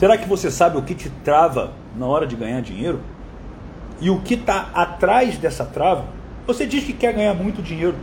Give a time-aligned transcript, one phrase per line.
[0.00, 3.00] Será que você sabe o que te trava na hora de ganhar dinheiro?
[4.00, 6.06] E o que está atrás dessa trava?
[6.46, 7.96] Você diz que quer ganhar muito dinheiro.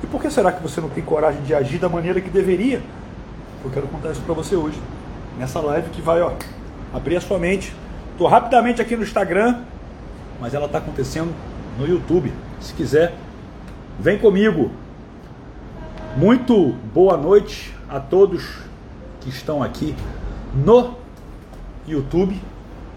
[0.00, 2.80] E por que será que você não tem coragem de agir da maneira que deveria?
[3.64, 4.80] Eu quero contar isso para você hoje,
[5.36, 6.34] nessa live que vai ó,
[6.94, 7.74] abrir a sua mente.
[8.12, 9.62] Estou rapidamente aqui no Instagram,
[10.40, 11.34] mas ela está acontecendo
[11.76, 12.32] no YouTube.
[12.60, 13.12] Se quiser,
[13.98, 14.70] vem comigo.
[16.16, 18.60] Muito boa noite a todos
[19.20, 19.96] que estão aqui
[20.54, 20.97] no
[21.92, 22.40] YouTube,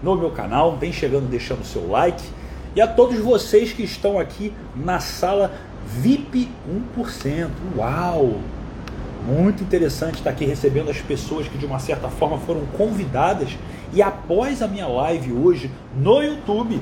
[0.02, 0.76] no meu canal.
[0.76, 2.22] Vem chegando deixando o seu like.
[2.74, 5.52] E a todos vocês que estão aqui na sala
[5.86, 6.48] VIP
[6.96, 7.50] 1%.
[7.76, 8.40] Uau!
[9.26, 13.50] Muito interessante estar aqui recebendo as pessoas que de uma certa forma foram convidadas
[13.94, 16.80] e após a minha live hoje no YouTube,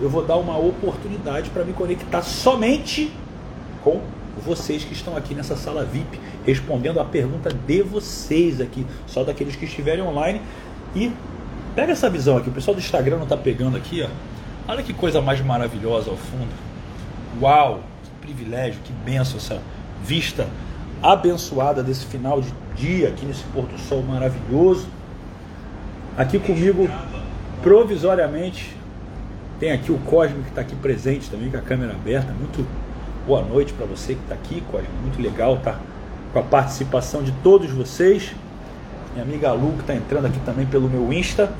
[0.00, 3.12] eu vou dar uma oportunidade para me conectar somente
[3.84, 4.00] com
[4.44, 9.54] vocês que estão aqui nessa sala VIP, respondendo a pergunta de vocês aqui, só daqueles
[9.54, 10.40] que estiverem online.
[10.94, 11.12] E
[11.76, 14.08] pega essa visão aqui, o pessoal do Instagram não está pegando aqui, ó.
[14.72, 16.48] Olha que coisa mais maravilhosa ao fundo.
[17.40, 19.60] Uau, que privilégio, que benção essa
[20.02, 20.48] vista
[21.02, 24.88] abençoada desse final de dia aqui nesse pôr do sol maravilhoso.
[26.16, 26.88] Aqui comigo,
[27.62, 28.74] provisoriamente,
[29.60, 32.32] tem aqui o Cosme que está aqui presente também, com a câmera aberta.
[32.32, 32.66] Muito
[33.26, 34.88] boa noite para você que está aqui, Cosme.
[35.02, 35.78] Muito legal tá
[36.32, 38.34] com a participação de todos vocês.
[39.12, 41.52] Minha amiga Lu que está entrando aqui também pelo meu Insta.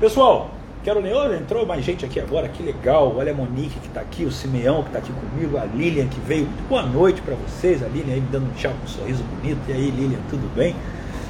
[0.00, 0.50] Pessoal,
[0.82, 3.14] Quero ler, entrou mais gente aqui agora, que legal.
[3.14, 6.18] Olha a Monique que está aqui, o Simeão que está aqui comigo, a Lilian que
[6.20, 6.48] veio.
[6.70, 9.60] Boa noite para vocês, a Lilian aí me dando um tchau com um sorriso bonito.
[9.68, 10.74] E aí, Lilian, tudo bem?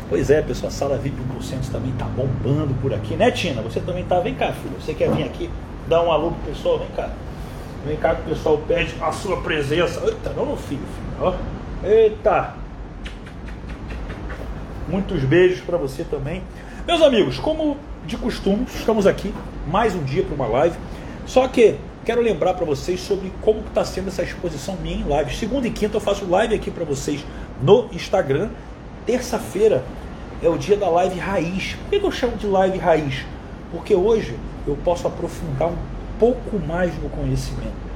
[0.09, 3.61] Pois é, pessoal, a sala VIP 1% também tá bombando por aqui, né, Tina?
[3.63, 4.21] Você também tá.
[4.21, 4.77] Vem cá, filho.
[4.81, 5.51] Você quer vir aqui
[5.89, 6.79] dar um alô pro pessoal?
[6.79, 7.11] Vem cá.
[7.85, 10.01] Vem cá que o pessoal pede a sua presença.
[10.07, 11.17] Eita, não no filho, filho.
[11.19, 11.35] Ó.
[11.85, 12.55] Eita.
[14.87, 16.41] Muitos beijos para você também.
[16.87, 19.33] Meus amigos, como de costume, estamos aqui
[19.67, 20.77] mais um dia para uma live.
[21.27, 25.35] Só que quero lembrar para vocês sobre como está sendo essa exposição minha em live.
[25.37, 27.25] Segunda e quinta eu faço live aqui para vocês
[27.63, 28.49] no Instagram.
[29.07, 29.85] Terça-feira
[30.43, 31.77] é o dia da live raiz.
[31.89, 33.25] Por que eu chamo de live raiz?
[33.71, 34.35] Porque hoje
[34.67, 35.77] eu posso aprofundar um
[36.19, 37.91] pouco mais no conhecimento.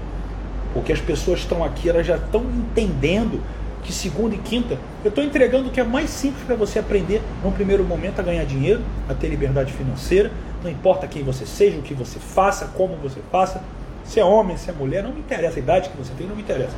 [0.72, 3.40] Porque as pessoas estão aqui, elas já estão entendendo
[3.84, 7.22] que segunda e quinta eu estou entregando o que é mais simples para você aprender
[7.44, 10.32] num primeiro momento a ganhar dinheiro, a ter liberdade financeira.
[10.62, 13.62] Não importa quem você seja, o que você faça, como você faça,
[14.02, 16.34] se é homem, se é mulher, não me interessa a idade que você tem, não
[16.34, 16.74] me interessa.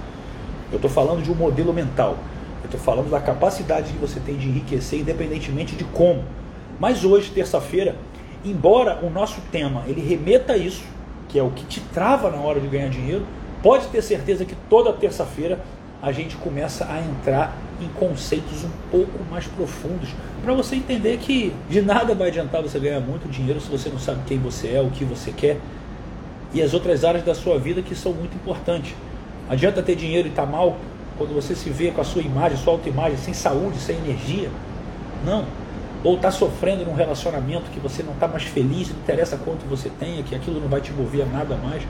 [0.71, 2.19] Eu estou falando de um modelo mental.
[2.63, 6.25] Eu estou falando da capacidade que você tem de enriquecer, independentemente de como.
[6.81, 7.95] Mas hoje, terça-feira,
[8.45, 10.83] embora o nosso tema ele remeta a isso,
[11.29, 13.25] que é o que te trava na hora de ganhar dinheiro,
[13.63, 15.61] pode ter certeza que toda terça-feira
[16.03, 20.11] a gente começa a entrar em conceitos um pouco mais profundos
[20.43, 23.99] para você entender que de nada vai adiantar você ganhar muito dinheiro se você não
[23.99, 25.59] sabe quem você é, o que você quer
[26.53, 28.95] e as outras áreas da sua vida que são muito importantes.
[29.49, 30.77] Adianta ter dinheiro e estar tá mal
[31.19, 34.51] quando você se vê com a sua imagem, sua autoimagem, sem saúde, sem energia?
[35.25, 35.45] Não.
[36.05, 39.91] Ou está sofrendo num relacionamento que você não está mais feliz, não interessa quanto você
[39.99, 41.83] tenha, que aquilo não vai te mover a nada mais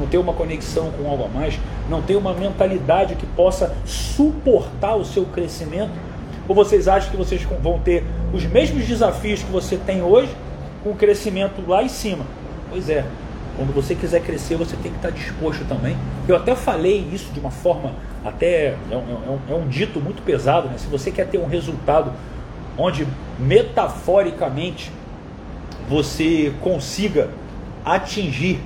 [0.00, 4.96] não ter uma conexão com algo a mais, não ter uma mentalidade que possa suportar
[4.96, 5.92] o seu crescimento?
[6.48, 8.02] Ou vocês acham que vocês vão ter
[8.32, 10.34] os mesmos desafios que você tem hoje
[10.82, 12.24] com o crescimento lá em cima?
[12.70, 13.04] Pois é,
[13.56, 15.96] quando você quiser crescer, você tem que estar disposto também.
[16.26, 17.92] Eu até falei isso de uma forma,
[18.24, 20.78] até é um, é um, é dito muito pesado, né?
[20.78, 22.12] Se você quer ter um resultado
[22.76, 23.06] onde
[23.38, 24.90] metaforicamente
[25.88, 27.28] você consiga
[27.84, 28.60] atingir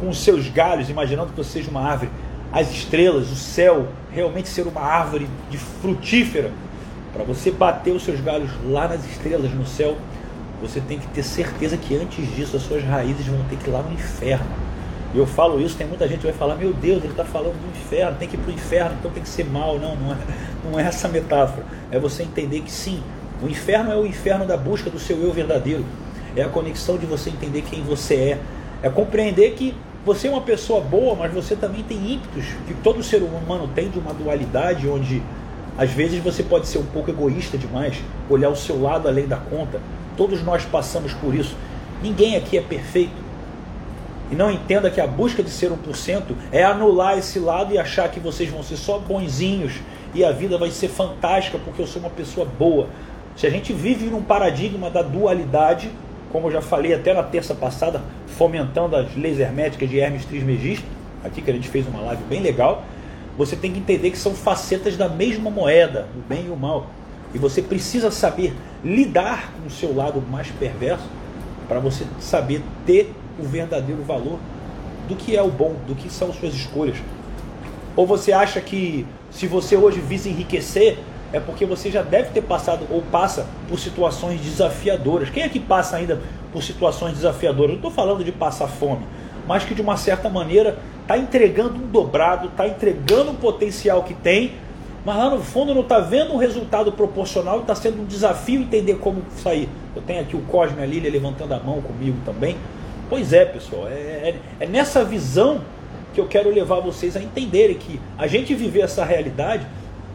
[0.00, 2.10] com os seus galhos, imaginando que você seja uma árvore,
[2.52, 6.52] as estrelas, o céu, realmente ser uma árvore de frutífera,
[7.12, 9.96] para você bater os seus galhos lá nas estrelas, no céu,
[10.60, 13.72] você tem que ter certeza que antes disso as suas raízes vão ter que ir
[13.72, 14.46] lá no inferno.
[15.14, 17.54] E eu falo isso, tem muita gente que vai falar, meu Deus, ele está falando
[17.54, 19.78] do inferno, tem que ir para o inferno, então tem que ser mal.
[19.78, 20.16] Não, não é,
[20.64, 21.64] não é essa metáfora.
[21.92, 23.00] É você entender que sim,
[23.40, 25.84] o inferno é o inferno da busca do seu eu verdadeiro.
[26.34, 28.38] É a conexão de você entender quem você é.
[28.82, 29.72] É compreender que
[30.04, 33.88] você é uma pessoa boa, mas você também tem ímpetos que todo ser humano tem
[33.88, 35.22] de uma dualidade onde
[35.78, 37.96] às vezes você pode ser um pouco egoísta demais,
[38.28, 39.80] olhar o seu lado além da conta.
[40.16, 41.56] Todos nós passamos por isso.
[42.02, 43.24] Ninguém aqui é perfeito.
[44.30, 46.22] E não entenda que a busca de ser 1%
[46.52, 49.80] é anular esse lado e achar que vocês vão ser só bonzinhos
[50.14, 52.88] e a vida vai ser fantástica porque eu sou uma pessoa boa.
[53.36, 55.90] Se a gente vive num paradigma da dualidade,
[56.34, 60.84] como eu já falei até na terça passada, fomentando as leis herméticas de Hermes Trismegisto,
[61.22, 62.82] aqui que a gente fez uma live bem legal,
[63.38, 66.88] você tem que entender que são facetas da mesma moeda, o bem e o mal.
[67.32, 68.52] E você precisa saber
[68.84, 71.08] lidar com o seu lado mais perverso
[71.68, 74.40] para você saber ter o verdadeiro valor
[75.08, 76.96] do que é o bom, do que são suas escolhas.
[77.94, 80.98] Ou você acha que se você hoje visa enriquecer,
[81.34, 85.30] é porque você já deve ter passado ou passa por situações desafiadoras.
[85.30, 86.20] Quem é que passa ainda
[86.52, 87.70] por situações desafiadoras?
[87.70, 89.04] Eu estou falando de passar fome,
[89.44, 94.14] mas que de uma certa maneira está entregando um dobrado, está entregando um potencial que
[94.14, 94.52] tem,
[95.04, 98.94] mas lá no fundo não está vendo um resultado proporcional está sendo um desafio entender
[98.98, 99.68] como sair.
[99.96, 102.56] Eu tenho aqui o Cosme a Lília levantando a mão comigo também.
[103.10, 105.62] Pois é, pessoal, é, é, é nessa visão
[106.14, 109.66] que eu quero levar vocês a entenderem que a gente viver essa realidade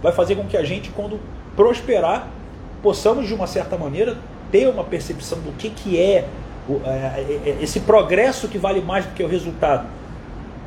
[0.01, 1.19] vai fazer com que a gente, quando
[1.56, 2.28] prosperar,
[2.81, 4.18] possamos de uma certa maneira
[4.51, 6.28] ter uma percepção do que, que é,
[6.69, 9.88] é, é, é esse progresso que vale mais do que o resultado.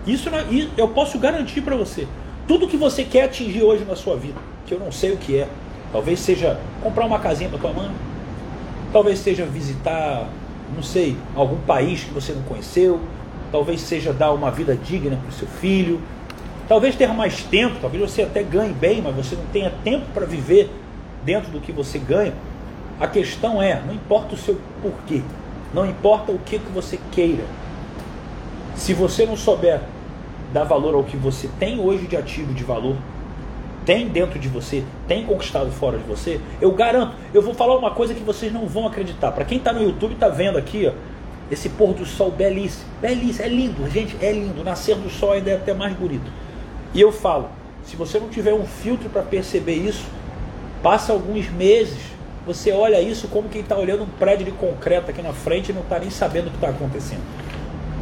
[0.06, 0.28] Isso
[0.76, 2.06] eu posso garantir para você.
[2.46, 5.38] Tudo que você quer atingir hoje na sua vida, que eu não sei o que
[5.38, 5.48] é,
[5.92, 7.90] talvez seja comprar uma casinha para tua mãe,
[8.92, 10.28] talvez seja visitar,
[10.74, 13.00] não sei, algum país que você não conheceu,
[13.52, 16.00] talvez seja dar uma vida digna para o seu filho,
[16.68, 20.26] talvez ter mais tempo, talvez você até ganhe bem, mas você não tenha tempo para
[20.26, 20.70] viver
[21.24, 22.34] dentro do que você ganha.
[23.00, 25.22] A questão é, não importa o seu porquê,
[25.74, 27.44] não importa o que, que você queira.
[28.76, 29.80] Se você não souber
[30.52, 32.96] dar valor ao que você tem hoje de ativo de valor,
[33.84, 37.90] tem dentro de você, tem conquistado fora de você, eu garanto, eu vou falar uma
[37.90, 39.32] coisa que vocês não vão acreditar.
[39.32, 40.92] Para quem está no YouTube está vendo aqui, ó,
[41.50, 44.64] esse pôr do sol belíssimo, belíssimo, é lindo, gente, é lindo.
[44.64, 46.30] Nascer do sol ainda é até mais bonito.
[46.94, 47.48] E eu falo,
[47.84, 50.04] se você não tiver um filtro para perceber isso,
[50.82, 51.98] passa alguns meses,
[52.46, 55.72] você olha isso como quem está olhando um prédio de concreto aqui na frente e
[55.72, 57.22] não está nem sabendo o que está acontecendo.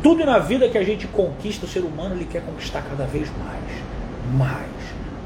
[0.03, 3.29] Tudo na vida que a gente conquista, o ser humano ele quer conquistar cada vez
[3.39, 4.39] mais.
[4.39, 4.71] Mais.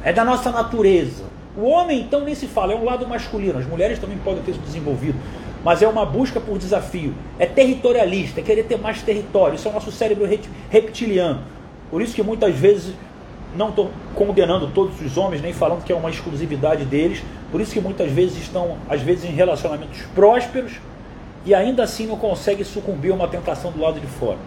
[0.02, 1.24] É da nossa natureza.
[1.56, 3.58] O homem, então, nem se fala, é um lado masculino.
[3.58, 5.16] As mulheres também podem ter se desenvolvido.
[5.62, 7.14] Mas é uma busca por desafio.
[7.38, 9.54] É territorialista, é querer ter mais território.
[9.54, 10.28] Isso é o nosso cérebro
[10.68, 11.42] reptiliano.
[11.90, 12.92] Por isso que muitas vezes,
[13.56, 17.22] não estou condenando todos os homens, nem falando que é uma exclusividade deles.
[17.50, 20.72] Por isso que muitas vezes estão, às vezes, em relacionamentos prósperos
[21.46, 24.38] e ainda assim não conseguem sucumbir a uma tentação do lado de fora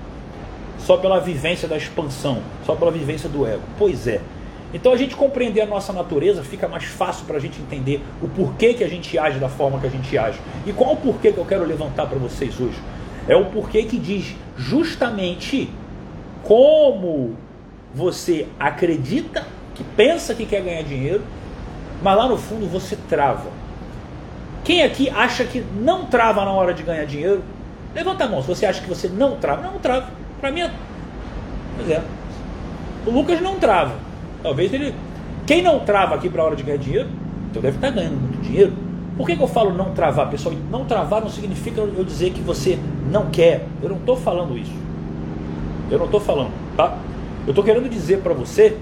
[0.79, 3.61] só pela vivência da expansão, só pela vivência do ego.
[3.77, 4.21] Pois é.
[4.73, 8.27] Então a gente compreender a nossa natureza fica mais fácil para a gente entender o
[8.27, 10.39] porquê que a gente age da forma que a gente age.
[10.65, 12.77] E qual o porquê que eu quero levantar para vocês hoje?
[13.27, 15.69] É o porquê que diz justamente
[16.43, 17.35] como
[17.97, 21.23] você acredita, que pensa que quer ganhar dinheiro,
[22.03, 23.49] mas lá no fundo você trava.
[24.63, 27.41] Quem aqui acha que não trava na hora de ganhar dinheiro?
[27.95, 29.63] Levanta a mão se você acha que você não trava.
[29.63, 30.11] Não, trava.
[30.39, 30.71] Para mim, é...
[31.75, 32.03] pois é.
[33.07, 33.95] O Lucas não trava.
[34.43, 34.93] Talvez ele.
[35.47, 37.09] Quem não trava aqui para a hora de ganhar dinheiro,
[37.49, 38.73] então deve estar tá ganhando muito dinheiro.
[39.15, 40.53] Por que, que, eu falo não travar, pessoal?
[40.69, 42.77] Não travar não significa eu dizer que você
[43.09, 43.65] não quer.
[43.81, 44.75] Eu não estou falando isso.
[45.89, 46.95] Eu não estou falando, tá?
[47.47, 48.77] Eu estou querendo dizer para você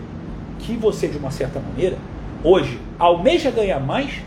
[0.57, 1.99] que você, de uma certa maneira,
[2.43, 4.23] hoje almeja ganhar mais,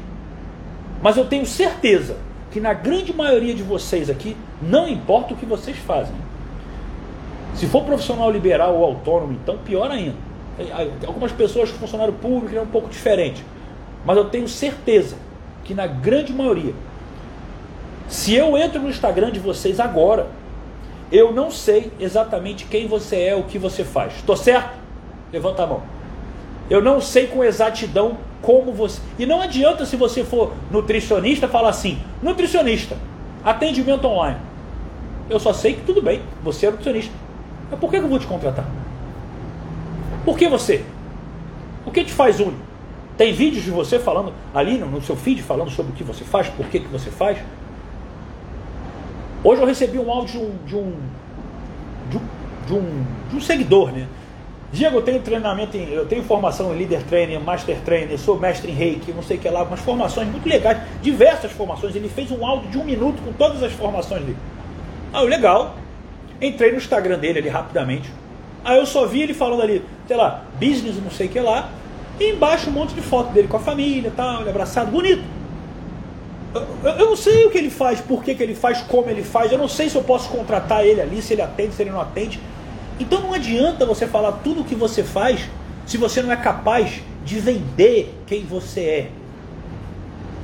[1.02, 2.16] mas eu tenho certeza
[2.52, 6.14] que na grande maioria de vocês aqui, não importa o que vocês fazem,
[7.56, 10.14] se for profissional liberal ou autônomo, então pior ainda.
[11.04, 13.44] Algumas pessoas, funcionário público, é um pouco diferente.
[14.06, 15.16] Mas eu tenho certeza
[15.64, 16.74] que na grande maioria,
[18.06, 20.28] se eu entro no Instagram de vocês agora,
[21.10, 24.16] eu não sei exatamente quem você é, o que você faz.
[24.16, 24.76] Estou certo?
[25.32, 25.82] Levanta a mão.
[26.68, 29.00] Eu não sei com exatidão como você.
[29.18, 32.96] E não adianta se você for nutricionista falar assim: nutricionista,
[33.44, 34.38] atendimento online.
[35.30, 37.12] Eu só sei que tudo bem, você é nutricionista.
[37.70, 38.66] Mas por que eu vou te contratar?
[40.24, 40.84] Por que você?
[41.84, 42.68] O que te faz único?
[43.16, 46.48] Tem vídeos de você falando ali no, seu feed, falando sobre o que você faz,
[46.48, 47.38] por que, que você faz?
[49.42, 50.92] Hoje eu recebi um áudio de um,
[52.10, 52.20] de um,
[52.66, 54.06] de um, de um seguidor, né?
[54.72, 58.70] Diego, eu tenho treinamento, em, eu tenho formação em líder trainer, master trainer, sou mestre
[58.70, 61.94] em reiki, não sei o que lá, umas formações muito legais, diversas formações.
[61.94, 64.36] Ele fez um áudio de um minuto com todas as formações dele.
[65.12, 65.76] Ah, legal.
[66.40, 68.10] Entrei no Instagram dele ali rapidamente.
[68.64, 71.70] Aí eu só vi ele falando ali, sei lá, business, não sei o que lá.
[72.20, 75.22] E embaixo um monte de foto dele com a família, tal, ele abraçado, bonito.
[76.54, 79.22] Eu, eu, não sei o que ele faz, por que, que ele faz, como ele
[79.22, 79.52] faz.
[79.52, 82.00] Eu não sei se eu posso contratar ele ali, se ele atende, se ele não
[82.00, 82.40] atende.
[82.98, 85.48] Então não adianta você falar tudo o que você faz
[85.86, 89.10] se você não é capaz de vender quem você é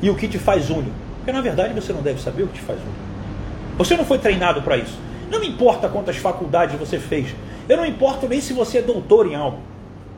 [0.01, 0.95] e o que te faz único.
[1.17, 2.97] Porque na verdade você não deve saber o que te faz único.
[3.77, 4.99] Você não foi treinado para isso.
[5.31, 7.35] Não me importa quantas faculdades você fez.
[7.69, 9.59] Eu não importo nem se você é doutor em algo.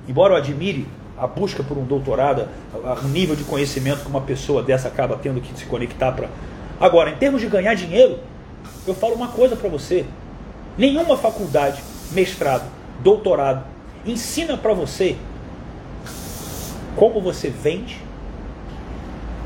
[0.09, 0.87] Embora eu admire
[1.19, 5.41] a busca por um doutorado, o nível de conhecimento que uma pessoa dessa acaba tendo
[5.41, 6.29] que se conectar para.
[6.81, 8.19] Agora, em termos de ganhar dinheiro,
[8.87, 10.05] eu falo uma coisa para você:
[10.77, 11.83] nenhuma faculdade,
[12.13, 12.65] mestrado,
[13.03, 15.17] doutorado ensina para você
[16.95, 18.01] como você vende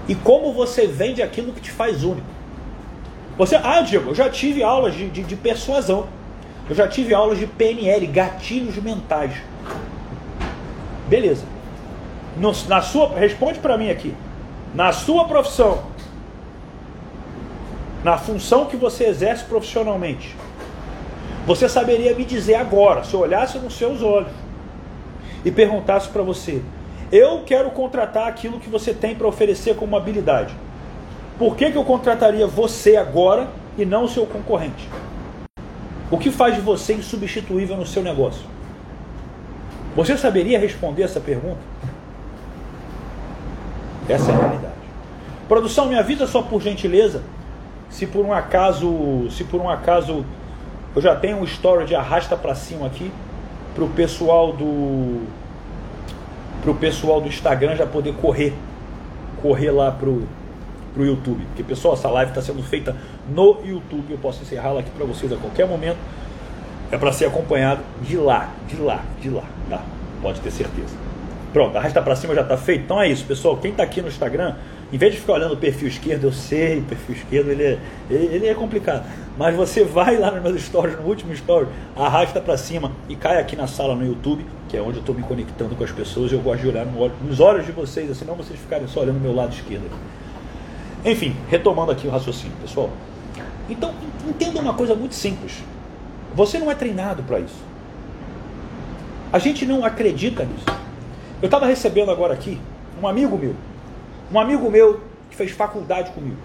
[0.06, 2.26] e como você vende aquilo que te faz único.
[3.38, 6.06] Você, ah, Diego, eu já tive aulas de, de, de persuasão,
[6.68, 9.32] eu já tive aulas de PNL, gatilhos mentais.
[11.08, 11.44] Beleza.
[12.36, 14.14] No, na sua, responde para mim aqui.
[14.74, 15.82] Na sua profissão,
[18.04, 20.36] na função que você exerce profissionalmente,
[21.46, 24.30] você saberia me dizer agora, se eu olhasse nos seus olhos
[25.44, 26.62] e perguntasse para você:
[27.10, 30.54] eu quero contratar aquilo que você tem para oferecer como habilidade.
[31.38, 34.88] Por que, que eu contrataria você agora e não o seu concorrente?
[36.10, 38.42] O que faz de você insubstituível no seu negócio?
[39.96, 41.58] Você saberia responder essa pergunta?
[44.10, 44.74] Essa é a realidade.
[45.48, 47.22] Produção, minha vida só por gentileza.
[47.88, 50.24] Se por um acaso, se por um acaso
[50.94, 53.10] eu já tenho um story de arrasta para cima aqui
[53.74, 55.26] para o pessoal do
[56.62, 58.52] para o pessoal do Instagram já poder correr
[59.40, 60.22] correr lá pro
[60.92, 62.96] pro YouTube, porque pessoal, essa live está sendo feita
[63.28, 65.98] no YouTube, eu posso encerrá-la aqui para vocês a qualquer momento.
[66.90, 69.80] É para ser acompanhado de lá, de lá, de lá, tá?
[70.20, 71.09] Pode ter certeza.
[71.52, 72.84] Pronto, arrasta para cima já está feito.
[72.84, 73.56] Então é isso, pessoal.
[73.56, 74.54] Quem está aqui no Instagram,
[74.92, 77.78] em vez de ficar olhando o perfil esquerdo, eu sei, o perfil esquerdo ele é,
[78.08, 79.04] ele é complicado.
[79.36, 81.66] Mas você vai lá nos meus stories, no último story,
[81.96, 85.14] arrasta para cima e cai aqui na sala no YouTube, que é onde eu estou
[85.14, 86.30] me conectando com as pessoas.
[86.30, 89.20] Eu gosto de olhar nos olhos de vocês, assim, não vocês ficarem só olhando o
[89.20, 89.90] meu lado esquerdo.
[91.04, 92.90] Enfim, retomando aqui o raciocínio, pessoal.
[93.68, 93.92] Então,
[94.28, 95.62] entenda uma coisa muito simples.
[96.34, 97.56] Você não é treinado para isso.
[99.32, 100.66] A gente não acredita nisso.
[101.42, 102.60] Eu estava recebendo agora aqui
[103.02, 103.54] um amigo meu,
[104.30, 106.36] um amigo meu que fez faculdade comigo,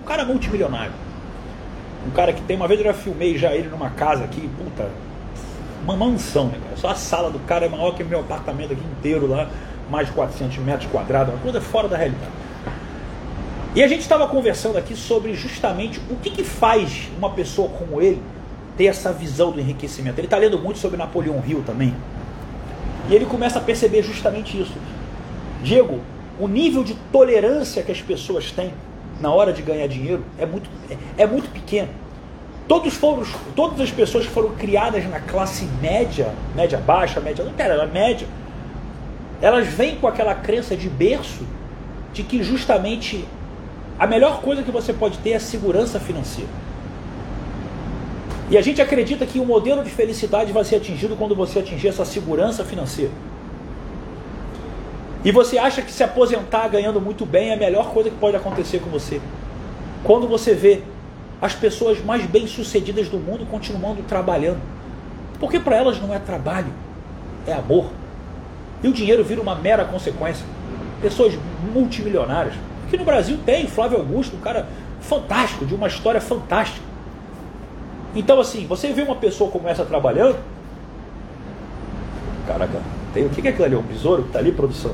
[0.00, 0.92] um cara multimilionário,
[2.06, 4.88] um cara que tem uma vez eu já filmei já ele numa casa aqui, puta,
[5.82, 6.76] uma mansão, né, cara?
[6.76, 9.50] Só a sala do cara é maior que meu apartamento aqui inteiro lá,
[9.90, 12.30] mais de 400 metros quadrados, uma coisa fora da realidade.
[13.74, 18.00] E a gente estava conversando aqui sobre justamente o que, que faz uma pessoa como
[18.00, 18.22] ele
[18.76, 20.20] ter essa visão do enriquecimento.
[20.20, 21.92] Ele está lendo muito sobre Napoleão Hill também.
[23.08, 24.74] E ele começa a perceber justamente isso.
[25.62, 26.00] Diego,
[26.38, 28.72] o nível de tolerância que as pessoas têm
[29.20, 31.88] na hora de ganhar dinheiro é muito, é, é muito pequeno.
[32.66, 37.52] Todos foram, todas as pessoas que foram criadas na classe média, média baixa, média, não
[37.52, 38.26] pera, é média,
[39.42, 41.46] elas vêm com aquela crença de berço
[42.14, 43.26] de que justamente
[43.98, 46.63] a melhor coisa que você pode ter é segurança financeira.
[48.54, 51.88] E a gente acredita que o modelo de felicidade vai ser atingido quando você atingir
[51.88, 53.10] essa segurança financeira.
[55.24, 58.36] E você acha que se aposentar ganhando muito bem é a melhor coisa que pode
[58.36, 59.20] acontecer com você.
[60.04, 60.82] Quando você vê
[61.42, 64.60] as pessoas mais bem-sucedidas do mundo continuando trabalhando.
[65.40, 66.72] Porque para elas não é trabalho,
[67.48, 67.90] é amor.
[68.84, 70.46] E o dinheiro vira uma mera consequência.
[71.02, 71.36] Pessoas
[71.72, 72.54] multimilionárias
[72.86, 74.68] Aqui no Brasil tem Flávio Augusto, um cara
[75.00, 76.93] fantástico, de uma história fantástica.
[78.14, 80.36] Então, assim, você vê uma pessoa como essa trabalhando.
[82.46, 82.80] Caraca,
[83.12, 83.76] tem, o que é aquilo ali?
[83.76, 84.92] Um besouro que está ali, produção?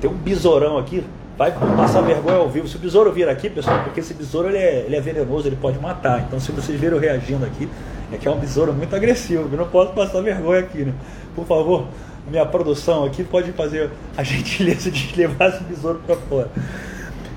[0.00, 1.04] Tem um besourão aqui,
[1.36, 2.68] vai passar vergonha ao vivo.
[2.68, 5.56] Se o besouro vir aqui, pessoal, porque esse besouro ele é, ele é venenoso, ele
[5.56, 6.20] pode matar.
[6.20, 7.68] Então, se vocês viram reagindo aqui,
[8.12, 9.48] é que é um besouro muito agressivo.
[9.52, 10.94] Eu não posso passar vergonha aqui, né?
[11.34, 11.86] Por favor,
[12.28, 16.50] minha produção aqui pode fazer a gentileza de levar esse besouro para fora.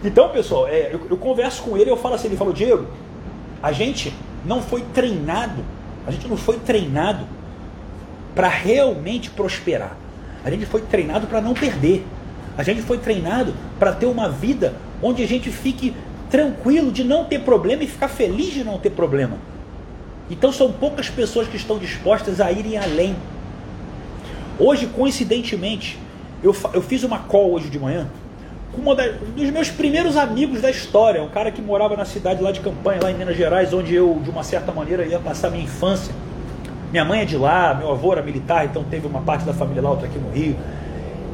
[0.03, 2.85] Então, pessoal, é, eu, eu, converso com ele eu falo assim, ele falou, Diego,
[3.61, 4.13] a gente
[4.45, 5.63] não foi treinado,
[6.05, 7.25] a gente não foi treinado
[8.35, 9.95] para realmente prosperar.
[10.43, 12.05] A gente foi treinado para não perder.
[12.57, 15.93] A gente foi treinado para ter uma vida onde a gente fique
[16.29, 19.37] tranquilo de não ter problema e ficar feliz de não ter problema.
[20.29, 23.15] Então são poucas pessoas que estão dispostas a irem além.
[24.59, 25.97] Hoje, coincidentemente,
[26.43, 28.07] eu, eu fiz uma call hoje de manhã
[28.73, 28.95] com um
[29.35, 32.99] dos meus primeiros amigos da história, um cara que morava na cidade lá de Campanha,
[33.03, 36.13] lá em Minas Gerais, onde eu, de uma certa maneira, ia passar minha infância.
[36.91, 39.81] Minha mãe é de lá, meu avô era militar, então teve uma parte da família
[39.81, 40.55] lá, outra aqui no Rio.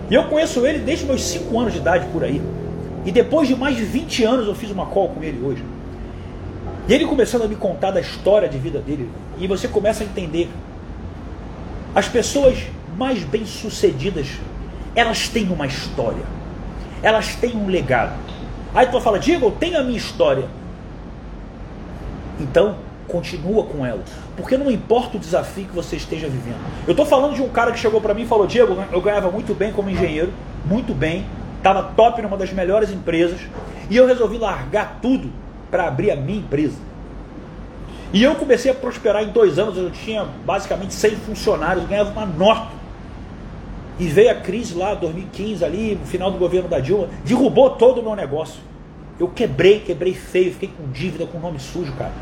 [0.10, 2.42] E eu conheço ele desde meus 5 anos de idade por aí.
[3.06, 5.64] E depois de mais de 20 anos eu fiz uma call com ele hoje.
[6.88, 9.10] E ele começando a me contar da história de vida dele.
[9.38, 10.50] E você começa a entender.
[11.96, 12.58] As pessoas
[12.98, 14.28] mais bem-sucedidas,
[14.96, 16.39] elas têm uma história
[17.02, 18.18] elas têm um legado.
[18.74, 20.46] Aí tu fala, Diego, eu tenho a minha história.
[22.40, 22.76] Então,
[23.10, 24.02] Continua com ela.
[24.38, 26.60] Porque não importa o desafio que você esteja vivendo.
[26.88, 29.32] Eu estou falando de um cara que chegou para mim e falou: Diego, eu ganhava
[29.32, 30.32] muito bem como engenheiro,
[30.64, 31.26] muito bem,
[31.58, 33.40] estava top numa das melhores empresas,
[33.90, 35.32] e eu resolvi largar tudo
[35.72, 36.78] para abrir a minha empresa.
[38.14, 42.26] E eu comecei a prosperar em dois anos, eu tinha basicamente 100 funcionários, ganhava uma
[42.26, 42.79] nota.
[44.00, 48.00] E veio a crise lá, 2015, ali, no final do governo da Dilma, derrubou todo
[48.00, 48.62] o meu negócio.
[49.20, 52.14] Eu quebrei, quebrei feio, fiquei com dívida, com nome sujo, cara.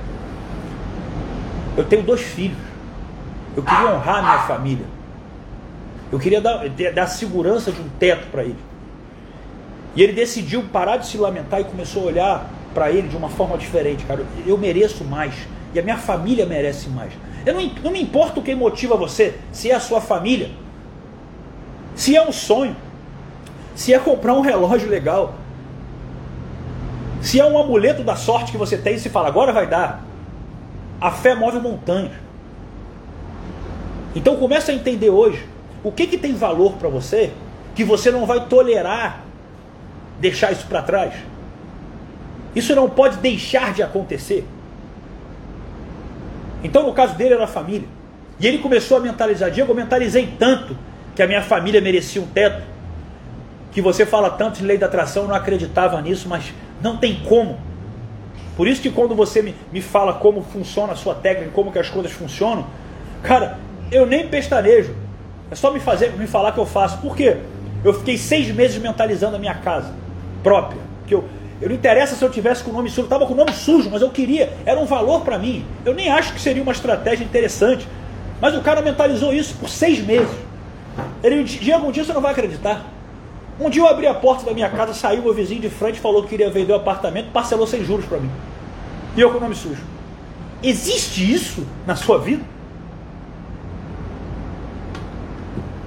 [1.78, 2.58] Eu tenho dois filhos.
[3.56, 4.86] Eu queria honrar a minha família.
[6.12, 8.58] Eu queria dar, dar segurança de um teto para ele.
[9.96, 13.30] E ele decidiu parar de se lamentar e começou a olhar para ele de uma
[13.30, 14.26] forma diferente, cara.
[14.48, 15.34] Eu mereço mais.
[15.76, 17.12] E a minha família merece mais.
[17.46, 20.50] Eu não, não me importa o que motiva você, se é a sua família,
[21.98, 22.76] se é um sonho,
[23.76, 25.34] se é comprar um relógio legal,
[27.22, 30.06] se é um amuleto da sorte que você tem e se fala, agora vai dar.
[31.02, 32.14] A fé move montanhas.
[34.16, 35.44] Então começa a entender hoje
[35.84, 37.34] o que, que tem valor para você
[37.76, 39.24] que você não vai tolerar
[40.20, 41.16] deixar isso para trás.
[42.56, 44.46] Isso não pode deixar de acontecer.
[46.64, 47.88] Então, no caso dele, era a família.
[48.40, 50.76] E ele começou a mentalizar: Diego, eu mentalizei tanto
[51.18, 52.62] que a minha família merecia um teto,
[53.72, 57.16] que você fala tanto de lei da atração, eu não acreditava nisso, mas não tem
[57.28, 57.58] como.
[58.56, 61.80] Por isso que quando você me, me fala como funciona a sua técnica, como que
[61.80, 62.68] as coisas funcionam,
[63.24, 63.58] cara,
[63.92, 64.94] eu nem pestanejo.
[65.50, 67.00] É só me fazer, me falar que eu faço.
[67.00, 67.38] Por quê?
[67.84, 69.92] Eu fiquei seis meses mentalizando a minha casa
[70.44, 70.80] própria.
[71.08, 71.26] Que eu,
[71.60, 73.54] eu não interessa se eu tivesse com o nome sujo, eu estava com o nome
[73.54, 75.66] sujo, mas eu queria, era um valor para mim.
[75.84, 77.88] Eu nem acho que seria uma estratégia interessante.
[78.40, 80.47] Mas o cara mentalizou isso por seis meses.
[81.24, 82.86] Ele Diego, um dia você não vai acreditar.
[83.60, 86.24] Um dia eu abri a porta da minha casa, saiu meu vizinho de frente, falou
[86.24, 88.30] que queria vender o apartamento, parcelou sem juros para mim.
[89.16, 89.82] E eu com o nome sujo.
[90.62, 92.44] Existe isso na sua vida?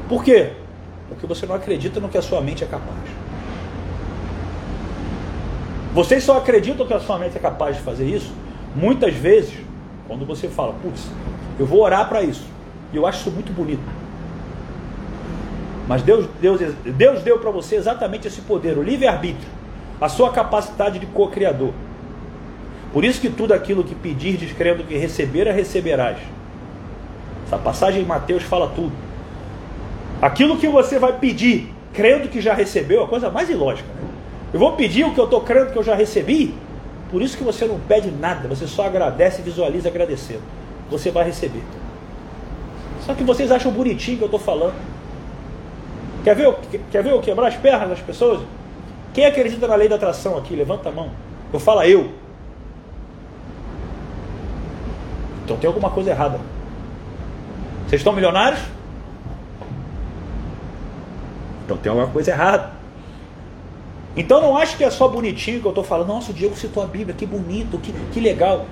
[0.09, 0.53] Por quê?
[1.09, 2.99] Porque você não acredita no que a sua mente é capaz.
[5.93, 8.33] Vocês só acreditam que a sua mente é capaz de fazer isso
[8.75, 9.55] muitas vezes
[10.07, 11.07] quando você fala, putz,
[11.59, 12.45] eu vou orar para isso.
[12.93, 13.83] E eu acho isso muito bonito.
[15.91, 19.49] Mas Deus, Deus, Deus deu para você exatamente esse poder, o livre-arbítrio,
[20.01, 21.73] a sua capacidade de co-criador.
[22.93, 26.19] Por isso que tudo aquilo que pedir, crendo que receber, receberás.
[27.45, 28.93] Essa passagem em Mateus fala tudo.
[30.23, 33.89] Aquilo que você vai pedir, crendo que já recebeu, é a coisa mais ilógica.
[33.93, 34.09] Né?
[34.53, 36.55] Eu vou pedir o que eu estou crendo que eu já recebi.
[37.11, 40.43] Por isso que você não pede nada, você só agradece e visualiza agradecendo.
[40.89, 41.65] Você vai receber.
[43.05, 44.90] Só que vocês acham bonitinho que eu estou falando.
[46.23, 46.55] Quer ver,
[46.91, 48.41] quer ver eu quebrar as pernas das pessoas?
[49.15, 50.55] Quem acredita na lei da atração aqui?
[50.55, 51.11] Levanta a mão.
[51.53, 52.13] Eu falo eu.
[55.45, 56.39] Então tem alguma coisa errada.
[57.87, 58.61] Vocês estão milionários?
[61.65, 62.71] Então tem alguma coisa errada.
[64.17, 66.83] Então não acho que é só bonitinho que eu estou falando, nossa, o Diego citou
[66.83, 68.67] a Bíblia, que bonito, que, que legal.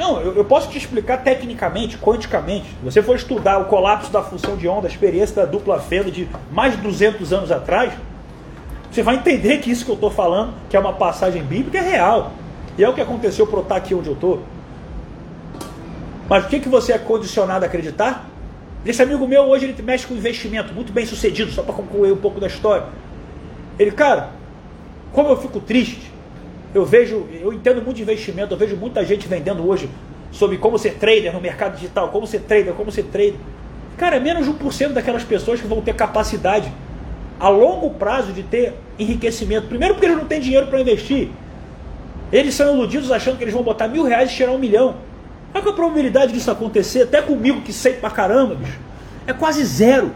[0.00, 2.64] Não, eu, eu, posso te explicar tecnicamente, quanticamente.
[2.64, 6.10] Se você for estudar o colapso da função de onda, a experiência da dupla fenda
[6.10, 7.92] de mais de 200 anos atrás,
[8.90, 11.82] você vai entender que isso que eu estou falando, que é uma passagem bíblica, é
[11.82, 12.32] real.
[12.78, 14.42] E é o que aconteceu para eu estar aqui onde eu estou.
[16.30, 18.26] Mas o que, que você é condicionado a acreditar?
[18.86, 22.16] Esse amigo meu hoje ele mexe com investimento, muito bem sucedido, só para concluir um
[22.16, 22.86] pouco da história.
[23.78, 24.30] Ele, cara,
[25.12, 26.09] como eu fico triste,
[26.74, 29.88] eu vejo, eu entendo muito de investimento, eu vejo muita gente vendendo hoje
[30.30, 33.34] sobre como ser trader no mercado digital, como ser trader, como ser trader.
[33.96, 36.72] Cara, é menos de 1% daquelas pessoas que vão ter capacidade
[37.38, 39.66] a longo prazo de ter enriquecimento.
[39.66, 41.30] Primeiro porque eles não têm dinheiro para investir.
[42.32, 44.96] Eles são iludidos achando que eles vão botar mil reais e tirar um milhão.
[45.52, 47.02] Qual é a probabilidade disso acontecer?
[47.02, 48.78] Até comigo que sei pra caramba, bicho.
[49.26, 50.12] É quase zero.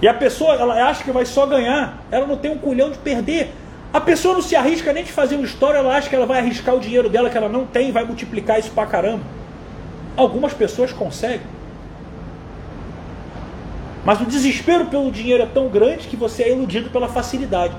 [0.00, 2.98] E a pessoa, ela acha que vai só ganhar, ela não tem um culhão de
[2.98, 3.52] perder.
[3.92, 6.38] A pessoa não se arrisca nem de fazer uma história, ela acha que ela vai
[6.38, 9.22] arriscar o dinheiro dela que ela não tem vai multiplicar isso pra caramba.
[10.16, 11.46] Algumas pessoas conseguem.
[14.04, 17.74] Mas o desespero pelo dinheiro é tão grande que você é iludido pela facilidade.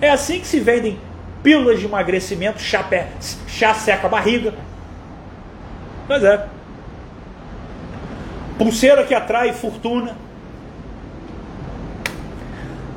[0.00, 0.98] É assim que se vendem
[1.42, 3.08] pílulas de emagrecimento, chá, pé,
[3.46, 4.52] chá seca a barriga.
[6.06, 6.46] Pois é.
[8.58, 10.16] Pulseira que atrai fortuna.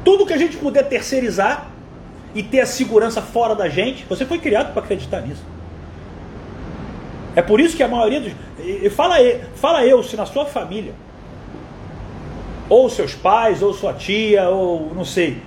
[0.08, 1.68] Tudo que a gente puder terceirizar
[2.34, 5.44] e ter a segurança fora da gente, você foi criado para acreditar nisso.
[7.36, 8.32] É por isso que a maioria dos.
[8.94, 9.18] Fala,
[9.56, 10.94] fala eu, se na sua família,
[12.70, 15.42] ou seus pais, ou sua tia, ou não sei,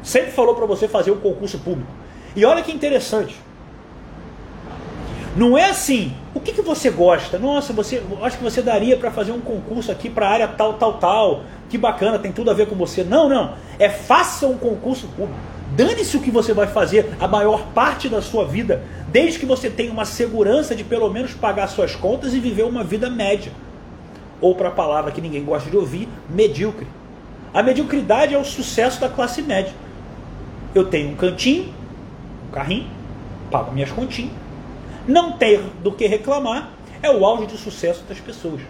[0.00, 1.90] sempre falou para você fazer um concurso público.
[2.36, 3.34] E olha que interessante.
[5.36, 7.40] Não é assim, o que, que você gosta?
[7.40, 10.74] Nossa, você acho que você daria para fazer um concurso aqui para a área tal,
[10.74, 11.42] tal, tal.
[11.68, 13.02] Que bacana, tem tudo a ver com você.
[13.02, 13.54] Não, não.
[13.76, 15.38] É faça um concurso público.
[15.74, 19.68] Dane-se o que você vai fazer a maior parte da sua vida, desde que você
[19.68, 23.50] tenha uma segurança de pelo menos pagar suas contas e viver uma vida média.
[24.40, 26.86] Ou para a palavra que ninguém gosta de ouvir, medíocre.
[27.52, 29.72] A mediocridade é o sucesso da classe média.
[30.72, 31.74] Eu tenho um cantinho,
[32.48, 32.86] um carrinho,
[33.50, 34.43] pago minhas continhas.
[35.06, 36.70] Não ter do que reclamar
[37.02, 38.60] é o auge de sucesso das pessoas.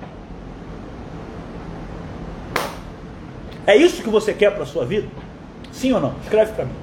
[3.67, 5.09] É isso que você quer para a sua vida?
[5.73, 6.15] Sim ou não?
[6.23, 6.75] Escreve para mim.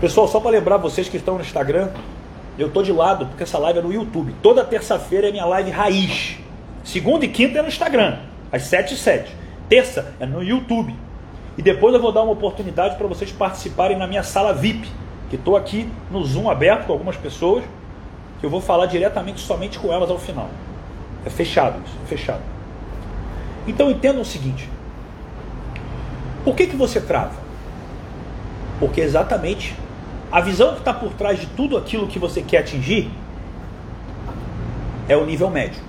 [0.00, 1.88] Pessoal, só para lembrar vocês que estão no Instagram,
[2.58, 4.34] eu tô de lado porque essa live é no YouTube.
[4.42, 6.38] Toda terça-feira é minha live raiz.
[6.84, 8.18] Segunda e quinta é no Instagram,
[8.52, 9.34] às 7 e 7.
[9.68, 10.94] Terça é no YouTube.
[11.56, 14.88] E depois eu vou dar uma oportunidade para vocês participarem na minha sala VIP,
[15.30, 17.64] que estou aqui no Zoom aberto com algumas pessoas,
[18.38, 20.48] que eu vou falar diretamente somente com elas ao final.
[21.24, 22.42] É fechado isso, é fechado.
[23.66, 24.68] Então entendam o seguinte:
[26.44, 27.34] por que, que você trava?
[28.78, 29.74] Porque exatamente
[30.30, 33.10] a visão que está por trás de tudo aquilo que você quer atingir
[35.08, 35.82] é o nível médio.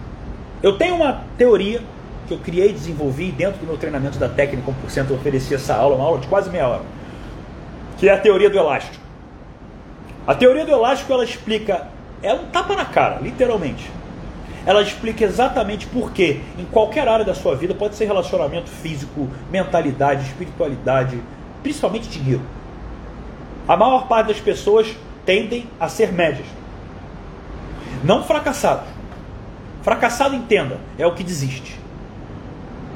[0.64, 1.82] Eu tenho uma teoria
[2.28, 5.76] que eu criei e desenvolvi dentro do meu treinamento da técnica 1%, eu ofereci essa
[5.76, 6.82] aula, uma aula de quase meia hora,
[7.98, 9.04] que é a teoria do elástico.
[10.26, 11.88] A teoria do elástico ela explica,
[12.22, 13.90] é um tapa na cara, literalmente.
[14.66, 19.30] Ela explica exatamente por que em qualquer área da sua vida, pode ser relacionamento físico,
[19.50, 21.22] mentalidade, espiritualidade,
[21.64, 22.42] principalmente dinheiro
[23.68, 26.48] a maior parte das pessoas tendem a ser médias.
[28.04, 28.88] Não fracassados.
[29.82, 31.78] Fracassado, entenda, é o que desiste.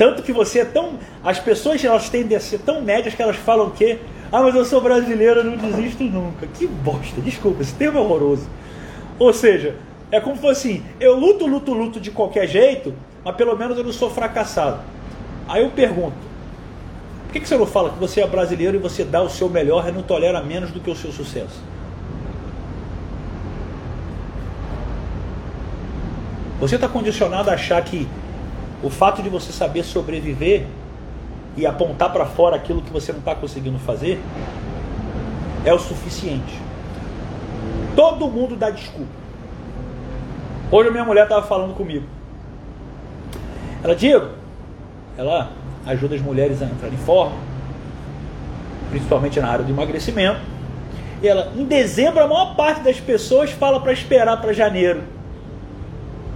[0.01, 0.93] Tanto que você é tão.
[1.23, 3.99] As pessoas elas tendem a ser tão médias que elas falam que.
[4.31, 6.47] Ah, mas eu sou brasileiro, não desisto nunca.
[6.47, 8.49] Que bosta, desculpa, esse termo é horroroso.
[9.19, 9.75] Ou seja,
[10.09, 13.77] é como se fosse assim: eu luto, luto, luto de qualquer jeito, mas pelo menos
[13.77, 14.79] eu não sou fracassado.
[15.47, 16.17] Aí eu pergunto:
[17.27, 19.47] por que, que você não fala que você é brasileiro e você dá o seu
[19.47, 21.61] melhor e não tolera menos do que o seu sucesso?
[26.59, 28.07] Você está condicionado a achar que
[28.83, 30.65] o fato de você saber sobreviver
[31.55, 34.19] e apontar para fora aquilo que você não está conseguindo fazer
[35.65, 36.59] é o suficiente.
[37.95, 39.11] Todo mundo dá desculpa.
[40.71, 42.05] Hoje a minha mulher estava falando comigo.
[43.83, 44.29] Ela, Diego,
[45.17, 45.51] ela
[45.85, 47.35] ajuda as mulheres a entrar em forma,
[48.89, 50.39] principalmente na área do emagrecimento.
[51.21, 55.03] E ela, em dezembro, a maior parte das pessoas fala para esperar para janeiro.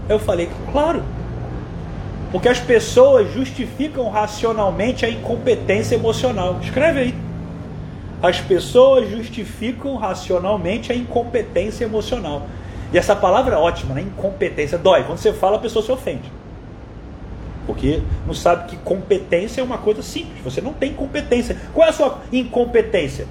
[0.08, 1.04] Eu falei, claro,
[2.36, 6.60] porque as pessoas justificam racionalmente a incompetência emocional.
[6.62, 7.16] Escreve aí.
[8.22, 12.46] As pessoas justificam racionalmente a incompetência emocional.
[12.92, 14.02] E essa palavra é ótima, né?
[14.02, 14.78] Incompetência.
[14.78, 15.06] Dói.
[15.06, 16.30] Quando você fala, a pessoa se ofende.
[17.66, 20.44] Porque não sabe que competência é uma coisa simples.
[20.44, 21.56] Você não tem competência.
[21.74, 23.28] Qual é a sua incompetência?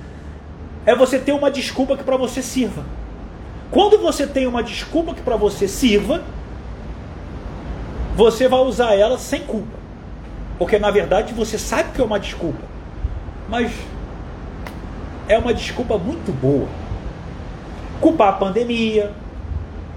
[0.86, 2.82] É você ter uma desculpa que para você sirva.
[3.70, 6.22] Quando você tem uma desculpa que para você sirva,
[8.14, 9.78] você vai usar ela sem culpa.
[10.58, 12.64] Porque na verdade você sabe que é uma desculpa.
[13.48, 13.72] Mas
[15.28, 16.68] é uma desculpa muito boa.
[18.00, 19.12] Culpar a pandemia,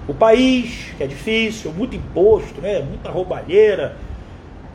[0.06, 2.80] o país, que é difícil, muito imposto, né?
[2.80, 3.96] muita roubalheira,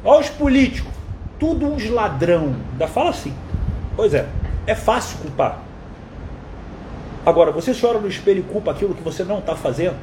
[0.06, 0.92] Olha os políticos,
[1.40, 2.56] tudo uns ladrão.
[2.74, 3.34] Ainda fala assim.
[3.96, 4.28] Pois é,
[4.68, 5.60] é fácil culpar.
[7.26, 9.96] Agora, você chora no espelho e culpa aquilo que você não está fazendo?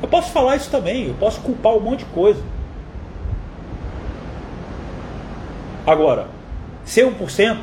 [0.00, 2.40] Eu posso falar isso também, eu posso culpar um monte de coisa.
[5.86, 6.28] Agora,
[6.84, 7.58] ser 1%,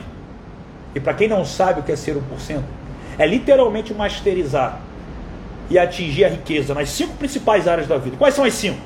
[0.94, 2.62] e para quem não sabe o que é ser 1%,
[3.18, 4.80] é literalmente masterizar
[5.70, 8.18] e atingir a riqueza nas cinco principais áreas da vida.
[8.18, 8.80] Quais são as cinco?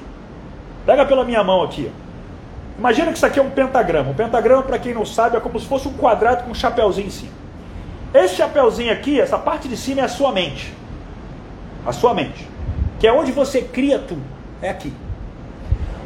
[0.86, 1.92] Pega pela minha mão aqui.
[2.78, 4.12] Imagina que isso aqui é um pentagrama.
[4.12, 7.08] Um pentagrama, para quem não sabe, é como se fosse um quadrado com um chapéuzinho
[7.08, 7.32] em cima.
[8.14, 10.74] Esse chapéuzinho aqui, essa parte de cima é a sua mente.
[11.86, 12.48] A sua mente.
[13.00, 14.22] Que é onde você cria tudo.
[14.62, 14.94] É aqui.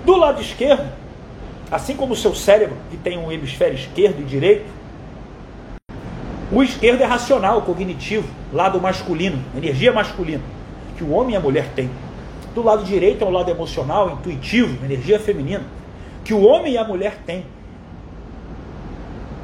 [0.06, 0.92] Do lado esquerdo,
[1.72, 4.66] assim como o seu cérebro, que tem um hemisfério esquerdo e direito,
[6.52, 10.44] o esquerdo é racional, cognitivo, lado masculino, energia masculina,
[10.96, 11.90] que o homem e a mulher têm.
[12.54, 15.64] Do lado direito é o lado emocional, intuitivo, energia feminina,
[16.24, 17.44] que o homem e a mulher têm.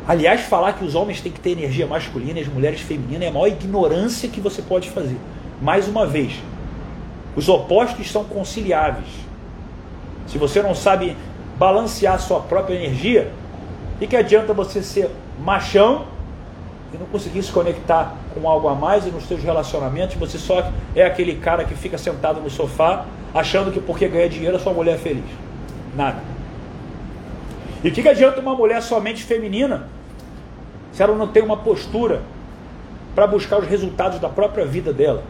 [0.07, 3.27] Aliás, falar que os homens têm que ter energia masculina e as mulheres femininas é
[3.29, 5.17] a maior ignorância que você pode fazer.
[5.59, 6.33] Mais uma vez,
[7.35, 9.07] os opostos são conciliáveis.
[10.27, 11.15] Se você não sabe
[11.57, 13.31] balancear sua própria energia,
[14.01, 16.05] E que adianta você ser machão
[16.93, 20.71] e não conseguir se conectar com algo a mais e nos seus relacionamentos, você só
[20.95, 24.73] é aquele cara que fica sentado no sofá achando que porque ganha dinheiro a sua
[24.73, 25.25] mulher é feliz.
[25.95, 26.21] Nada.
[27.83, 29.87] E o que adianta uma mulher somente feminina
[30.91, 32.21] se ela não tem uma postura
[33.13, 35.23] para buscar os resultados da própria vida dela?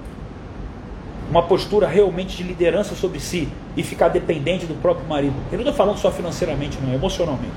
[1.29, 5.35] Uma postura realmente de liderança sobre si e ficar dependente do próprio marido.
[5.51, 7.53] Eu não estou falando só financeiramente, não, emocionalmente.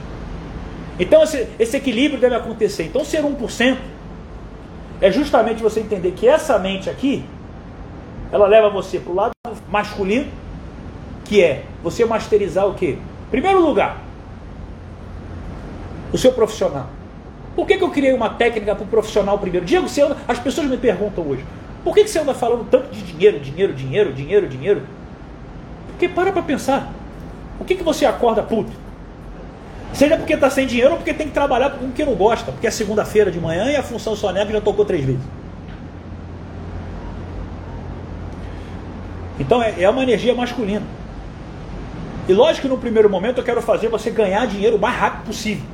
[0.99, 2.85] Então esse, esse equilíbrio deve acontecer.
[2.85, 3.77] Então ser 1%
[5.01, 7.25] é justamente você entender que essa mente aqui,
[8.31, 9.33] ela leva você para o lado
[9.69, 10.27] masculino,
[11.25, 12.99] que é você masterizar o quê?
[13.31, 14.01] Primeiro lugar,
[16.13, 16.87] o seu profissional.
[17.57, 19.67] Por que, que eu criei uma técnica para o profissional primeiro?
[19.67, 21.45] Diego, anda, as pessoas me perguntam hoje,
[21.85, 24.83] por que, que você anda falando tanto de dinheiro, dinheiro, dinheiro, dinheiro, dinheiro?
[25.89, 26.93] Porque para para pensar.
[27.59, 28.73] O que, que você acorda puto?
[29.93, 32.51] Seja porque está sem dinheiro ou porque tem que trabalhar com o que não gosta,
[32.51, 35.23] porque é segunda-feira de manhã e a função soneca já tocou três vezes.
[39.39, 40.87] Então é, é uma energia masculina.
[42.29, 45.27] E lógico que no primeiro momento eu quero fazer você ganhar dinheiro o mais rápido
[45.27, 45.65] possível.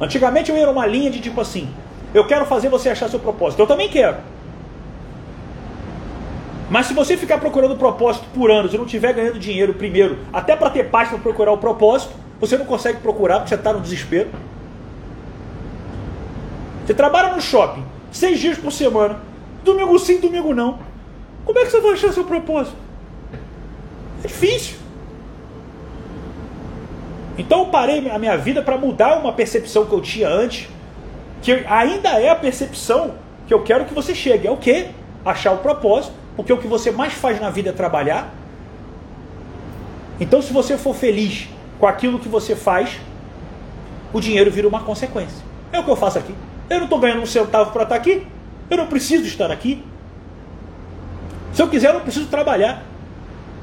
[0.00, 1.68] Antigamente eu ia numa linha de tipo assim,
[2.12, 3.60] eu quero fazer você achar seu propósito.
[3.60, 4.16] Eu também quero.
[6.70, 10.56] Mas se você ficar procurando propósito por anos e não estiver ganhando dinheiro primeiro, até
[10.56, 13.80] para ter paz para procurar o propósito, você não consegue procurar porque você está no
[13.80, 14.30] desespero.
[16.84, 19.20] Você trabalha no shopping seis dias por semana,
[19.64, 20.78] domingo sim, domingo não.
[21.44, 22.76] Como é que você vai achar seu propósito?
[24.22, 24.76] É difícil.
[27.36, 30.68] Então eu parei a minha vida para mudar uma percepção que eu tinha antes,
[31.42, 33.14] que ainda é a percepção
[33.46, 34.46] que eu quero que você chegue.
[34.46, 34.88] É o quê?
[35.24, 38.32] Achar o propósito, porque o que você mais faz na vida é trabalhar.
[40.20, 43.00] Então se você for feliz com aquilo que você faz,
[44.12, 45.44] o dinheiro vira uma consequência.
[45.72, 46.34] É o que eu faço aqui.
[46.70, 48.26] Eu não estou ganhando um centavo para estar aqui.
[48.70, 49.84] Eu não preciso estar aqui.
[51.52, 52.82] Se eu quiser, eu não preciso trabalhar.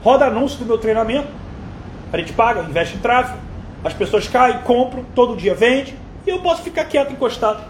[0.03, 1.27] Roda anúncio do meu treinamento.
[2.11, 3.39] A gente paga, investe em tráfego.
[3.83, 5.97] As pessoas caem, compram, todo dia vende.
[6.25, 7.63] E eu posso ficar quieto, encostado.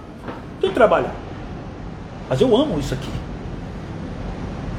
[0.60, 1.14] Tudo trabalhar.
[2.28, 3.21] Mas eu amo isso aqui.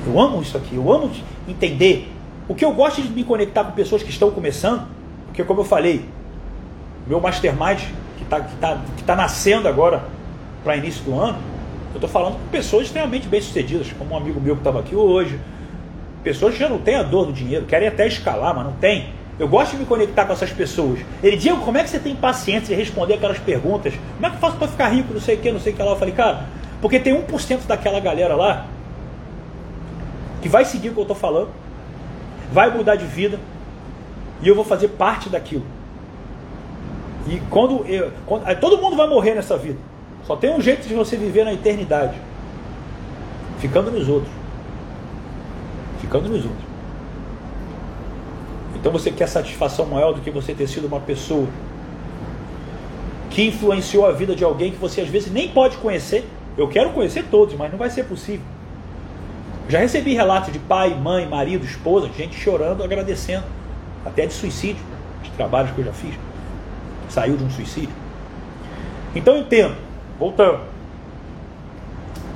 [0.06, 0.76] Eu amo isso aqui.
[0.76, 1.10] Eu amo
[1.48, 2.10] entender.
[2.48, 4.86] O que eu gosto de me conectar com pessoas que estão começando
[5.32, 6.04] porque, como eu falei,
[7.06, 7.78] meu mastermind,
[8.18, 10.04] que está que tá, que tá nascendo agora
[10.62, 11.38] para início do ano,
[11.92, 15.40] eu estou falando com pessoas extremamente bem-sucedidas, como um amigo meu que estava aqui hoje.
[16.22, 19.08] Pessoas que já não têm a dor do dinheiro, querem até escalar, mas não tem.
[19.38, 21.00] Eu gosto de me conectar com essas pessoas.
[21.22, 23.94] Ele, Diego, como é que você tem paciência de responder aquelas perguntas?
[24.14, 25.76] Como é que eu faço para ficar rico, não sei o que, não sei o
[25.76, 25.92] que lá?
[25.92, 26.44] Eu falei, cara,
[26.82, 28.66] porque tem 1% daquela galera lá
[30.42, 31.50] que vai seguir o que eu estou falando,
[32.52, 33.38] vai mudar de vida,
[34.42, 35.64] e eu vou fazer parte daquilo.
[37.28, 39.78] E quando, eu, quando todo mundo vai morrer nessa vida.
[40.24, 42.16] Só tem um jeito de você viver na eternidade.
[43.58, 44.32] Ficando nos outros.
[46.00, 46.64] Ficando nos outros.
[48.74, 51.46] Então você quer satisfação maior do que você ter sido uma pessoa
[53.30, 56.28] que influenciou a vida de alguém que você às vezes nem pode conhecer.
[56.58, 58.44] Eu quero conhecer todos, mas não vai ser possível.
[59.72, 63.46] Já recebi relatos de pai, mãe, marido, esposa, gente chorando, agradecendo
[64.04, 64.84] até de suicídio,
[65.22, 66.14] de trabalhos que eu já fiz.
[67.08, 67.94] Saiu de um suicídio.
[69.16, 69.74] Então entendo,
[70.18, 70.60] voltando.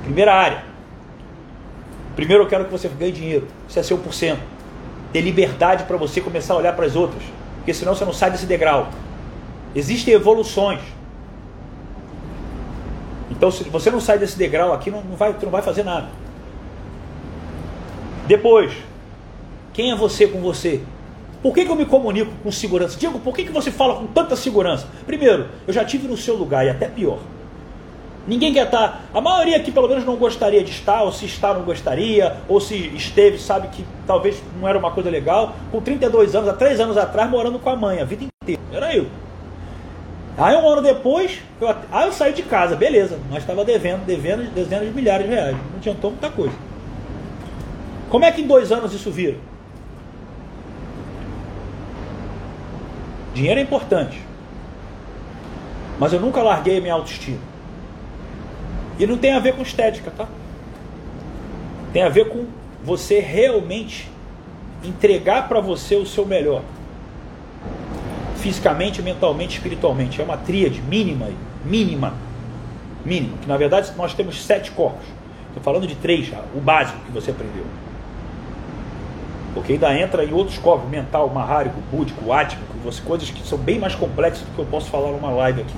[0.01, 0.63] Primeira área.
[2.15, 3.47] Primeiro eu quero que você ganhe dinheiro.
[3.69, 4.41] Isso é seu por cento.
[5.13, 7.21] Ter liberdade para você começar a olhar para as outras.
[7.57, 8.89] Porque senão você não sai desse degrau.
[9.75, 10.81] Existem evoluções.
[13.29, 16.07] Então, se você não sai desse degrau aqui, não, não, vai, não vai fazer nada.
[18.27, 18.73] Depois,
[19.73, 20.81] quem é você com você?
[21.41, 22.99] Por que, que, eu me comunico com segurança?
[22.99, 24.85] Diego, por que, que você fala com tanta segurança?
[25.05, 27.19] Primeiro, eu já tive no seu lugar e até pior.
[28.27, 29.03] Ninguém quer estar.
[29.13, 32.59] A maioria aqui, pelo menos, não gostaria de estar, ou se está, não gostaria, ou
[32.59, 35.55] se esteve, sabe que talvez não era uma coisa legal.
[35.71, 38.61] Com 32 anos, há 3 anos atrás, morando com a mãe, a vida inteira.
[38.73, 39.07] Era eu.
[40.37, 44.53] Aí, um ano depois, eu, aí eu saí de casa, beleza, mas estava devendo, devendo
[44.53, 45.55] dezenas de milhares de reais.
[45.55, 46.66] Não adiantou muita coisa.
[48.09, 49.37] Como é que em dois anos isso vira?
[53.33, 54.19] Dinheiro é importante.
[55.99, 57.39] Mas eu nunca larguei a minha autoestima.
[58.97, 60.27] E não tem a ver com estética, tá?
[61.93, 62.45] Tem a ver com
[62.83, 64.09] você realmente
[64.83, 66.61] entregar para você o seu melhor.
[68.37, 70.21] Fisicamente, mentalmente, espiritualmente.
[70.21, 71.29] É uma tríade mínima,
[71.65, 72.13] mínima,
[73.05, 73.37] mínima.
[73.39, 75.05] Que na verdade nós temos sete corpos.
[75.47, 77.65] Estou falando de três já, o básico que você aprendeu.
[79.57, 82.21] Porque ainda entra em outros corpos, mental, marrárico, búdico,
[82.83, 85.73] você, coisas que são bem mais complexas do que eu posso falar numa live aqui.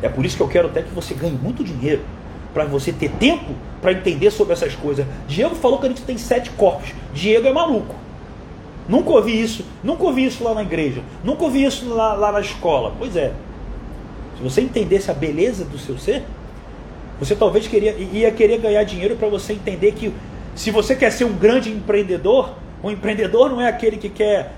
[0.00, 2.02] É por isso que eu quero até que você ganhe muito dinheiro,
[2.54, 5.04] para você ter tempo para entender sobre essas coisas.
[5.26, 6.92] Diego falou que a gente tem sete corpos.
[7.12, 7.96] Diego é maluco.
[8.88, 12.40] Nunca ouvi isso, nunca ouvi isso lá na igreja, nunca ouvi isso lá, lá na
[12.40, 12.92] escola.
[12.96, 13.32] Pois é.
[14.36, 16.22] Se você entendesse a beleza do seu ser,
[17.18, 20.14] você talvez queria, ia querer ganhar dinheiro para você entender que
[20.54, 24.52] se você quer ser um grande empreendedor, um empreendedor não é aquele que quer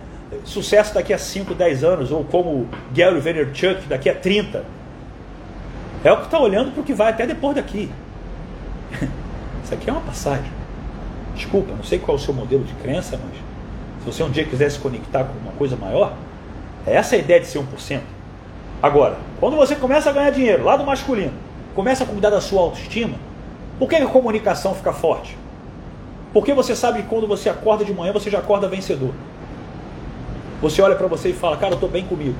[0.44, 4.64] sucesso daqui a 5, 10 anos, ou como Gary Vaynerchuk daqui a 30.
[6.04, 7.90] É o que está olhando para o que vai até depois daqui.
[9.62, 10.50] Isso aqui é uma passagem.
[11.34, 13.34] Desculpa, não sei qual é o seu modelo de crença, mas
[14.00, 16.14] se você um dia quiser se conectar com uma coisa maior,
[16.86, 18.00] é essa a ideia de ser 1%.
[18.82, 21.32] Agora, quando você começa a ganhar dinheiro lá do masculino,
[21.74, 23.16] começa a cuidar da sua autoestima,
[23.78, 25.38] por que a comunicação fica forte?
[26.32, 29.12] Porque você sabe que quando você acorda de manhã, você já acorda vencedor.
[30.62, 32.36] Você olha para você e fala, cara, eu estou bem comigo.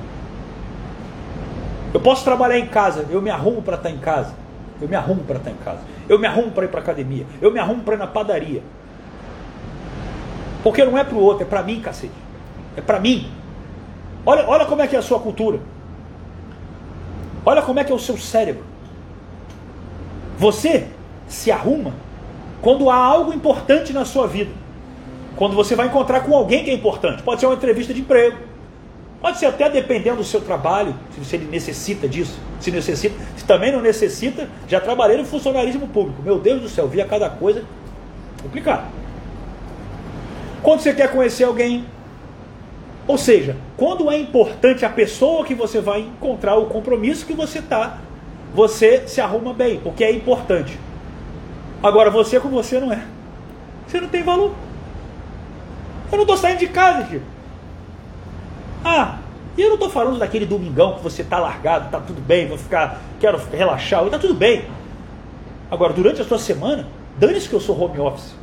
[1.93, 4.33] Eu posso trabalhar em casa, eu me arrumo para estar tá em casa.
[4.81, 5.81] Eu me arrumo para estar tá em casa.
[6.09, 7.25] Eu me arrumo para ir para academia.
[7.39, 8.63] Eu me arrumo para ir na padaria.
[10.63, 12.13] Porque não é para o outro, é para mim, cacete.
[12.75, 13.29] É para mim.
[14.25, 15.59] Olha, olha como é que é a sua cultura.
[17.45, 18.63] Olha como é que é o seu cérebro.
[20.37, 20.87] Você
[21.27, 21.93] se arruma
[22.63, 24.49] quando há algo importante na sua vida.
[25.35, 27.21] Quando você vai encontrar com alguém que é importante.
[27.21, 28.37] Pode ser uma entrevista de emprego.
[29.19, 32.39] Pode ser até dependendo do seu trabalho, se ele necessita disso.
[32.61, 33.15] Se necessita.
[33.35, 36.21] Se também não necessita, já trabalhei no funcionarismo público.
[36.23, 37.65] Meu Deus do céu, via cada coisa
[38.41, 38.85] complicada.
[40.61, 41.85] Quando você quer conhecer alguém.
[43.05, 47.59] Ou seja, quando é importante a pessoa que você vai encontrar, o compromisso que você
[47.59, 47.97] está,
[48.55, 50.79] você se arruma bem, porque é importante.
[51.83, 53.03] Agora, você com você não é.
[53.85, 54.53] Você não tem valor.
[56.09, 57.21] Eu não estou saindo de casa, tio.
[58.85, 59.17] Ah,
[59.57, 62.57] e eu não estou falando daquele domingão que você está largado, está tudo bem, vou
[62.57, 64.65] ficar, quero relaxar, está tudo bem.
[65.69, 68.33] Agora, durante a sua semana, dane-se que eu sou home office.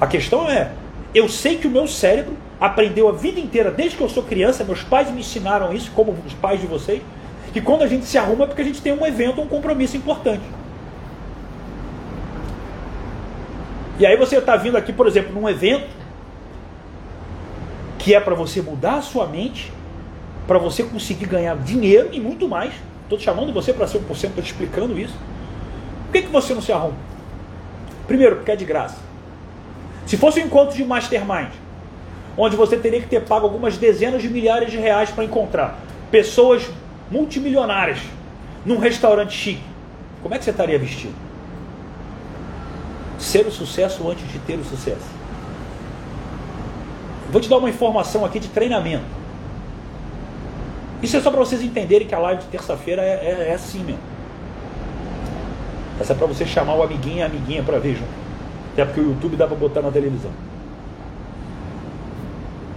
[0.00, 0.72] A questão é,
[1.14, 4.64] eu sei que o meu cérebro aprendeu a vida inteira, desde que eu sou criança,
[4.64, 7.02] meus pais me ensinaram isso, como os pais de vocês,
[7.54, 9.96] que quando a gente se arruma é porque a gente tem um evento, um compromisso
[9.96, 10.42] importante.
[13.96, 15.86] E aí você está vindo aqui, por exemplo, num evento
[17.96, 19.72] que é para você mudar a sua mente,
[20.48, 22.74] para você conseguir ganhar dinheiro e muito mais.
[23.04, 25.14] Estou te chamando você para ser 1%, estou te explicando isso.
[26.06, 26.96] Por que, que você não se arruma?
[28.08, 28.98] Primeiro, porque é de graça.
[30.06, 31.52] Se fosse um encontro de mastermind,
[32.36, 35.78] onde você teria que ter pago algumas dezenas de milhares de reais para encontrar
[36.10, 36.68] pessoas
[37.10, 37.98] multimilionárias
[38.64, 39.62] num restaurante chique,
[40.22, 41.14] como é que você estaria vestido?
[43.18, 45.14] Ser o sucesso antes de ter o sucesso.
[47.30, 49.04] Vou te dar uma informação aqui de treinamento.
[51.02, 53.80] Isso é só para vocês entenderem que a live de terça-feira é, é, é, assim
[53.80, 54.00] mesmo.
[56.00, 58.08] Essa é para você chamar o amiguinho e a amiguinha para ver junto.
[58.72, 60.30] Até porque o YouTube dá para botar na televisão.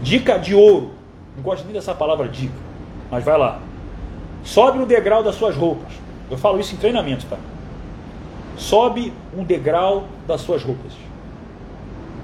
[0.02, 0.92] Dica de ouro.
[1.36, 2.54] Não gosto nem dessa palavra dica.
[3.10, 3.60] Mas vai lá.
[4.48, 5.92] Sobe no degrau das suas roupas.
[6.32, 7.36] Eu falo isso em treinamento, tá?
[8.56, 10.94] Sobe um degrau das suas roupas.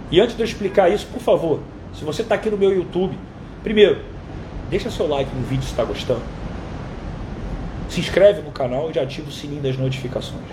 [0.09, 1.59] E antes de eu explicar isso, por favor,
[1.93, 3.13] se você está aqui no meu YouTube,
[3.62, 3.99] primeiro,
[4.69, 6.21] deixa seu like no vídeo se está gostando.
[7.89, 10.47] Se inscreve no canal e ativa o sininho das notificações.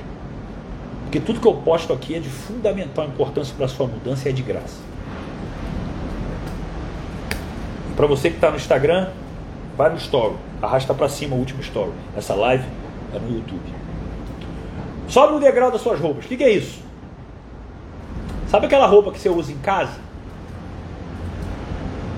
[1.04, 4.33] Porque tudo que eu posto aqui é de fundamental importância para a sua mudança e
[4.33, 4.80] é de graça.
[7.94, 9.11] Para você que está no Instagram,
[9.76, 11.92] vai no story, arrasta para cima o último story.
[12.16, 12.64] Essa live
[13.14, 13.62] é no YouTube.
[15.09, 16.25] Sobe no degrau das suas roupas.
[16.25, 16.81] O que, que é isso?
[18.49, 19.99] Sabe aquela roupa que você usa em casa?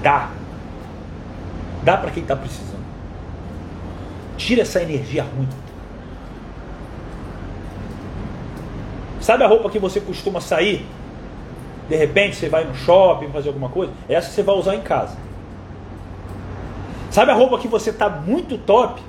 [0.02, 0.30] Dá.
[1.82, 2.82] Dá para quem está precisando.
[4.36, 5.48] Tira essa energia ruim.
[9.20, 10.84] Sabe a roupa que você costuma sair?
[11.88, 13.92] De repente você vai no shopping fazer alguma coisa?
[14.08, 15.16] Essa você vai usar em casa.
[17.12, 19.02] Sabe a roupa que você está muito top?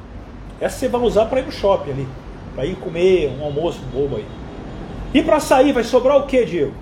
[0.59, 2.07] Essa você vai usar para ir no shopping ali.
[2.53, 4.25] Para ir comer um almoço bobo aí.
[5.13, 6.73] E para sair vai sobrar o que, Diego?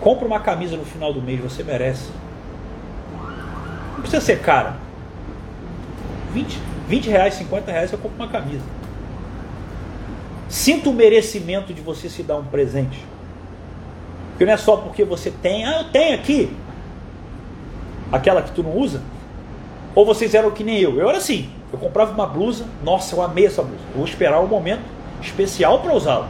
[0.00, 2.08] Compra uma camisa no final do mês, você merece.
[3.92, 4.76] Não precisa ser cara.
[6.32, 8.64] 20, 20 reais, 50 reais eu compro uma camisa.
[10.48, 13.04] Sinta o merecimento de você se dar um presente.
[14.30, 16.56] Porque não é só porque você tem, ah, eu tenho aqui.
[18.10, 19.00] Aquela que tu não usa.
[19.94, 20.98] Ou vocês eram que nem eu.
[20.98, 21.48] Eu era assim.
[21.72, 23.82] Eu comprava uma blusa, nossa, eu amei essa blusa.
[23.90, 24.82] Eu vou esperar um momento
[25.22, 26.28] especial para usá-la.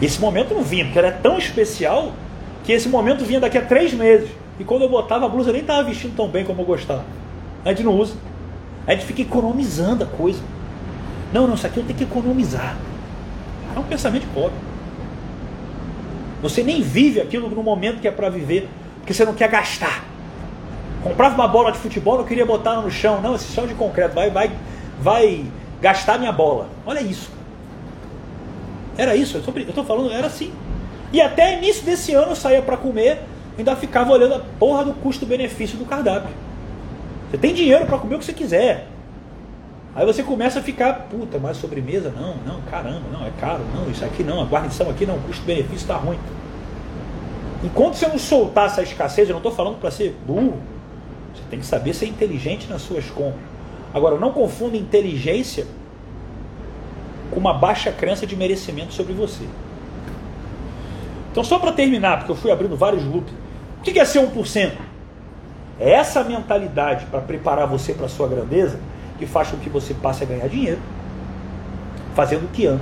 [0.00, 2.12] Esse momento não vinha, porque ela é tão especial
[2.64, 4.30] que esse momento vinha daqui a três meses.
[4.58, 7.04] E quando eu botava a blusa, eu nem estava vestindo tão bem como eu gostava.
[7.64, 8.14] A gente não usa.
[8.86, 10.40] A gente fica economizando a coisa.
[11.32, 12.76] Não, não, isso aqui eu tenho que economizar.
[13.74, 14.56] É um pensamento pobre.
[16.42, 18.68] Você nem vive aquilo no momento que é para viver,
[19.02, 20.04] porque você não quer gastar.
[21.02, 23.20] Comprava uma bola de futebol, não queria botar no chão.
[23.20, 24.52] Não, esse chão de concreto vai, vai,
[25.00, 25.44] vai
[25.80, 26.68] gastar minha bola.
[26.86, 27.28] Olha isso.
[28.96, 30.52] Era isso, eu estou falando, era assim.
[31.12, 33.22] E até início desse ano eu saía para comer,
[33.58, 36.30] ainda ficava olhando a porra do custo-benefício do cardápio.
[37.30, 38.86] Você tem dinheiro para comer o que você quiser.
[39.94, 42.10] Aí você começa a ficar, puta, mais sobremesa?
[42.10, 45.20] Não, não, caramba, não, é caro, não, isso aqui não, a guarnição aqui não, o
[45.22, 46.18] custo-benefício está ruim.
[47.62, 50.58] Enquanto você não soltar essa escassez, eu não estou falando para ser burro,
[51.34, 53.40] você tem que saber ser inteligente nas suas compras.
[53.94, 55.66] Agora, não confunda inteligência
[57.30, 59.44] com uma baixa crença de merecimento sobre você.
[61.30, 63.32] Então, só para terminar, porque eu fui abrindo vários loops,
[63.78, 64.72] o que é ser 1%?
[65.80, 68.78] É essa mentalidade para preparar você para a sua grandeza
[69.18, 70.80] que faz com que você passe a ganhar dinheiro
[72.14, 72.80] fazendo o que ama.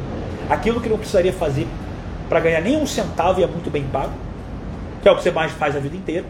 [0.49, 1.67] Aquilo que não precisaria fazer
[2.29, 4.13] para ganhar nem um centavo e é muito bem pago,
[5.03, 6.27] que é o que você mais faz a vida inteira.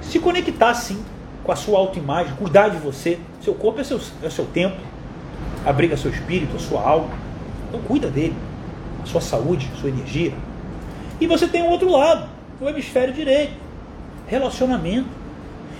[0.00, 1.02] Se conectar sim
[1.42, 3.18] com a sua autoimagem, cuidar de você.
[3.40, 4.80] Seu corpo é seu, é seu templo,
[5.64, 7.10] abriga seu espírito, a sua alma.
[7.68, 8.34] Então cuida dele,
[9.02, 10.32] a sua saúde, a sua energia.
[11.20, 12.28] E você tem o outro lado,
[12.60, 13.54] o hemisfério direito,
[14.26, 15.08] relacionamento.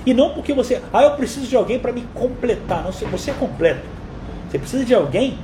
[0.05, 2.84] E não porque você, ah, eu preciso de alguém para me completar.
[2.84, 3.84] Não, você é completo.
[4.49, 5.39] Você precisa de alguém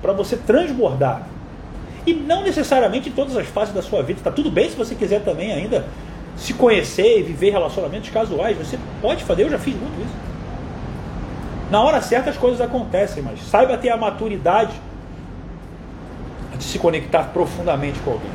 [0.00, 1.28] para você transbordar.
[2.08, 4.18] E não necessariamente em todas as fases da sua vida.
[4.18, 5.84] Está tudo bem se você quiser também ainda
[6.38, 8.56] se conhecer e viver relacionamentos casuais.
[8.56, 10.14] Você pode fazer, eu já fiz muito isso.
[11.70, 14.72] Na hora certa as coisas acontecem, mas saiba ter a maturidade
[16.56, 18.30] de se conectar profundamente com alguém.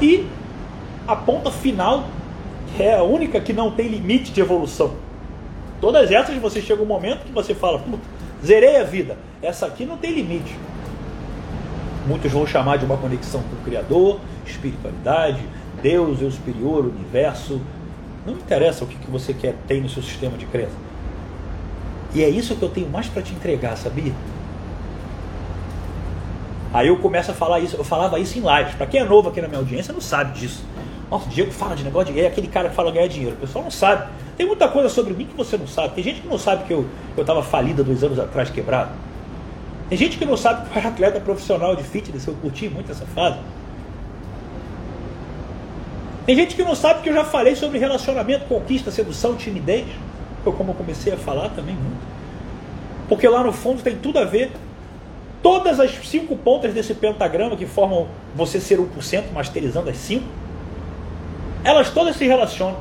[0.00, 0.28] E
[1.08, 2.04] a ponta final
[2.78, 4.94] é a única que não tem limite de evolução.
[5.80, 7.82] Todas essas você chega um momento que você fala,
[8.44, 9.18] zerei a vida.
[9.42, 10.54] Essa aqui não tem limite.
[12.06, 15.42] Muitos vão chamar de uma conexão com o Criador, espiritualidade,
[15.82, 17.60] Deus, eu superior, universo.
[18.26, 20.74] Não interessa o que, que você quer ter no seu sistema de crença.
[22.14, 24.12] E é isso que eu tenho mais para te entregar, sabia?
[26.72, 28.74] Aí eu começo a falar isso, eu falava isso em lives.
[28.74, 30.64] Para quem é novo aqui na minha audiência não sabe disso.
[31.10, 33.36] Nossa, o Diego fala de negócio de é aquele cara que fala ganhar dinheiro.
[33.36, 34.08] O pessoal não sabe.
[34.36, 35.94] Tem muita coisa sobre mim que você não sabe.
[35.94, 36.86] Tem gente que não sabe que eu
[37.16, 38.90] estava falida dois anos atrás, quebrado.
[39.94, 43.06] Tem gente que não sabe que era atleta profissional de fitness, eu curti muito essa
[43.06, 43.38] fase.
[46.26, 49.86] Tem gente que não sabe que eu já falei sobre relacionamento, conquista, sedução, timidez.
[50.44, 52.02] Eu como eu comecei a falar também muito.
[53.08, 54.50] Porque lá no fundo tem tudo a ver.
[55.40, 60.26] Todas as cinco pontas desse pentagrama que formam você ser 1%, masterizando as cinco,
[61.62, 62.80] elas todas se relacionam.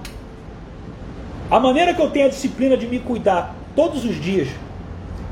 [1.52, 4.48] A maneira que eu tenho a disciplina de me cuidar todos os dias,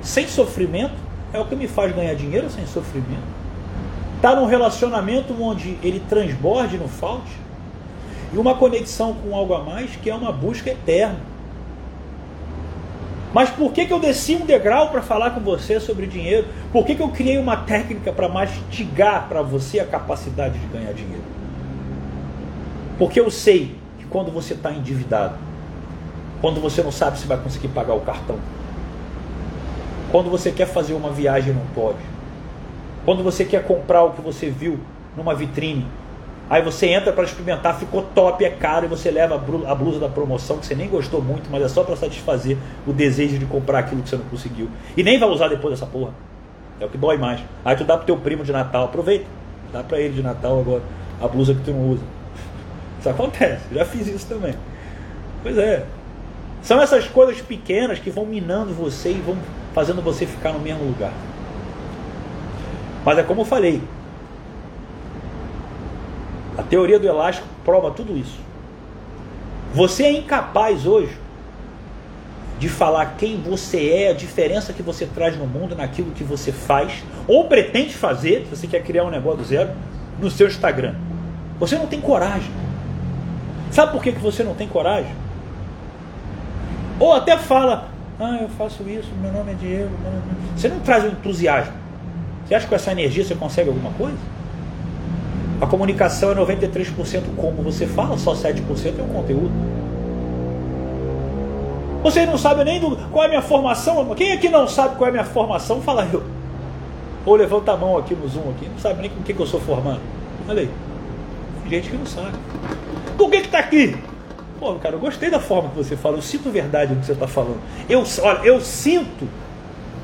[0.03, 3.41] sem sofrimento, é o que me faz ganhar dinheiro sem sofrimento.
[4.15, 7.41] Está num relacionamento onde ele transborde, não falte
[8.33, 11.19] e uma conexão com algo a mais que é uma busca eterna.
[13.33, 16.47] Mas por que, que eu desci um degrau para falar com você sobre dinheiro?
[16.71, 20.93] Por que, que eu criei uma técnica para mastigar para você a capacidade de ganhar
[20.93, 21.23] dinheiro?
[22.97, 25.35] Porque eu sei que quando você está endividado,
[26.41, 28.37] quando você não sabe se vai conseguir pagar o cartão,
[30.11, 31.99] quando você quer fazer uma viagem não pode,
[33.05, 34.79] quando você quer comprar o que você viu
[35.15, 35.85] numa vitrine
[36.51, 40.09] Aí você entra para experimentar, ficou top, é caro, e você leva a blusa da
[40.09, 43.79] promoção que você nem gostou muito, mas é só para satisfazer o desejo de comprar
[43.79, 44.67] aquilo que você não conseguiu.
[44.97, 46.11] E nem vai usar depois dessa porra.
[46.77, 47.39] É o que dói mais.
[47.63, 49.23] Aí tu dá pro teu primo de Natal, aproveita.
[49.71, 50.81] Dá para ele de Natal agora
[51.21, 52.03] a blusa que tu não usa.
[52.99, 54.53] Isso acontece, já fiz isso também.
[55.41, 55.85] Pois é.
[56.61, 59.37] São essas coisas pequenas que vão minando você e vão
[59.73, 61.13] fazendo você ficar no mesmo lugar.
[63.05, 63.81] Mas é como eu falei,
[66.57, 68.39] a teoria do elástico prova tudo isso.
[69.73, 71.17] Você é incapaz hoje
[72.59, 76.51] de falar quem você é, a diferença que você traz no mundo, naquilo que você
[76.51, 79.71] faz, ou pretende fazer, se você quer criar um negócio do zero,
[80.19, 80.93] no seu Instagram.
[81.59, 82.51] Você não tem coragem.
[83.71, 85.15] Sabe por que, que você não tem coragem?
[86.99, 87.89] Ou até fala,
[88.21, 89.89] ah, eu faço isso, meu nome é Diego.
[90.55, 91.73] Você não traz o entusiasmo.
[92.45, 94.17] Você acha que com essa energia você consegue alguma coisa?
[95.59, 99.51] A comunicação é 93% como você fala, só 7% é o conteúdo.
[102.03, 104.13] Você não sabe nem do, qual é a minha formação.
[104.15, 105.81] Quem aqui não sabe qual é a minha formação?
[105.81, 106.23] Fala eu.
[107.25, 108.67] Ou levanta a mão aqui no Zoom aqui.
[108.67, 109.99] Não sabe nem com o que, que eu sou formado.
[110.47, 110.69] Olha aí.
[111.63, 112.37] Tem gente que não sabe.
[113.17, 113.95] Por que está aqui?
[114.61, 117.13] Pô, cara, eu gostei da forma que você fala, eu sinto verdade no que você
[117.13, 117.59] está falando.
[117.89, 119.27] Eu, olha, eu sinto,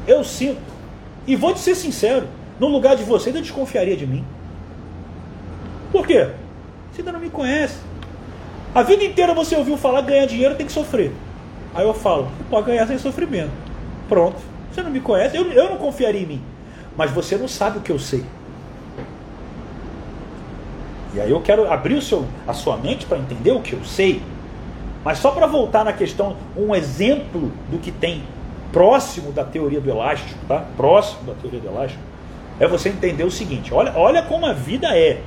[0.07, 0.59] eu sinto.
[1.27, 2.27] E vou te ser sincero,
[2.59, 4.25] no lugar de você, eu desconfiaria de mim.
[5.91, 6.31] Por quê?
[6.91, 7.77] Você ainda não me conhece.
[8.73, 11.11] A vida inteira você ouviu falar ganhar dinheiro tem que sofrer.
[11.75, 13.51] Aí eu falo, pode ganhar sem sofrimento.
[14.09, 14.37] Pronto.
[14.73, 16.41] Você não me conhece, eu, eu não confiaria em mim.
[16.97, 18.25] Mas você não sabe o que eu sei.
[21.13, 23.83] E aí eu quero abrir o seu, a sua mente para entender o que eu
[23.83, 24.19] sei.
[25.07, 28.23] Mas só para voltar na questão, um exemplo do que tem
[28.73, 30.65] próximo da teoria do elástico, tá?
[30.75, 32.03] Próximo da teoria do elástico,
[32.59, 35.21] é você entender o seguinte: olha, olha como a vida é.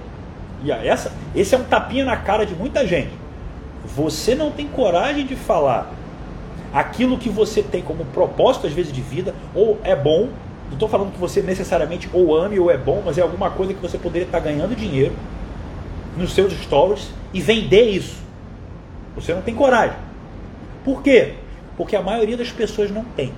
[0.62, 3.08] E essa, esse é um tapinha na cara de muita gente.
[3.96, 5.90] Você não tem coragem de falar
[6.74, 10.28] aquilo que você tem como propósito, às vezes, de vida, ou é bom.
[10.66, 13.72] Não estou falando que você necessariamente ou ame ou é bom, mas é alguma coisa
[13.72, 15.14] que você poderia estar ganhando dinheiro
[16.18, 18.19] nos seus stories e vender isso.
[19.14, 19.96] Você não tem coragem.
[20.84, 21.34] Por quê?
[21.76, 23.32] Porque a maioria das pessoas não tem.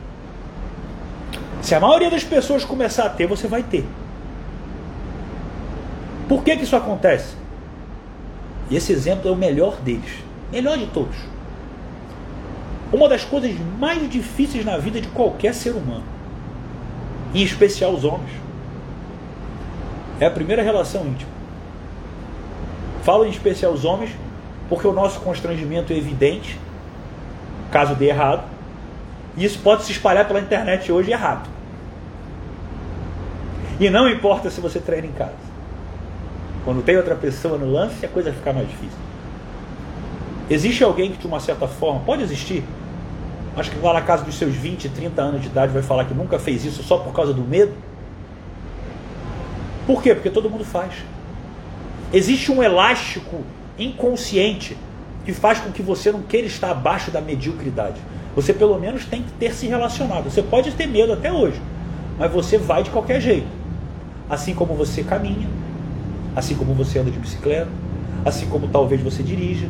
[1.61, 3.85] Se a maioria das pessoas começar a ter, você vai ter.
[6.29, 7.37] Por que, que isso acontece?
[8.71, 10.13] E esse exemplo é o melhor deles.
[10.51, 11.17] Melhor de todos.
[12.93, 16.05] Uma das coisas mais difíceis na vida de qualquer ser humano,
[17.35, 18.31] em especial os homens,
[20.21, 21.31] é a primeira relação íntima.
[23.03, 24.11] Falo em especial os homens
[24.73, 26.59] porque o nosso constrangimento é evidente,
[27.71, 28.43] caso dê errado,
[29.37, 31.47] e isso pode se espalhar pela internet hoje errado.
[33.79, 35.35] E não importa se você treina em casa.
[36.65, 38.97] Quando tem outra pessoa no lance, a coisa fica mais difícil.
[40.49, 42.65] Existe alguém que, de uma certa forma, pode existir,
[43.55, 46.15] acho que lá na casa dos seus 20, 30 anos de idade vai falar que
[46.15, 47.75] nunca fez isso só por causa do medo?
[49.87, 50.15] Por quê?
[50.15, 50.95] Porque todo mundo faz.
[52.11, 53.45] Existe um elástico
[53.83, 54.77] inconsciente
[55.25, 58.01] que faz com que você não queira estar abaixo da mediocridade.
[58.35, 60.25] Você pelo menos tem que ter se relacionado.
[60.25, 61.61] Você pode ter medo até hoje,
[62.19, 63.47] mas você vai de qualquer jeito.
[64.29, 65.49] Assim como você caminha,
[66.35, 67.69] assim como você anda de bicicleta,
[68.25, 69.69] assim como talvez você dirija.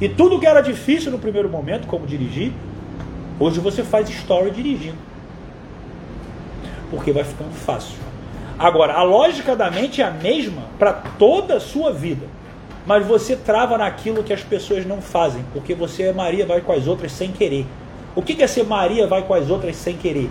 [0.00, 2.52] E tudo que era difícil no primeiro momento, como dirigir,
[3.38, 4.98] hoje você faz story dirigindo.
[6.90, 7.96] Porque vai ficando fácil.
[8.58, 12.26] Agora, a lógica da mente é a mesma para toda a sua vida.
[12.86, 16.72] Mas você trava naquilo que as pessoas não fazem, porque você é Maria, vai com
[16.72, 17.66] as outras sem querer.
[18.14, 20.30] O que é ser Maria, vai com as outras sem querer?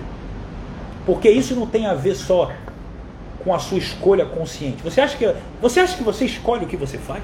[1.06, 2.52] Porque isso não tem a ver só
[3.44, 4.84] com a sua escolha consciente.
[4.84, 7.24] Você acha que você, acha que você escolhe o que você faz?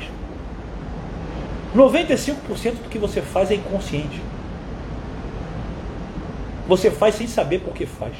[1.76, 4.21] 95% do que você faz é inconsciente.
[6.67, 8.13] Você faz sem saber por que faz.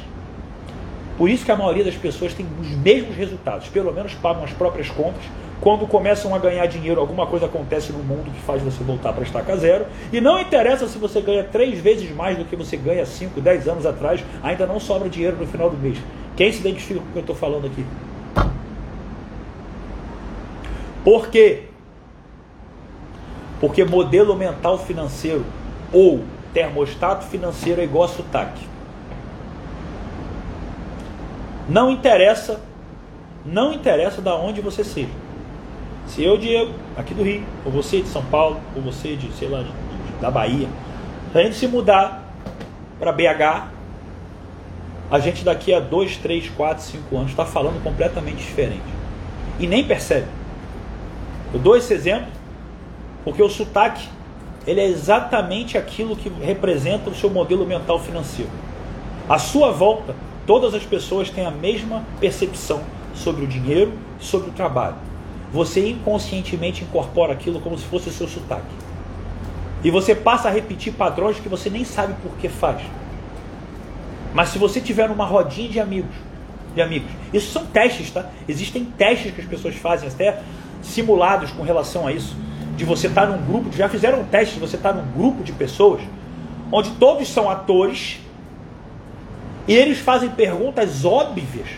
[1.18, 4.51] Por isso que a maioria das pessoas tem os mesmos resultados, pelo menos pagam as
[4.51, 5.24] próprias contas.
[5.66, 9.24] Quando começam a ganhar dinheiro, alguma coisa acontece no mundo que faz você voltar para
[9.24, 9.88] estaca zero.
[10.13, 13.68] E não interessa se você ganha três vezes mais do que você ganha 5, 10
[13.70, 15.97] anos atrás, ainda não sobra dinheiro no final do mês.
[16.38, 17.84] Quem se identifica com o que eu estou falando aqui?
[21.03, 21.63] Por quê?
[23.59, 25.43] Porque modelo mental financeiro
[25.91, 28.68] ou termostato financeiro é igual a sotaque.
[31.68, 32.61] Não interessa,
[33.43, 35.25] não interessa da onde você seja.
[36.08, 39.47] Se eu, Diego, aqui do Rio, ou você de São Paulo, ou você de, sei
[39.47, 40.68] lá, de, de, da Bahia,
[41.32, 42.24] se a gente se mudar
[42.99, 43.68] para BH,
[45.12, 48.84] a gente daqui a 2, 3, 4, 5 anos está falando completamente diferente.
[49.60, 50.28] E nem percebe.
[51.53, 52.28] Eu dou esse exemplo
[53.24, 54.08] porque o sotaque
[54.68, 58.51] ele é exatamente aquilo que representa o seu modelo mental financeiro.
[59.30, 62.82] A sua volta Todas as pessoas têm a mesma percepção
[63.16, 64.95] sobre o dinheiro e sobre o trabalho.
[65.56, 68.76] Você inconscientemente incorpora aquilo como se fosse o seu sotaque.
[69.86, 72.82] E você passa a repetir padrões que você nem sabe por que faz.
[74.34, 76.14] Mas se você tiver numa rodinha de amigos,
[76.76, 78.30] de amigos, isso são testes, tá?
[78.49, 80.41] Existem testes que as pessoas fazem, até
[80.82, 82.36] simulados com relação a isso.
[82.76, 85.53] De você estar num grupo, já fizeram um teste de você estar num grupo de
[85.53, 86.01] pessoas
[86.70, 88.20] onde todos são atores
[89.70, 91.70] e eles fazem perguntas óbvias,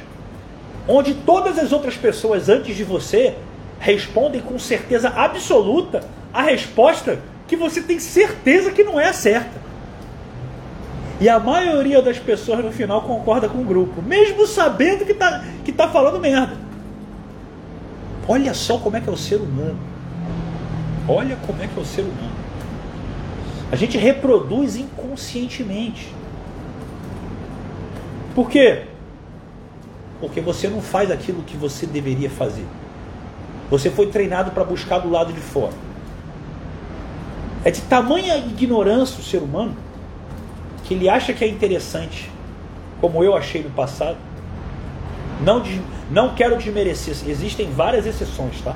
[0.88, 3.36] onde todas as outras pessoas antes de você
[3.80, 6.04] respondem com certeza absoluta
[6.34, 9.68] a resposta que você tem certeza que não é a certa.
[11.20, 15.44] E a maioria das pessoas no final concorda com o grupo, mesmo sabendo que está
[15.66, 16.56] que tá falando merda.
[18.28, 19.80] Olha só como é que é o ser humano.
[21.08, 22.36] Olha como é que é o ser humano.
[23.72, 26.14] A gente reproduz inconscientemente.
[28.36, 28.84] Por quê?
[30.20, 32.66] Porque você não faz aquilo que você deveria fazer.
[33.70, 35.74] Você foi treinado para buscar do lado de fora.
[37.64, 39.76] É de tamanha ignorância o ser humano
[40.86, 42.32] que ele acha que é interessante,
[43.02, 44.18] como eu achei no passado.
[45.44, 45.62] Não,
[46.10, 48.74] não quero desmerecer, existem várias exceções, tá?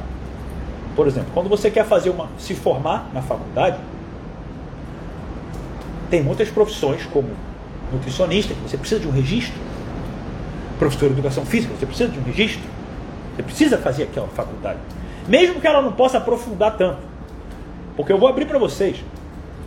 [0.96, 3.78] Por exemplo, quando você quer fazer uma, se formar na faculdade,
[6.10, 7.30] tem muitas profissões como
[7.94, 9.58] nutricionista, que você precisa de um registro,
[10.78, 12.70] professor de educação física, você precisa de um registro,
[13.36, 14.80] você precisa fazer aquela faculdade.
[15.28, 17.00] Mesmo que ela não possa aprofundar tanto.
[17.96, 19.04] Porque eu vou abrir para vocês.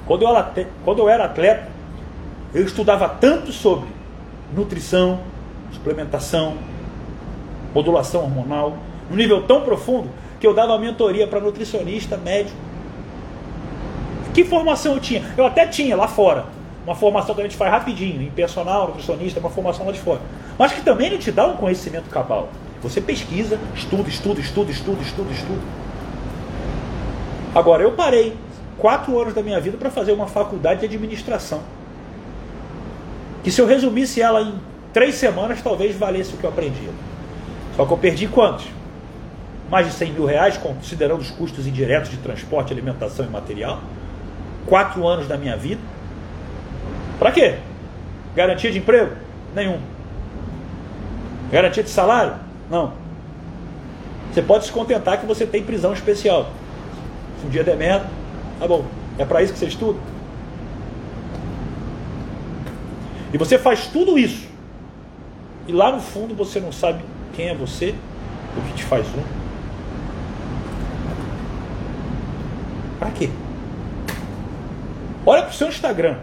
[0.06, 1.68] Quando eu, era atleta,
[2.52, 3.88] eu estudava tanto sobre
[4.54, 5.20] nutrição,
[5.72, 6.56] suplementação,
[7.74, 8.76] modulação hormonal,
[9.10, 10.08] num nível tão profundo
[10.38, 12.56] que eu dava mentoria para nutricionista, médico.
[14.34, 15.22] Que formação eu tinha?
[15.36, 16.46] Eu até tinha lá fora.
[16.84, 20.20] Uma formação que a gente faz rapidinho, em personal, nutricionista, uma formação lá de fora.
[20.58, 22.48] Mas que também não te dá um conhecimento cabal.
[22.84, 25.62] Você pesquisa, estuda, estuda, estuda, estuda, estuda, estuda.
[27.54, 28.36] Agora, eu parei
[28.76, 31.62] quatro anos da minha vida para fazer uma faculdade de administração.
[33.42, 34.60] Que se eu resumisse ela em
[34.92, 36.90] três semanas, talvez valesse o que eu aprendi.
[37.74, 38.66] Só que eu perdi quantos?
[39.70, 43.80] Mais de 100 mil reais, considerando os custos indiretos de transporte, alimentação e material.
[44.66, 45.80] Quatro anos da minha vida.
[47.18, 47.56] Para quê?
[48.36, 49.16] Garantia de emprego?
[49.54, 49.80] Nenhum.
[51.50, 52.44] Garantia de salário?
[52.70, 52.92] Não.
[54.32, 56.50] Você pode se contentar que você tem prisão especial.
[57.40, 58.08] Se um dia der merda,
[58.58, 58.84] tá bom.
[59.18, 59.98] É para isso que você estuda?
[63.32, 64.48] E você faz tudo isso.
[65.66, 67.02] E lá no fundo você não sabe
[67.34, 67.94] quem é você,
[68.56, 69.22] o que te faz um.
[72.98, 73.30] Para quê?
[75.26, 76.16] Olha para o seu Instagram.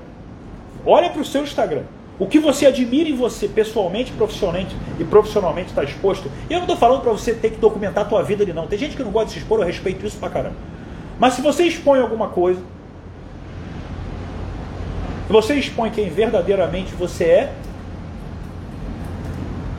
[0.86, 1.84] Olha para o seu Instagram.
[2.22, 6.30] O que você admira em você, pessoalmente, profissionalmente e profissionalmente está exposto.
[6.48, 8.68] E eu não estou falando para você ter que documentar a tua vida ali, não.
[8.68, 10.56] Tem gente que não gosta de se expor, eu respeito isso pra caramba.
[11.20, 12.62] Mas se você expõe alguma coisa,
[15.26, 17.54] se você expõe quem verdadeiramente você é,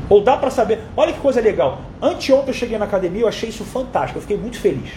[0.08, 0.80] ou dá para saber.
[0.96, 1.82] Olha que coisa legal.
[2.02, 4.90] Anteontem eu cheguei na academia, eu achei isso fantástico, eu fiquei muito feliz.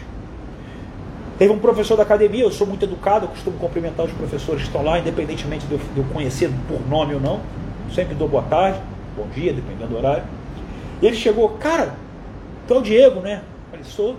[1.38, 4.67] Teve um professor da academia, eu sou muito educado, eu costumo cumprimentar os professores que
[4.67, 7.41] estão lá, independentemente de eu, conhecer por nome ou não.
[7.93, 8.79] Sempre dou boa tarde,
[9.17, 10.23] bom dia, dependendo do horário.
[11.01, 11.95] Ele chegou, cara,
[12.65, 13.41] tu é o Diego, né?
[13.69, 14.15] Falei, sou.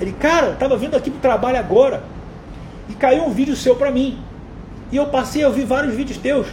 [0.00, 2.04] Ele, cara, tava vindo aqui pro trabalho agora
[2.88, 4.18] e caiu um vídeo seu para mim.
[4.92, 6.46] E eu passei a ouvir vários vídeos teus.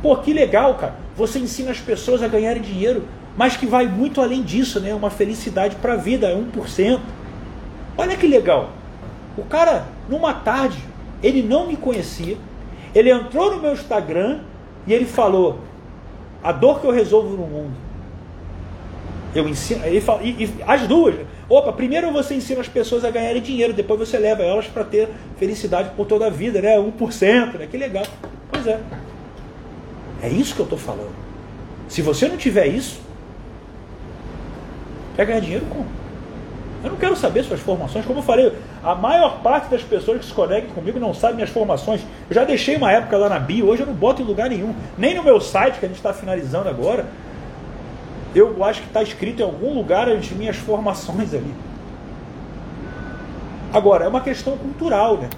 [0.00, 0.94] Pô, que legal, cara.
[1.16, 3.04] Você ensina as pessoas a ganharem dinheiro,
[3.36, 4.94] mas que vai muito além disso, né?
[4.94, 7.00] Uma felicidade para a vida, é 1%.
[7.98, 8.70] Olha que legal.
[9.36, 10.78] O cara, numa tarde,
[11.22, 12.36] ele não me conhecia,
[12.94, 14.40] ele entrou no meu Instagram
[14.86, 15.58] e ele falou:
[16.42, 17.72] a dor que eu resolvo no mundo.
[19.34, 21.16] Eu ensino, ele fala, e, e, as duas.
[21.48, 25.08] Opa, primeiro você ensina as pessoas a ganharem dinheiro, depois você leva elas para ter
[25.36, 26.76] felicidade por toda a vida, né?
[26.78, 27.66] 1%, né?
[27.66, 28.04] Que legal.
[28.50, 28.78] Pois é.
[30.22, 31.14] É isso que eu estou falando.
[31.88, 33.00] Se você não tiver isso,
[35.16, 36.03] quer ganhar dinheiro como?
[36.84, 38.04] Eu não quero saber suas formações.
[38.04, 41.48] Como eu falei, a maior parte das pessoas que se conectam comigo não sabe minhas
[41.48, 42.02] formações.
[42.28, 44.74] Eu já deixei uma época lá na bio, hoje eu não boto em lugar nenhum.
[44.98, 47.06] Nem no meu site, que a gente está finalizando agora.
[48.34, 51.54] Eu acho que está escrito em algum lugar as minhas formações ali.
[53.72, 55.30] Agora, é uma questão cultural, né?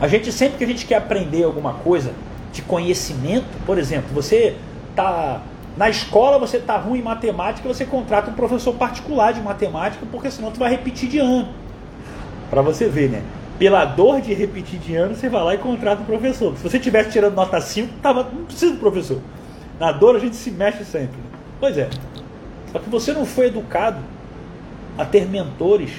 [0.00, 2.12] A gente, sempre que a gente quer aprender alguma coisa
[2.52, 4.56] de conhecimento, por exemplo, você
[4.90, 5.40] está
[5.76, 10.30] na escola você está ruim em matemática, você contrata um professor particular de matemática, porque
[10.30, 11.48] senão tu vai repetir de ano.
[12.48, 13.22] Para você ver, né?
[13.58, 16.56] Pela dor de repetir de ano, você vai lá e contrata um professor.
[16.56, 19.20] Se você tivesse tirando nota 5, tava, não precisa do professor.
[19.78, 21.16] Na dor a gente se mexe sempre.
[21.16, 21.38] Né?
[21.58, 21.88] Pois é.
[22.70, 23.98] Só que você não foi educado
[24.96, 25.90] a ter mentores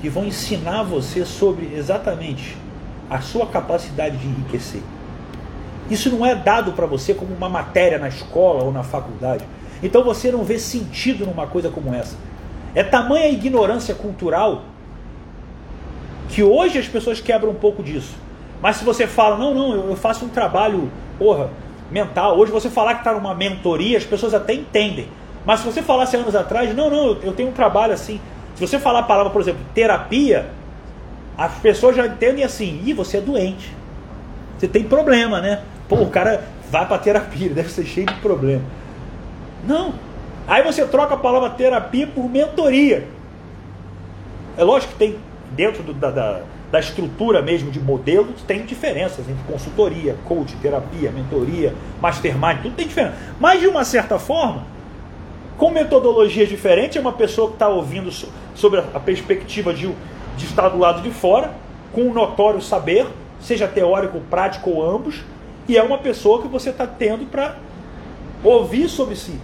[0.00, 2.56] que vão ensinar você sobre exatamente
[3.10, 4.82] a sua capacidade de enriquecer.
[5.90, 9.44] Isso não é dado para você como uma matéria na escola ou na faculdade.
[9.82, 12.16] Então você não vê sentido numa coisa como essa.
[12.74, 14.62] É tamanha ignorância cultural
[16.28, 18.14] que hoje as pessoas quebram um pouco disso.
[18.62, 21.50] Mas se você fala, não, não, eu faço um trabalho, porra,
[21.90, 22.38] mental.
[22.38, 25.08] Hoje você falar que está numa mentoria, as pessoas até entendem.
[25.44, 28.20] Mas se você falasse anos atrás, não, não, eu tenho um trabalho assim.
[28.54, 30.48] Se você falar a palavra, por exemplo, terapia,
[31.36, 33.74] as pessoas já entendem assim, ih, você é doente.
[34.62, 35.60] Você tem problema, né?
[35.88, 38.62] Pô, o cara vai para terapia, deve ser cheio de problema.
[39.66, 39.92] Não.
[40.46, 43.08] Aí você troca a palavra terapia por mentoria.
[44.56, 45.18] É lógico que tem
[45.50, 51.10] dentro do, da, da, da, estrutura mesmo de modelo, tem diferenças entre consultoria, coach, terapia,
[51.10, 53.16] mentoria, mastermind, tudo tem diferença.
[53.40, 54.64] Mas de uma certa forma,
[55.58, 58.12] com metodologias diferentes, é uma pessoa que está ouvindo
[58.54, 59.92] sobre a perspectiva de
[60.36, 61.52] de estar do lado de fora,
[61.92, 63.06] com um notório saber,
[63.42, 65.22] seja teórico, prático ou ambos,
[65.68, 67.56] e é uma pessoa que você está tendo para
[68.42, 69.38] ouvir sobre si.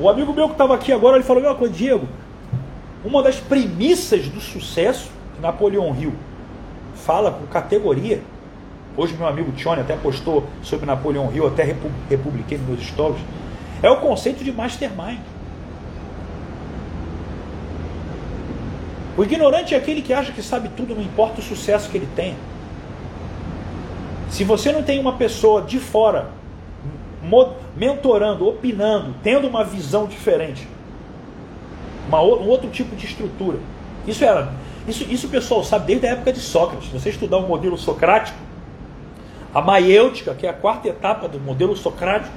[0.00, 2.08] O amigo meu que estava aqui agora, ele falou, meu, Diego,
[3.04, 6.14] uma das premissas do sucesso que Napoleão Hill
[6.94, 8.20] fala com categoria,
[8.96, 13.20] hoje meu amigo Tione até postou sobre Napoleão Hill, até republiquei nos meus stories,
[13.82, 15.20] é o conceito de mastermind.
[19.16, 22.08] O ignorante é aquele que acha que sabe tudo, não importa o sucesso que ele
[22.14, 22.36] tenha.
[24.28, 26.30] Se você não tem uma pessoa de fora
[27.76, 30.66] mentorando, opinando, tendo uma visão diferente,
[32.06, 33.58] uma, um outro tipo de estrutura,
[34.06, 34.52] isso era.
[34.86, 36.88] Isso, isso o pessoal sabe desde a época de Sócrates.
[36.88, 38.38] Se você estudar o modelo socrático,
[39.54, 42.34] a maiêutica, que é a quarta etapa do modelo socrático,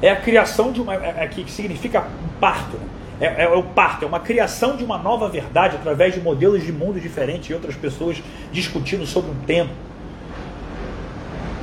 [0.00, 0.94] é a criação de uma.
[0.94, 2.06] É, é, que significa
[2.40, 2.76] parto.
[2.76, 2.86] Né?
[3.20, 6.64] É, é, é, o parto, é uma criação de uma nova verdade através de modelos
[6.64, 9.70] de mundo diferentes e outras pessoas discutindo sobre um tema.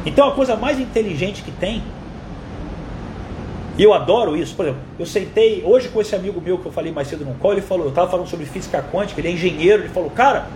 [0.06, 1.84] Então a coisa mais inteligente que tem,
[3.78, 6.72] e eu adoro isso, por exemplo, eu sentei hoje com esse amigo meu que eu
[6.72, 9.32] falei mais cedo no call, ele falou, eu estava falando sobre física quântica, ele é
[9.32, 10.48] engenheiro, ele falou, cara,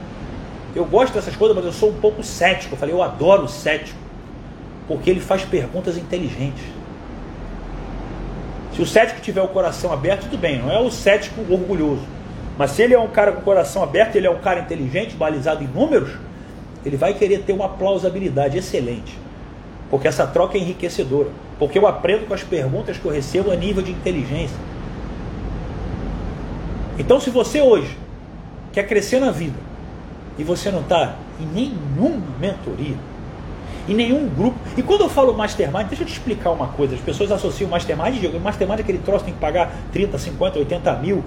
[0.76, 2.74] eu gosto dessas coisas, mas eu sou um pouco cético.
[2.74, 3.98] Eu falei, eu adoro cético,
[4.88, 6.64] porque ele faz perguntas inteligentes.
[8.76, 12.04] Se o cético tiver o coração aberto, tudo bem, não é o cético orgulhoso.
[12.58, 15.16] Mas se ele é um cara com o coração aberto, ele é um cara inteligente,
[15.16, 16.12] balizado em números,
[16.86, 19.25] ele vai querer ter uma plausibilidade excelente.
[19.90, 21.30] Porque essa troca é enriquecedora.
[21.60, 24.58] Porque eu aprendo com as perguntas que eu recebo a nível de inteligência.
[26.98, 27.98] Então, se você hoje
[28.72, 29.58] quer crescer na vida
[30.38, 32.96] e você não está em nenhuma mentoria,
[33.88, 34.58] em nenhum grupo.
[34.76, 36.96] E quando eu falo mastermind, deixa eu te explicar uma coisa.
[36.96, 40.94] As pessoas associam mastermind, Diego, mastermind é aquele troço tem que pagar 30, 50, 80
[40.96, 41.24] mil.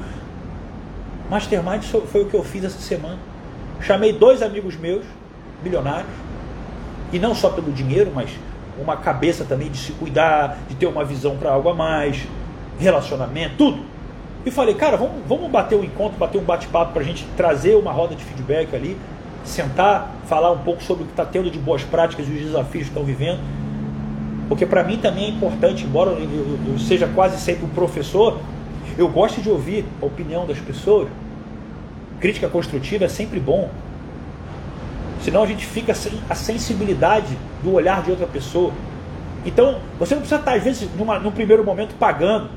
[1.30, 3.18] Mastermind foi o que eu fiz essa semana.
[3.80, 5.04] Chamei dois amigos meus,
[5.62, 6.10] bilionários,
[7.12, 8.30] e não só pelo dinheiro, mas
[8.80, 12.26] uma cabeça também de se cuidar, de ter uma visão para algo a mais,
[12.78, 13.82] relacionamento, tudo.
[14.46, 17.74] E falei, cara, vamos, vamos bater um encontro, bater um bate-papo para a gente trazer
[17.74, 18.96] uma roda de feedback ali
[19.48, 22.84] sentar, falar um pouco sobre o que está tendo de boas práticas e os desafios
[22.84, 23.40] que estão vivendo.
[24.48, 28.38] Porque para mim também é importante, embora eu seja quase sempre um professor,
[28.96, 31.08] eu gosto de ouvir a opinião das pessoas.
[32.20, 33.68] Crítica construtiva é sempre bom.
[35.22, 38.72] Senão a gente fica sem a sensibilidade do olhar de outra pessoa.
[39.44, 42.50] Então, você não precisa estar, às vezes, numa, num primeiro momento pagando.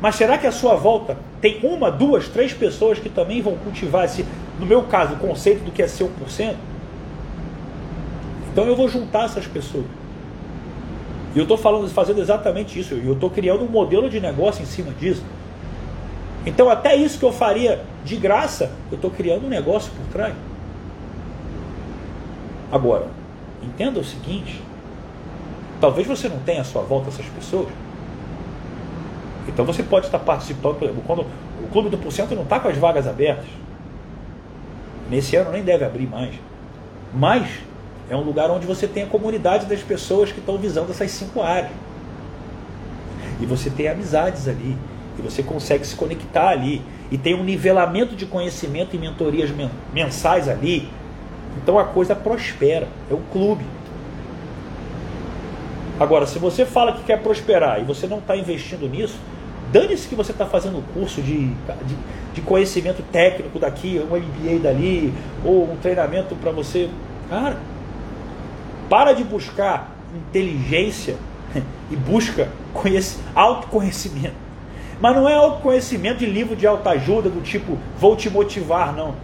[0.00, 4.04] Mas será que a sua volta tem uma, duas, três pessoas que também vão cultivar
[4.04, 4.24] esse,
[4.58, 6.54] no meu caso, o conceito do que é ser 1%?
[8.52, 9.84] Então eu vou juntar essas pessoas.
[11.34, 12.94] E eu estou falando, fazendo exatamente isso.
[12.94, 15.22] E eu estou criando um modelo de negócio em cima disso.
[16.46, 20.34] Então até isso que eu faria de graça, eu estou criando um negócio por trás.
[22.70, 23.06] Agora,
[23.62, 24.62] entenda o seguinte:
[25.80, 27.68] talvez você não tenha à sua volta essas pessoas.
[29.48, 31.26] Então você pode estar participando, por exemplo, quando
[31.64, 33.46] o Clube do Porcento não está com as vagas abertas.
[35.10, 36.34] Nesse ano nem deve abrir mais.
[37.14, 37.48] Mas
[38.10, 41.40] é um lugar onde você tem a comunidade das pessoas que estão visando essas cinco
[41.40, 41.72] áreas.
[43.40, 44.76] E você tem amizades ali.
[45.18, 46.82] E você consegue se conectar ali.
[47.10, 49.50] E tem um nivelamento de conhecimento e mentorias
[49.92, 50.88] mensais ali.
[51.62, 52.88] Então a coisa prospera.
[53.10, 53.64] É o clube.
[56.00, 59.18] Agora, se você fala que quer prosperar e você não está investindo nisso,
[59.70, 61.96] Dane-se que você está fazendo curso de, de,
[62.34, 65.12] de, conhecimento técnico daqui, um MBA dali,
[65.44, 66.88] ou um treinamento para você.
[67.28, 67.58] Cara,
[68.88, 71.16] para de buscar inteligência
[71.90, 72.48] e busca
[73.34, 74.36] autoconhecimento.
[74.98, 79.14] Mas não é autoconhecimento de livro de autoajuda do tipo vou te motivar, não.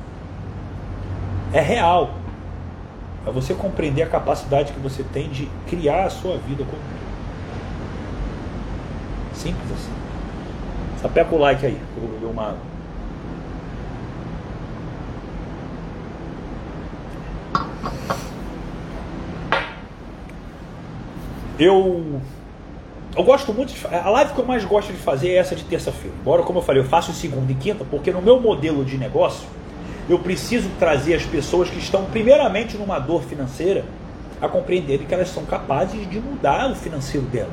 [1.54, 2.16] É real.
[3.26, 6.64] É você compreender a capacidade que você tem de criar a sua vida.
[9.32, 9.92] Simples assim.
[11.02, 12.56] Aperta o like aí, eu vou beber uma
[21.58, 22.20] Eu
[23.16, 25.62] eu gosto muito de, a live que eu mais gosto de fazer é essa de
[25.62, 26.16] terça-feira.
[26.20, 29.46] Embora, como eu falei, eu faço segunda e quinta, porque no meu modelo de negócio
[30.08, 33.84] eu preciso trazer as pessoas que estão primeiramente numa dor financeira
[34.40, 37.50] a compreenderem que elas são capazes de mudar o financeiro dela.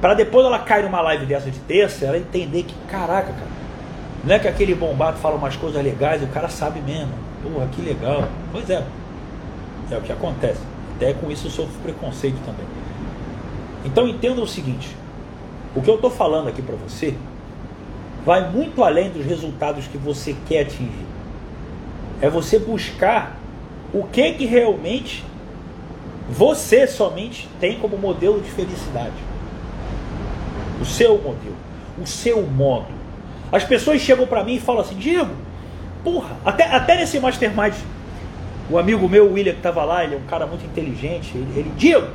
[0.00, 3.58] Para depois ela cair numa live dessa de terça, ela entender que, caraca, cara,
[4.24, 7.12] não é que aquele bombado fala umas coisas legais o cara sabe mesmo.
[7.42, 8.28] Porra, que legal.
[8.52, 8.84] Pois é.
[9.90, 10.60] É o que acontece.
[10.96, 12.66] Até com isso eu sofro preconceito também.
[13.84, 14.94] Então entenda o seguinte:
[15.74, 17.14] o que eu estou falando aqui para você
[18.24, 21.06] vai muito além dos resultados que você quer atingir.
[22.20, 23.38] É você buscar
[23.92, 25.24] o que que realmente
[26.28, 29.14] você somente tem como modelo de felicidade.
[30.80, 31.56] O seu modelo,
[32.00, 32.98] o seu modo.
[33.50, 35.34] As pessoas chegam para mim e falam assim: Diego,
[36.04, 37.74] porra, até, até nesse Mastermind,
[38.70, 41.32] o amigo meu, o William, que estava lá, ele é um cara muito inteligente.
[41.34, 42.08] Ele, ele Diego,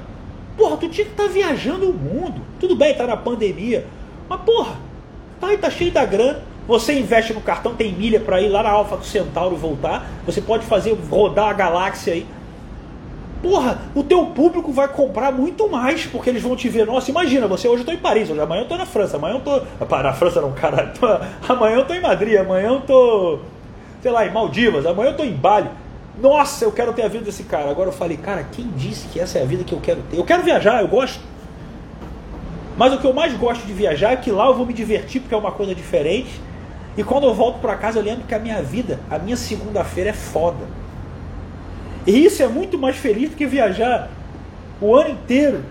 [0.56, 2.42] porra, tu tinha que estar tá viajando o mundo.
[2.60, 3.86] Tudo bem, tá na pandemia,
[4.30, 4.76] mas porra,
[5.42, 6.53] tá tá cheio da grana.
[6.68, 10.08] Você investe no cartão, tem milha para ir lá na Alfa do Centauro voltar.
[10.26, 12.26] Você pode fazer rodar a galáxia aí.
[13.42, 16.86] Porra, o teu público vai comprar muito mais, porque eles vão te ver.
[16.86, 19.36] Nossa, imagina, você hoje eu tô em Paris, hoje, amanhã eu tô na França, amanhã
[19.36, 19.62] eu tô.
[19.98, 20.94] Na França não, cara.
[21.50, 23.40] Amanhã eu tô em Madrid, amanhã eu tô.
[24.02, 25.70] Sei lá, em Maldivas, amanhã eu tô em Bali.
[26.22, 27.70] Nossa, eu quero ter a vida desse cara.
[27.70, 30.18] Agora eu falei, cara, quem disse que essa é a vida que eu quero ter?
[30.18, 31.20] Eu quero viajar, eu gosto.
[32.78, 35.20] Mas o que eu mais gosto de viajar é que lá eu vou me divertir,
[35.20, 36.40] porque é uma coisa diferente.
[36.98, 40.12] E quando eu volto para casa, eu lembro que a minha vida, a minha segunda-feira
[40.12, 40.66] é foda.
[42.06, 44.10] E isso é muito mais feliz do que viajar
[44.80, 45.64] o ano inteiro.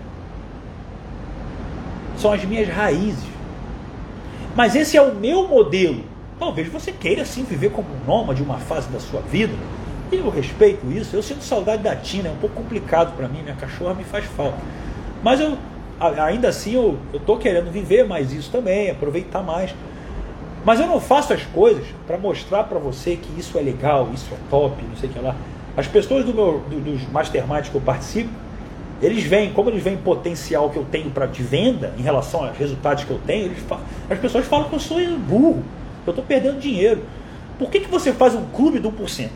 [2.17, 3.23] São as minhas raízes.
[4.55, 6.03] Mas esse é o meu modelo.
[6.39, 9.53] Talvez você queira sim viver como um nômade uma fase da sua vida.
[10.11, 11.15] E eu respeito isso.
[11.15, 13.41] Eu sinto saudade da Tina, é um pouco complicado para mim.
[13.41, 14.57] Minha cachorra me faz falta.
[15.23, 15.57] Mas eu,
[15.99, 19.73] ainda assim, eu estou querendo viver mais isso também, aproveitar mais.
[20.65, 24.33] Mas eu não faço as coisas para mostrar para você que isso é legal, isso
[24.33, 25.35] é top, não sei o que lá.
[25.75, 28.29] As pessoas do meu, do, dos masterminds que eu participo,
[29.01, 32.57] eles veem, como eles veem potencial que eu tenho para de venda em relação aos
[32.57, 35.63] resultados que eu tenho, falam, as pessoas falam que eu sou burro,
[36.03, 37.03] que eu estou perdendo dinheiro.
[37.59, 39.29] Por que, que você faz um clube do 1%?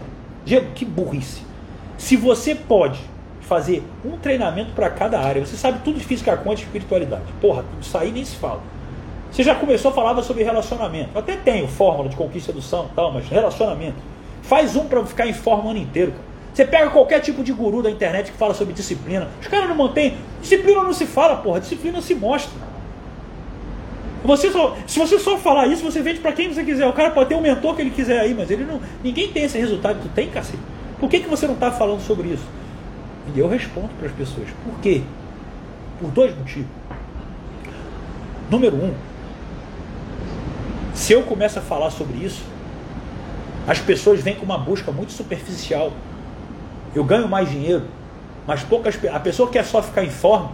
[0.45, 1.41] Diego, que burrice.
[1.97, 2.99] Se você pode
[3.41, 7.23] fazer um treinamento para cada área, você sabe tudo de física quântica e espiritualidade.
[7.41, 8.61] Porra, isso aí nem se fala.
[9.37, 11.11] Você já começou a falar sobre relacionamento.
[11.13, 13.97] Eu até tenho fórmula de conquista do são, tal, mas relacionamento.
[14.41, 16.11] Faz um para ficar em forma o ano inteiro.
[16.11, 16.23] Cara.
[16.51, 19.27] Você pega qualquer tipo de guru da internet que fala sobre disciplina.
[19.39, 20.17] Os caras não mantêm.
[20.41, 21.59] Disciplina não se fala, porra.
[21.59, 22.51] Disciplina se mostra.
[24.23, 26.87] Você só, se você só falar isso, você vende para quem você quiser.
[26.87, 28.81] O cara pode ter um mentor que ele quiser aí, mas ele não.
[29.03, 30.57] Ninguém tem esse resultado que tu tem, cacete.
[30.99, 32.45] Por que, que você não está falando sobre isso?
[33.35, 34.47] E eu respondo para as pessoas.
[34.65, 35.03] Por quê?
[35.99, 36.71] Por dois motivos.
[38.49, 38.93] Número um,
[40.97, 42.41] se eu começo a falar sobre isso,
[43.67, 45.93] as pessoas vêm com uma busca muito superficial.
[46.95, 47.83] Eu ganho mais dinheiro,
[48.47, 50.53] mas poucas a pessoa que quer só ficar em forma,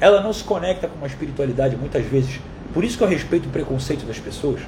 [0.00, 2.40] ela não se conecta com uma espiritualidade muitas vezes.
[2.74, 4.60] Por isso que eu respeito o preconceito das pessoas,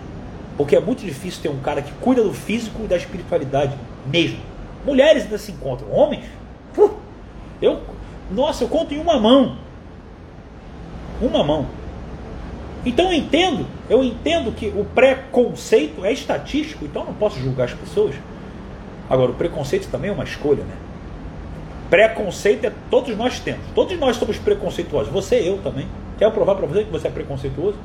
[0.57, 3.75] porque é muito difícil ter um cara que cuida do físico e da espiritualidade
[4.07, 4.39] mesmo.
[4.87, 6.27] Mulheres ainda se encontram, homens,
[7.61, 7.81] eu,
[8.31, 9.57] nossa, eu conto em uma mão,
[11.21, 11.80] uma mão.
[12.85, 17.65] Então eu entendo, eu entendo que o preconceito é estatístico, então eu não posso julgar
[17.65, 18.15] as pessoas.
[19.09, 20.75] Agora, o preconceito também é uma escolha, né?
[21.91, 23.63] Preconceito é todos nós temos.
[23.75, 25.13] Todos nós somos preconceituosos.
[25.13, 25.89] Você, eu também.
[26.17, 27.77] Quer provar para você que você é preconceituoso?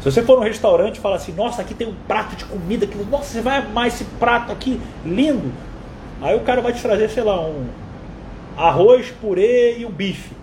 [0.00, 2.86] Se você for num restaurante e falar assim, nossa, aqui tem um prato de comida,
[2.86, 5.52] que, nossa, você vai amar esse prato aqui, lindo.
[6.20, 7.66] Aí o cara vai te trazer, sei lá, um
[8.56, 10.34] arroz, purê e um bife.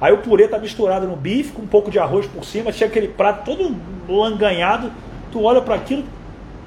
[0.00, 2.90] Aí o purê tá misturado no bife, com um pouco de arroz por cima, chega
[2.90, 3.74] aquele prato todo
[4.08, 4.92] langanhado,
[5.32, 6.04] tu olha para aquilo,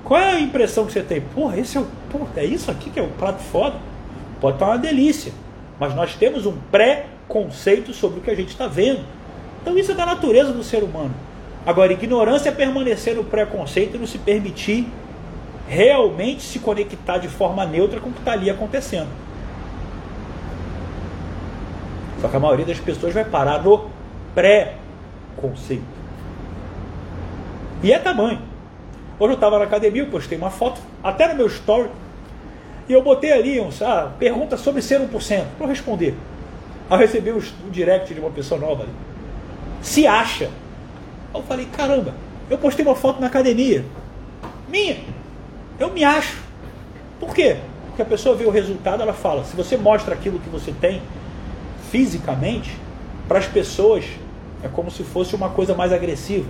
[0.04, 1.22] qual é a impressão que você tem?
[1.22, 1.88] Porra, esse é o.
[2.12, 3.76] Porra, é isso aqui que é o prato foda?
[4.42, 5.32] Pode estar uma delícia.
[5.80, 9.02] Mas nós temos um pré-conceito sobre o que a gente está vendo.
[9.62, 11.14] Então isso é da natureza do ser humano.
[11.66, 14.88] Agora, ignorância é permanecer no preconceito e não se permitir
[15.68, 19.10] realmente se conectar de forma neutra com o que está ali acontecendo.
[22.22, 23.90] Só que a maioria das pessoas vai parar no
[24.36, 25.84] pré-conceito.
[27.82, 28.40] E é tamanho.
[29.18, 31.90] Hoje eu estava na academia, eu postei uma foto, até no meu story,
[32.88, 36.16] e eu botei ali um, ah, pergunta sobre ser 1%, para responder.
[36.90, 37.40] Aí eu recebi um,
[37.70, 38.92] direct de uma pessoa nova ali.
[39.82, 40.50] Se acha.
[41.34, 42.14] Eu falei, caramba,
[42.50, 43.86] eu postei uma foto na academia.
[44.68, 44.98] Minha.
[45.80, 46.42] Eu me acho.
[47.20, 47.58] Por quê?
[47.88, 51.02] Porque a pessoa vê o resultado, ela fala, se você mostra aquilo que você tem,
[51.90, 52.78] fisicamente,
[53.28, 54.06] para as pessoas
[54.64, 56.50] é como se fosse uma coisa mais agressiva.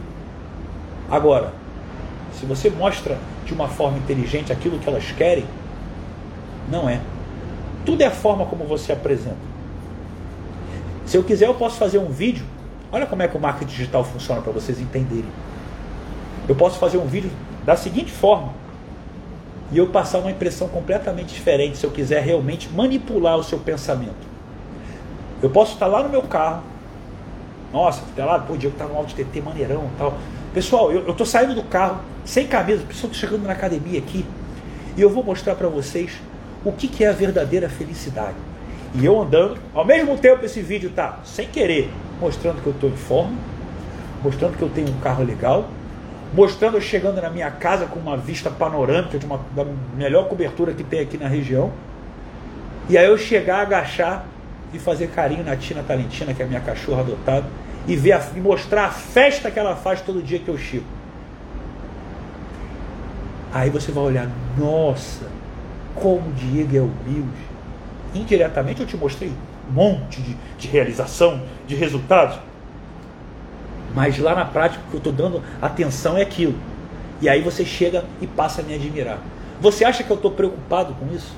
[1.10, 1.52] Agora,
[2.34, 5.46] se você mostra de uma forma inteligente aquilo que elas querem,
[6.72, 7.02] não é.
[7.86, 9.50] Tudo é a forma como você apresenta.
[11.06, 12.46] Se eu quiser, eu posso fazer um vídeo.
[12.92, 15.30] Olha como é que o marketing digital funciona para vocês entenderem.
[16.48, 17.32] Eu posso fazer um vídeo
[17.66, 18.54] da seguinte forma
[19.72, 24.29] e eu passar uma impressão completamente diferente se eu quiser realmente manipular o seu pensamento.
[25.42, 26.64] Eu posso estar lá no meu carro.
[27.72, 30.18] Nossa, até lá, pô, o Diego tá no Auto TT maneirão tal.
[30.54, 34.26] Pessoal, eu, eu tô saindo do carro sem camisa, pessoal, tô chegando na academia aqui.
[34.98, 36.12] e eu vou mostrar para vocês
[36.66, 38.36] o que, que é a verdadeira felicidade.
[38.94, 42.90] E eu andando, ao mesmo tempo esse vídeo tá sem querer, mostrando que eu estou
[42.90, 43.38] em forma,
[44.24, 45.70] mostrando que eu tenho um carro legal,
[46.34, 49.64] mostrando eu chegando na minha casa com uma vista panorâmica de uma, da
[49.96, 51.72] melhor cobertura que tem aqui na região.
[52.90, 54.26] E aí eu chegar, agachar
[54.74, 57.46] e fazer carinho na Tina Talentina, que é a minha cachorra adotada,
[57.88, 60.86] e ver a, e mostrar a festa que ela faz todo dia que eu chego.
[63.52, 65.26] Aí você vai olhar, nossa,
[65.96, 67.50] como o Diego é humilde.
[68.14, 72.40] Indiretamente eu te mostrei um monte de, de realização, de resultados.
[73.96, 76.56] Mas lá na prática o que eu estou dando atenção é aquilo.
[77.22, 79.20] E aí você chega e passa a me admirar.
[79.60, 81.36] Você acha que eu estou preocupado com isso?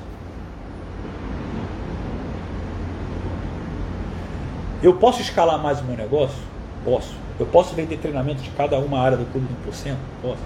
[4.82, 6.38] Eu posso escalar mais o meu negócio?
[6.84, 7.14] Posso.
[7.40, 9.96] Eu posso vender treinamento de cada uma área do clube do 1%?
[10.22, 10.42] Posso.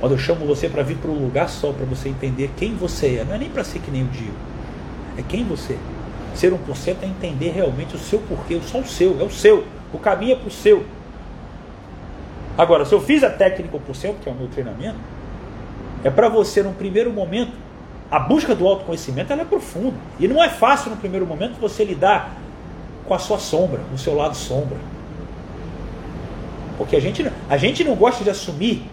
[0.00, 3.16] Mas eu chamo você para vir para um lugar só, para você entender quem você
[3.16, 3.24] é.
[3.24, 4.34] Não é nem para ser que nem o Dio.
[5.16, 6.36] É quem você é.
[6.36, 9.64] Ser 1% é entender realmente o seu porquê, só o seu, é o seu.
[9.92, 10.84] O caminho é para o seu.
[12.58, 14.98] Agora, se eu fiz a técnica 1%, que é o meu treinamento,
[16.02, 17.52] é para você, num primeiro momento,
[18.10, 19.96] a busca do autoconhecimento ela é profunda.
[20.20, 22.43] E não é fácil, no primeiro momento, você lidar
[23.06, 24.78] com a sua sombra, o seu lado sombra.
[26.76, 28.84] Porque a gente, a gente não gosta de assumir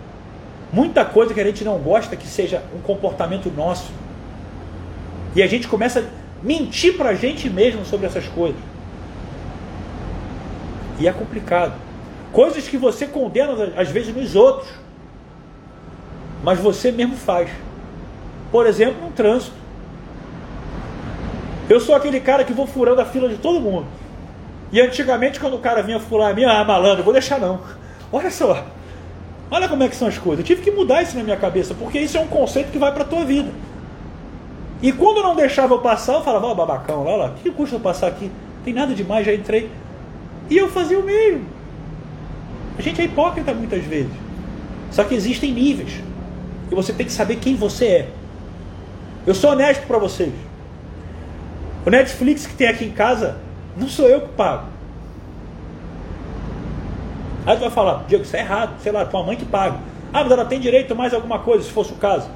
[0.71, 3.91] muita coisa que a gente não gosta que seja um comportamento nosso.
[5.35, 6.03] E a gente começa a
[6.43, 8.59] mentir para a gente mesmo sobre essas coisas.
[10.99, 11.73] E é complicado.
[12.31, 14.69] Coisas que você condena às vezes nos outros,
[16.43, 17.49] mas você mesmo faz.
[18.51, 19.55] Por exemplo, no trânsito.
[21.69, 23.87] Eu sou aquele cara que vou furando a fila de todo mundo.
[24.71, 27.59] E antigamente, quando o cara vinha furar a minha, ah, malandro, vou deixar não.
[28.11, 28.65] Olha só.
[29.49, 30.39] Olha como é que são as coisas.
[30.39, 32.93] Eu tive que mudar isso na minha cabeça, porque isso é um conceito que vai
[32.93, 33.49] para a tua vida.
[34.81, 37.51] E quando não deixava eu passar, eu falava, ó, oh, babacão, lá, lá, o que
[37.51, 38.31] custa eu passar aqui?
[38.63, 39.69] Tem nada demais, já entrei.
[40.49, 41.45] E eu fazia o mesmo.
[42.77, 44.11] A gente é hipócrita muitas vezes.
[44.89, 46.01] Só que existem níveis.
[46.71, 48.09] E você tem que saber quem você é.
[49.27, 50.33] Eu sou honesto para vocês.
[51.85, 53.37] O Netflix que tem aqui em casa
[53.77, 54.65] não sou eu que pago.
[57.45, 59.77] Aí tu vai falar, Diego, isso é errado, sei lá, tua mãe que paga.
[60.13, 62.29] Ah, mas ela tem direito a mais alguma coisa, se fosse o caso.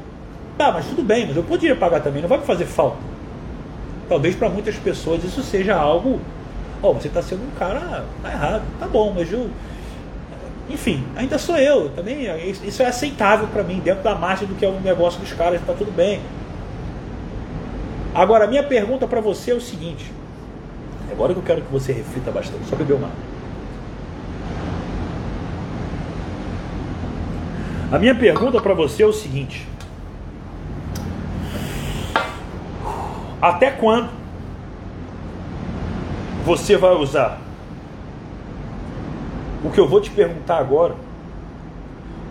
[0.57, 2.97] Tá, mas tudo bem, mas eu poderia pagar também, não vai me fazer falta.
[4.07, 6.19] Talvez para muitas pessoas isso seja algo.
[6.81, 8.05] Ó, oh, você está sendo um cara.
[8.21, 9.49] Tá errado, tá bom, mas eu.
[10.69, 12.25] Enfim, ainda sou eu, também.
[12.49, 15.59] Isso é aceitável para mim, dentro da margem do que é o negócio dos caras,
[15.59, 16.21] está tudo bem.
[18.13, 20.11] Agora, minha pergunta para você é o seguinte:
[21.11, 22.65] Agora que eu quero que você reflita bastante.
[22.65, 23.09] Só beber uma
[27.91, 29.67] A minha pergunta para você é o seguinte:
[33.41, 34.09] Até quando
[36.43, 37.39] você vai usar
[39.63, 40.95] o que eu vou te perguntar agora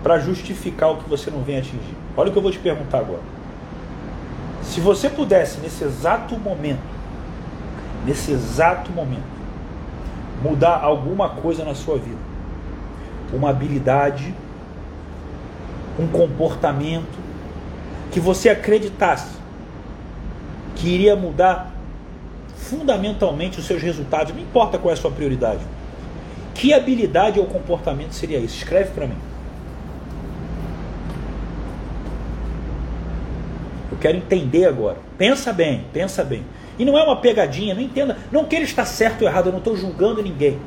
[0.03, 1.97] para justificar o que você não vem atingir?
[2.17, 3.23] Olha o que eu vou te perguntar agora.
[4.63, 6.94] Se você pudesse, nesse exato momento,
[8.05, 9.23] nesse exato momento,
[10.43, 12.19] mudar alguma coisa na sua vida,
[13.33, 14.35] uma habilidade,
[15.99, 17.25] um comportamento,
[18.11, 19.35] que você acreditasse
[20.77, 21.73] que iria mudar
[22.57, 25.61] fundamentalmente os seus resultados, não importa qual é a sua prioridade.
[26.55, 28.57] Que habilidade ou comportamento seria isso?
[28.57, 29.17] Escreve para mim.
[33.91, 34.99] Eu quero entender agora.
[35.19, 36.45] Pensa bem, pensa bem.
[36.79, 38.17] E não é uma pegadinha, não entenda.
[38.33, 40.59] Não que ele está certo ou errado, eu não estou julgando ninguém.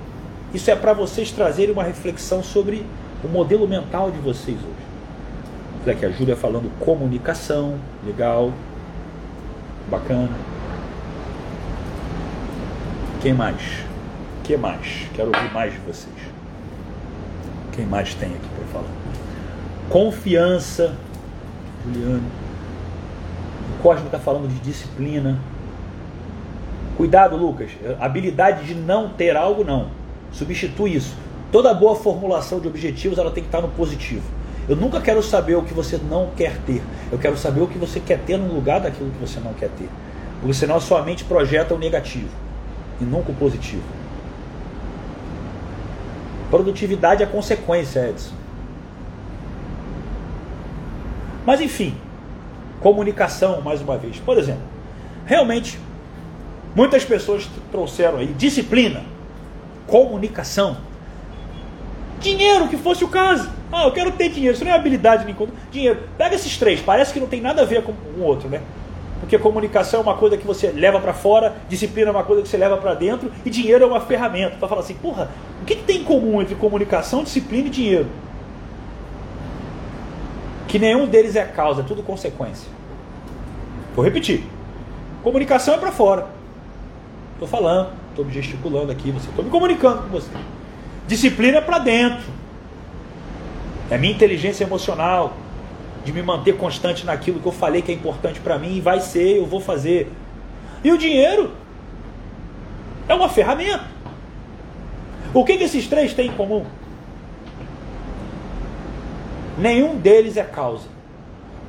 [0.53, 2.85] Isso é para vocês trazerem uma reflexão sobre
[3.23, 5.91] o modelo mental de vocês hoje.
[5.91, 8.51] Aqui, a Júlia falando comunicação, legal,
[9.89, 10.35] bacana.
[13.21, 13.87] Quem mais?
[14.47, 15.07] que mais?
[15.13, 16.15] Quero ouvir mais de vocês.
[17.73, 18.93] Quem mais tem aqui para falar?
[19.89, 20.95] Confiança,
[21.83, 22.23] Juliano.
[23.77, 25.37] O Cosmo está falando de disciplina.
[26.97, 27.69] Cuidado, Lucas.
[27.99, 29.91] Habilidade de não ter algo, não.
[30.31, 31.15] Substitui isso.
[31.51, 34.23] Toda boa formulação de objetivos ela tem que estar no positivo.
[34.67, 36.81] Eu nunca quero saber o que você não quer ter.
[37.11, 39.69] Eu quero saber o que você quer ter no lugar daquilo que você não quer
[39.69, 39.87] ter.
[40.39, 42.29] Porque senão a sua mente projeta o negativo
[42.99, 43.83] e nunca o positivo.
[46.49, 48.33] Produtividade é consequência, Edson.
[51.45, 51.95] Mas enfim,
[52.81, 54.19] comunicação, mais uma vez.
[54.19, 54.63] Por exemplo,
[55.25, 55.79] realmente
[56.77, 59.01] Muitas pessoas trouxeram aí disciplina,
[59.87, 60.77] comunicação.
[62.19, 63.49] Dinheiro, que fosse o caso.
[63.71, 64.53] Ah, eu quero ter dinheiro.
[64.53, 65.35] Isso não é habilidade nem
[65.71, 66.01] Dinheiro.
[66.19, 66.79] Pega esses três.
[66.79, 68.61] Parece que não tem nada a ver com o outro, né?
[69.19, 72.47] Porque comunicação é uma coisa que você leva para fora, disciplina é uma coisa que
[72.47, 74.57] você leva para dentro e dinheiro é uma ferramenta.
[74.57, 75.31] Para falar assim, porra,
[75.63, 78.05] o que, que tem em comum entre comunicação, disciplina e dinheiro?
[80.67, 82.69] Que nenhum deles é causa, é tudo consequência.
[83.95, 84.43] Vou repetir.
[85.23, 86.36] Comunicação é para fora.
[87.37, 90.31] Estou falando, estou gesticulando aqui, você estou me comunicando com você.
[91.07, 92.25] Disciplina é para dentro.
[93.91, 95.37] É a minha inteligência emocional,
[96.03, 98.99] de me manter constante naquilo que eu falei que é importante para mim e vai
[99.01, 100.11] ser, eu vou fazer.
[100.83, 101.51] E o dinheiro
[103.07, 103.85] é uma ferramenta.
[105.31, 106.65] O que, que esses três têm em comum?
[109.59, 110.87] Nenhum deles é causa.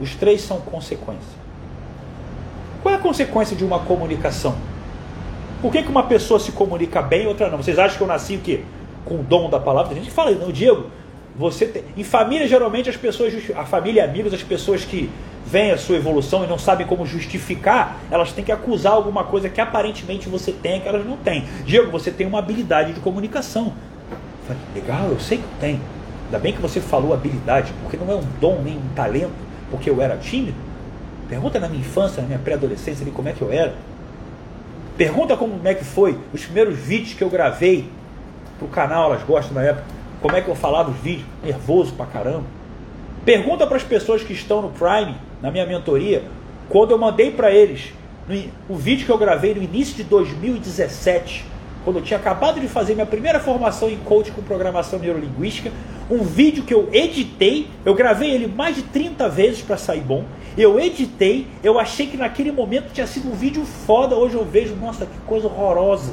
[0.01, 1.39] Os três são consequência.
[2.83, 4.57] Qual é a consequência de uma comunicação?
[5.61, 7.59] Por que, que uma pessoa se comunica bem e outra não?
[7.59, 8.61] Vocês acham que eu nasci o quê?
[9.05, 9.89] Com o dom da palavra?
[9.89, 10.87] Tem gente que fala, não, Diego,
[11.37, 11.85] você tem...
[11.97, 15.11] Em família, geralmente, as pessoas, a família e amigos, as pessoas que
[15.47, 19.49] veem a sua evolução e não sabem como justificar, elas têm que acusar alguma coisa
[19.49, 21.45] que aparentemente você tem que elas não têm.
[21.65, 23.73] Diego, você tem uma habilidade de comunicação.
[24.11, 25.81] Eu falei, legal, eu sei que eu tenho.
[26.27, 29.33] Ainda bem que você falou habilidade, porque não é um dom nem um talento,
[29.71, 30.57] porque eu era tímido.
[31.29, 33.75] Pergunta na minha infância, na minha pré-adolescência, como é que eu era.
[34.99, 37.89] Pergunta como é que foi os primeiros vídeos que eu gravei
[38.59, 39.85] pro canal, elas gostam na época.
[40.21, 42.43] Como é que eu falava os vídeos, nervoso pra caramba.
[43.25, 46.25] Pergunta para as pessoas que estão no Prime, na minha mentoria,
[46.69, 47.93] quando eu mandei para eles
[48.69, 51.45] o vídeo que eu gravei no início de 2017,
[51.89, 55.73] quando eu tinha acabado de fazer minha primeira formação em coaching com programação neurolinguística,
[56.11, 60.23] um vídeo que eu editei, eu gravei ele mais de 30 vezes para sair bom.
[60.55, 64.77] Eu editei, eu achei que naquele momento tinha sido um vídeo foda, hoje eu vejo,
[64.77, 66.13] nossa, que coisa horrorosa.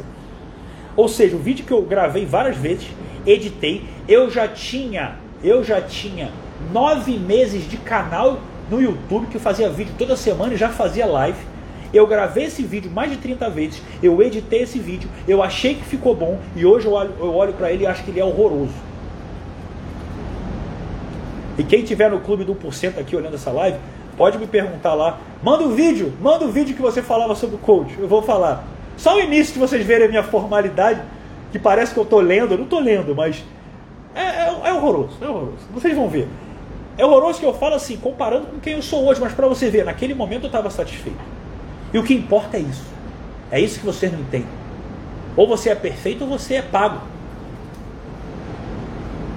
[0.95, 2.87] Ou seja, o vídeo que eu gravei várias vezes,
[3.27, 6.31] editei, eu já tinha, eu já tinha
[6.71, 8.39] nove meses de canal
[8.71, 11.54] no YouTube que eu fazia vídeo toda semana e já fazia live.
[11.95, 15.83] Eu gravei esse vídeo mais de 30 vezes, eu editei esse vídeo, eu achei que
[15.85, 18.25] ficou bom e hoje eu olho, eu olho para ele e acho que ele é
[18.25, 18.73] horroroso.
[21.57, 23.77] E quem tiver no clube do 1% aqui olhando essa live,
[24.17, 27.33] pode me perguntar lá, manda o um vídeo, manda o um vídeo que você falava
[27.33, 28.65] sobre o coach, eu vou falar.
[28.97, 31.01] Só o início de vocês verem a minha formalidade,
[31.49, 33.41] que parece que eu estou lendo, eu não estou lendo, mas
[34.13, 35.65] é, é, é, horroroso, é horroroso.
[35.73, 36.27] Vocês vão ver.
[36.97, 39.69] É horroroso que eu falo assim, comparando com quem eu sou hoje, mas para você
[39.69, 41.34] ver, naquele momento eu estava satisfeito.
[41.93, 42.85] E o que importa é isso.
[43.51, 44.47] É isso que vocês não entendem.
[45.35, 47.01] Ou você é perfeito ou você é pago.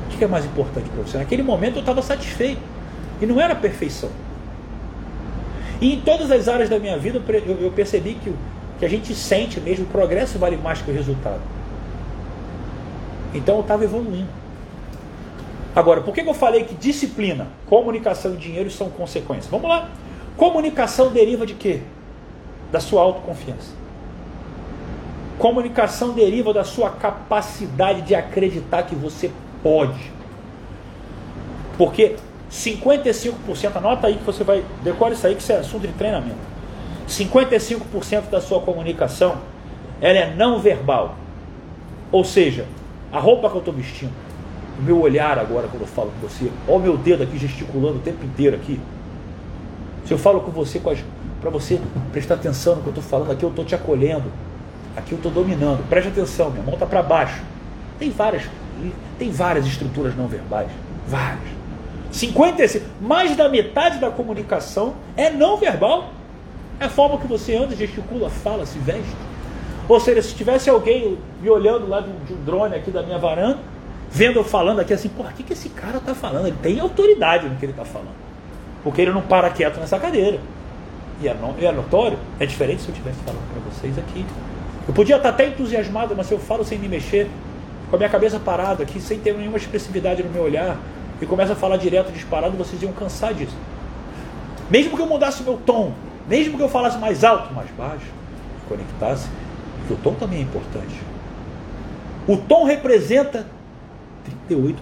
[0.07, 1.19] O que é mais importante para você?
[1.19, 2.61] Naquele momento eu estava satisfeito.
[3.21, 4.11] E não era perfeição.
[5.81, 7.23] E em todas as áreas da minha vida
[7.61, 8.35] eu percebi que
[8.79, 11.41] que a gente sente mesmo, o progresso vale mais que o resultado.
[13.35, 14.29] Então eu estava evoluindo.
[15.75, 19.51] Agora, por que eu falei que disciplina, comunicação e dinheiro são consequências?
[19.51, 19.91] Vamos lá.
[20.37, 21.83] Comunicação deriva de quê?
[22.71, 23.73] Da sua autoconfiança.
[25.39, 29.31] Comunicação deriva da sua capacidade de acreditar que você
[29.63, 30.13] pode.
[31.77, 32.17] Porque
[32.51, 36.37] 55%, anota aí que você vai, decore isso aí que isso é assunto de treinamento.
[37.09, 39.39] 55% da sua comunicação
[40.01, 41.17] ela é não verbal.
[42.11, 42.67] Ou seja,
[43.13, 44.13] a roupa que eu estou vestindo,
[44.79, 47.99] o meu olhar agora quando eu falo com você, olha o meu dedo aqui gesticulando
[47.99, 48.81] o tempo inteiro aqui.
[50.05, 50.81] Se eu falo com você,
[51.41, 51.81] para você
[52.13, 54.25] prestar atenção no que eu estou falando, aqui eu estou te acolhendo,
[54.97, 55.87] aqui eu estou dominando.
[55.89, 57.43] Preste atenção, minha mão está para baixo.
[57.99, 58.45] Tem várias,
[59.19, 60.69] tem várias estruturas não verbais,
[61.07, 61.59] várias.
[62.11, 66.11] 55, mais da metade da comunicação é não verbal.
[66.81, 69.17] É a forma que você anda, gesticula, fala, se veste.
[69.89, 73.59] Ou seja, se tivesse alguém me olhando lá de um, drone aqui da minha varanda,
[74.11, 76.47] vendo eu falando aqui assim, porra, o que, que esse cara está falando?
[76.47, 78.17] Ele tem autoridade no que ele está falando.
[78.85, 80.39] Porque ele não para quieto nessa cadeira.
[81.21, 84.25] E é, no, é notório, é diferente se eu estivesse falando para vocês aqui.
[84.87, 87.29] Eu podia estar até entusiasmado, mas se eu falo sem me mexer,
[87.91, 90.79] com a minha cabeça parada aqui, sem ter nenhuma expressividade no meu olhar,
[91.21, 93.57] e começo a falar direto, disparado, vocês iam cansar disso.
[94.71, 95.93] Mesmo que eu mudasse meu tom,
[96.29, 98.07] mesmo que eu falasse mais alto, mais baixo,
[98.69, 99.29] conectasse,
[99.79, 100.95] porque o tom também é importante.
[102.27, 103.47] O tom representa
[104.49, 104.75] 38%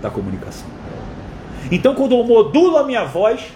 [0.00, 0.68] da comunicação.
[1.70, 3.52] Então, quando eu modulo a minha voz,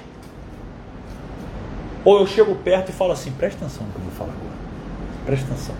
[2.04, 4.56] ou eu chego perto e falo assim: presta atenção no que eu vou falar agora,
[5.24, 5.74] presta atenção.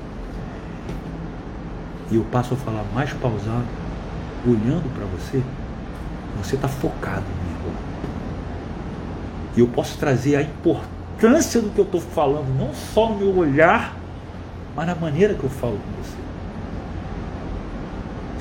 [2.10, 3.66] E eu passo a falar mais pausado,
[4.46, 5.42] olhando para você,
[6.38, 7.84] você está focado mim agora.
[9.56, 13.36] E eu posso trazer a importância do que eu estou falando, não só no meu
[13.36, 13.96] olhar,
[14.76, 16.16] mas na maneira que eu falo com você.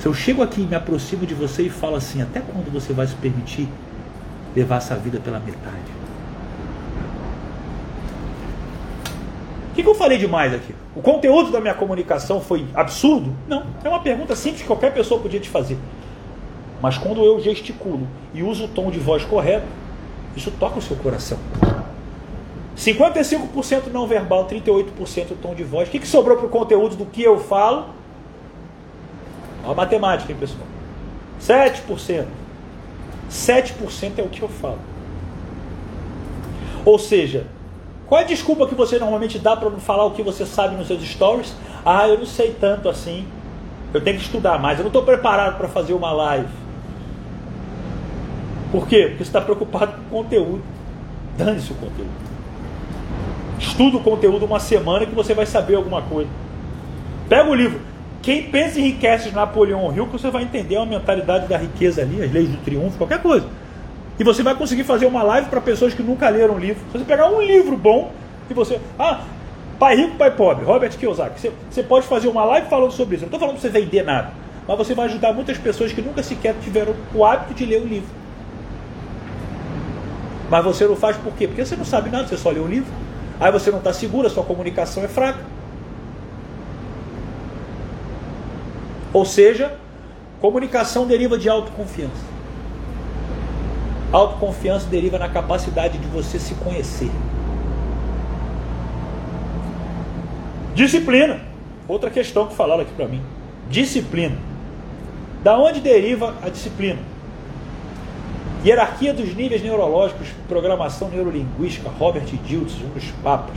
[0.00, 2.92] Se eu chego aqui e me aproximo de você e falo assim, até quando você
[2.92, 3.68] vai se permitir
[4.54, 6.03] levar essa vida pela metade?
[9.74, 10.72] O que, que eu falei demais aqui?
[10.94, 13.34] O conteúdo da minha comunicação foi absurdo?
[13.48, 13.64] Não.
[13.82, 15.76] É uma pergunta simples que qualquer pessoa podia te fazer.
[16.80, 19.66] Mas quando eu gesticulo e uso o tom de voz correto,
[20.36, 21.38] isso toca o seu coração.
[22.76, 25.88] 55% não verbal, 38% tom de voz.
[25.88, 27.86] O que, que sobrou para o conteúdo do que eu falo?
[29.64, 30.68] Olha a matemática, hein, pessoal?
[31.40, 32.26] 7%.
[33.28, 34.78] 7% é o que eu falo.
[36.84, 37.48] Ou seja,
[38.06, 40.76] qual é a desculpa que você normalmente dá para não falar o que você sabe
[40.76, 41.54] nos seus stories?
[41.84, 43.26] Ah, eu não sei tanto assim.
[43.92, 44.78] Eu tenho que estudar mais.
[44.78, 46.48] Eu não estou preparado para fazer uma live.
[48.70, 49.06] Por quê?
[49.08, 50.62] Porque você está preocupado com o conteúdo.
[51.38, 52.10] Dane-se o conteúdo.
[53.58, 56.28] Estuda o conteúdo uma semana que você vai saber alguma coisa.
[57.28, 57.80] Pega o livro.
[58.20, 62.22] Quem pensa em de Napoleão Hill, que você vai entender a mentalidade da riqueza ali,
[62.22, 63.46] as leis do triunfo, qualquer coisa.
[64.18, 66.82] E você vai conseguir fazer uma live para pessoas que nunca leram um livro.
[66.92, 68.12] Você pegar um livro bom
[68.48, 68.80] e você.
[68.98, 69.24] Ah,
[69.78, 71.40] pai rico, pai pobre, Robert Kiyosaki.
[71.40, 73.24] Você, você pode fazer uma live falando sobre isso.
[73.24, 74.30] Eu não estou falando para você vender nada.
[74.66, 77.86] Mas você vai ajudar muitas pessoas que nunca sequer tiveram o hábito de ler o
[77.86, 78.08] livro.
[80.48, 81.48] Mas você não faz por quê?
[81.48, 82.92] Porque você não sabe nada, você só lê o livro.
[83.40, 85.40] Aí você não está seguro, a sua comunicação é fraca.
[89.12, 89.76] Ou seja,
[90.40, 92.33] comunicação deriva de autoconfiança.
[94.14, 97.10] Autoconfiança deriva na capacidade de você se conhecer.
[100.72, 101.40] Disciplina.
[101.88, 103.20] Outra questão que falaram aqui para mim.
[103.68, 104.36] Disciplina.
[105.42, 107.00] Da onde deriva a disciplina?
[108.64, 113.56] Hierarquia dos níveis neurológicos, programação neurolinguística, Robert Diltz, um dos papas.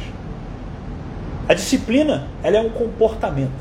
[1.47, 3.51] A disciplina, ela é um comportamento.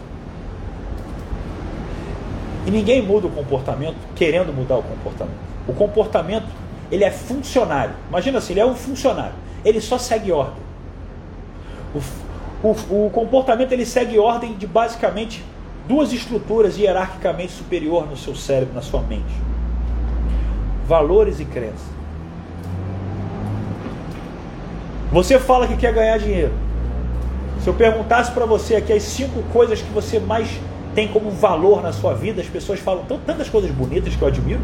[2.66, 5.36] E ninguém muda o comportamento querendo mudar o comportamento.
[5.68, 7.94] O comportamento ele é funcionário.
[8.08, 9.34] Imagina assim, ele é um funcionário.
[9.64, 10.62] Ele só segue ordem.
[12.62, 15.44] O, o, o comportamento ele segue ordem de basicamente
[15.88, 19.34] duas estruturas hierarquicamente superior no seu cérebro, na sua mente:
[20.86, 21.96] valores e crenças.
[25.12, 26.52] Você fala que quer ganhar dinheiro.
[27.62, 30.48] Se eu perguntasse para você aqui as cinco coisas que você mais
[30.94, 34.60] tem como valor na sua vida, as pessoas falam tantas coisas bonitas que eu admiro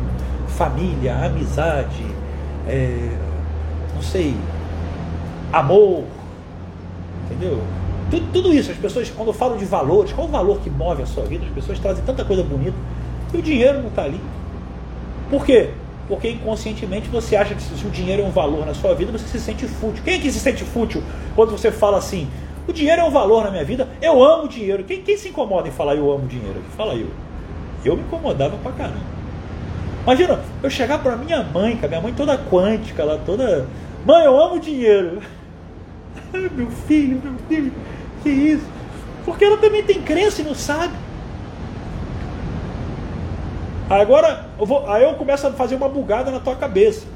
[0.52, 2.04] família, amizade,
[2.68, 3.10] é,
[3.94, 4.34] não sei,
[5.52, 6.04] amor,
[7.26, 7.60] entendeu?
[8.10, 11.06] Tudo, tudo, isso, as pessoas, quando falam de valores, qual o valor que move a
[11.06, 11.46] sua vida?
[11.46, 12.76] As pessoas trazem tanta coisa bonita
[13.32, 14.20] e o dinheiro não está ali.
[15.30, 15.70] Por quê?
[16.08, 19.26] Porque inconscientemente você acha que se o dinheiro é um valor na sua vida, você
[19.26, 20.04] se sente fútil.
[20.04, 21.02] Quem é que se sente fútil
[21.34, 22.28] quando você fala assim?
[22.68, 24.84] O dinheiro é um valor na minha vida, eu amo dinheiro.
[24.84, 26.60] Quem, quem se incomoda em falar eu amo dinheiro?
[26.76, 27.08] Fala eu.
[27.84, 29.11] Eu me incomodava pra caramba.
[30.02, 33.66] Imagina, eu chegar para minha mãe, cara, minha mãe toda quântica, ela toda.
[34.04, 35.22] Mãe, eu amo dinheiro.
[36.52, 37.72] meu filho, meu filho,
[38.22, 38.66] que isso?
[39.24, 40.94] Porque ela também tem crença e não sabe.
[43.88, 47.06] Agora, eu vou, aí eu começo a fazer uma bugada na tua cabeça.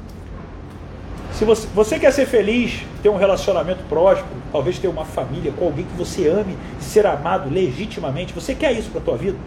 [1.33, 5.65] Se você, você quer ser feliz, ter um relacionamento próspero, talvez ter uma família com
[5.65, 9.37] alguém que você ame, ser amado legitimamente, você quer isso para tua vida?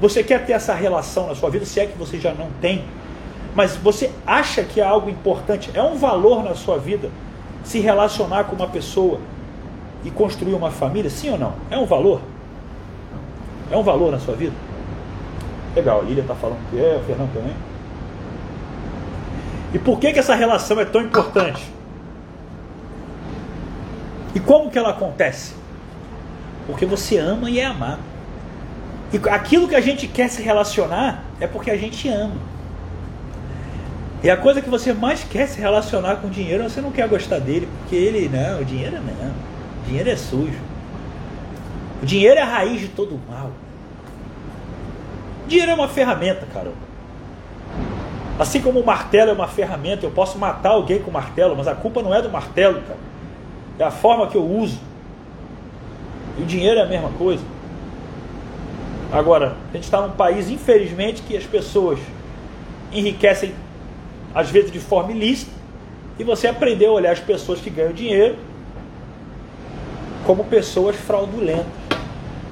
[0.00, 2.84] Você quer ter essa relação na sua vida, se é que você já não tem,
[3.54, 7.10] mas você acha que é algo importante, é um valor na sua vida
[7.64, 9.18] se relacionar com uma pessoa
[10.04, 11.54] e construir uma família, sim ou não?
[11.70, 12.20] É um valor?
[13.70, 14.54] É um valor na sua vida?
[15.74, 17.54] Legal, a Ilha está falando que é, o Fernando também.
[19.74, 21.62] E por que, que essa relação é tão importante?
[24.34, 25.54] E como que ela acontece?
[26.66, 28.07] Porque você ama e é amado.
[29.12, 32.36] E aquilo que a gente quer se relacionar é porque a gente ama.
[34.22, 37.08] E a coisa que você mais quer se relacionar com o dinheiro, você não quer
[37.08, 39.30] gostar dele, porque ele, não, o dinheiro não.
[39.30, 40.58] O dinheiro é sujo.
[42.02, 43.52] O dinheiro é a raiz de todo mal.
[45.44, 46.88] O dinheiro é uma ferramenta, caramba.
[48.38, 51.66] Assim como o martelo é uma ferramenta, eu posso matar alguém com o martelo, mas
[51.66, 52.98] a culpa não é do martelo, cara.
[53.78, 54.78] É a forma que eu uso.
[56.36, 57.42] E o dinheiro é a mesma coisa.
[59.10, 61.98] Agora, a gente está num país, infelizmente, que as pessoas
[62.92, 63.54] enriquecem,
[64.34, 65.50] às vezes de forma ilícita,
[66.18, 68.36] e você aprendeu a olhar as pessoas que ganham dinheiro
[70.26, 71.66] como pessoas fraudulentas.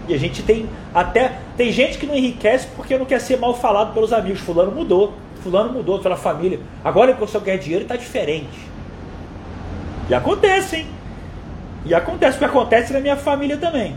[0.08, 1.38] E a gente tem até.
[1.56, 4.40] Tem gente que não enriquece porque não quer ser mal falado pelos amigos.
[4.40, 5.12] Fulano mudou.
[5.42, 6.60] Fulano mudou pela família.
[6.84, 8.58] Agora que você quer dinheiro está diferente.
[10.08, 10.86] E acontece, hein?
[11.84, 13.96] E acontece, porque acontece na minha família também.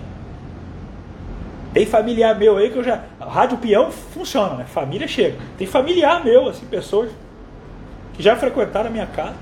[1.79, 3.03] Tem familiar meu aí que eu já.
[3.21, 4.65] Rádio peão funciona, né?
[4.65, 5.37] Família chega.
[5.57, 7.09] Tem familiar meu, assim, pessoas
[8.11, 9.37] que já frequentaram a minha casa.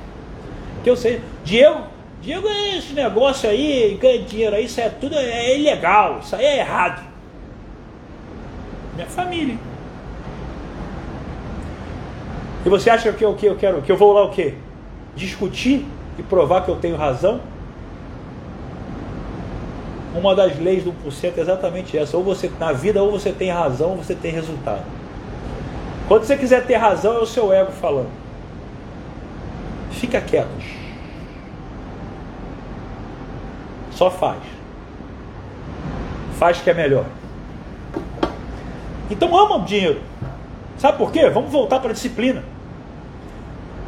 [0.84, 1.20] Que eu sei.
[1.44, 1.82] Diego,
[2.22, 6.60] Diego, esse negócio aí, ganha dinheiro aí, isso é tudo é ilegal, isso aí é
[6.60, 7.02] errado.
[8.94, 9.58] Minha família.
[12.64, 14.54] E você acha que eu, que eu quero, que eu vou lá o quê?
[15.16, 15.88] Discutir
[16.20, 17.42] e provar que eu tenho razão?
[20.18, 22.18] Uma das leis do 1% é exatamente essa.
[22.18, 24.84] Ou você, na vida, ou você tem razão, ou você tem resultado.
[26.08, 28.10] Quando você quiser ter razão, é o seu ego falando.
[29.92, 30.48] Fica quieto.
[33.92, 34.40] Só faz.
[36.40, 37.06] Faz que é melhor.
[39.10, 40.02] Então ama o dinheiro.
[40.78, 41.30] Sabe por quê?
[41.30, 42.44] Vamos voltar para a disciplina.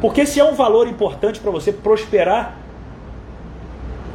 [0.00, 2.56] Porque se é um valor importante para você prosperar,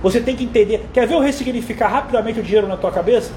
[0.06, 0.88] você tem que entender.
[0.94, 3.32] Quer ver eu ressignificar rapidamente o dinheiro na tua cabeça?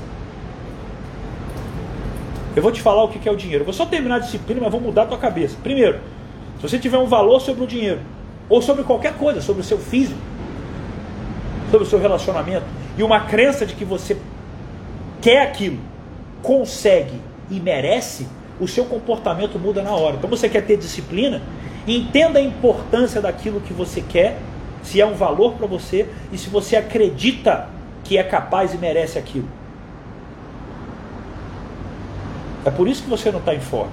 [2.54, 3.64] Eu vou te falar o que é o dinheiro.
[3.64, 5.56] Vou só terminar a disciplina, mas vou mudar a tua cabeça.
[5.62, 5.98] Primeiro,
[6.56, 8.00] se você tiver um valor sobre o dinheiro,
[8.50, 10.20] ou sobre qualquer coisa, sobre o seu físico,
[11.70, 12.66] sobre o seu relacionamento,
[12.98, 14.18] e uma crença de que você
[15.22, 15.78] quer aquilo,
[16.42, 17.18] consegue
[17.50, 18.28] e merece,
[18.60, 20.16] o seu comportamento muda na hora.
[20.16, 21.40] Então você quer ter disciplina,
[21.86, 24.36] entenda a importância daquilo que você quer,
[24.88, 27.68] se é um valor para você e se você acredita
[28.02, 29.46] que é capaz e merece aquilo.
[32.64, 33.92] É por isso que você não está em forma.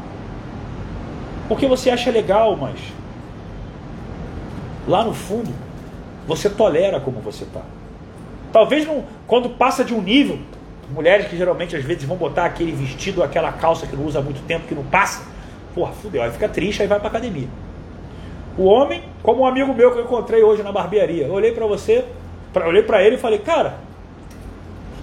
[1.49, 2.79] Porque você acha legal, mas
[4.87, 5.51] lá no fundo
[6.25, 7.61] você tolera como você está.
[8.53, 10.39] Talvez não, quando passa de um nível,
[10.89, 14.21] mulheres que geralmente às vezes vão botar aquele vestido, aquela calça que não usa há
[14.21, 15.23] muito tempo, que não passa,
[15.73, 17.49] porra, fudeu, aí fica triste, aí vai pra academia.
[18.57, 21.65] O homem, como um amigo meu que eu encontrei hoje na barbearia, eu olhei para
[21.65, 22.05] você,
[22.53, 23.79] pra, olhei para ele e falei, cara,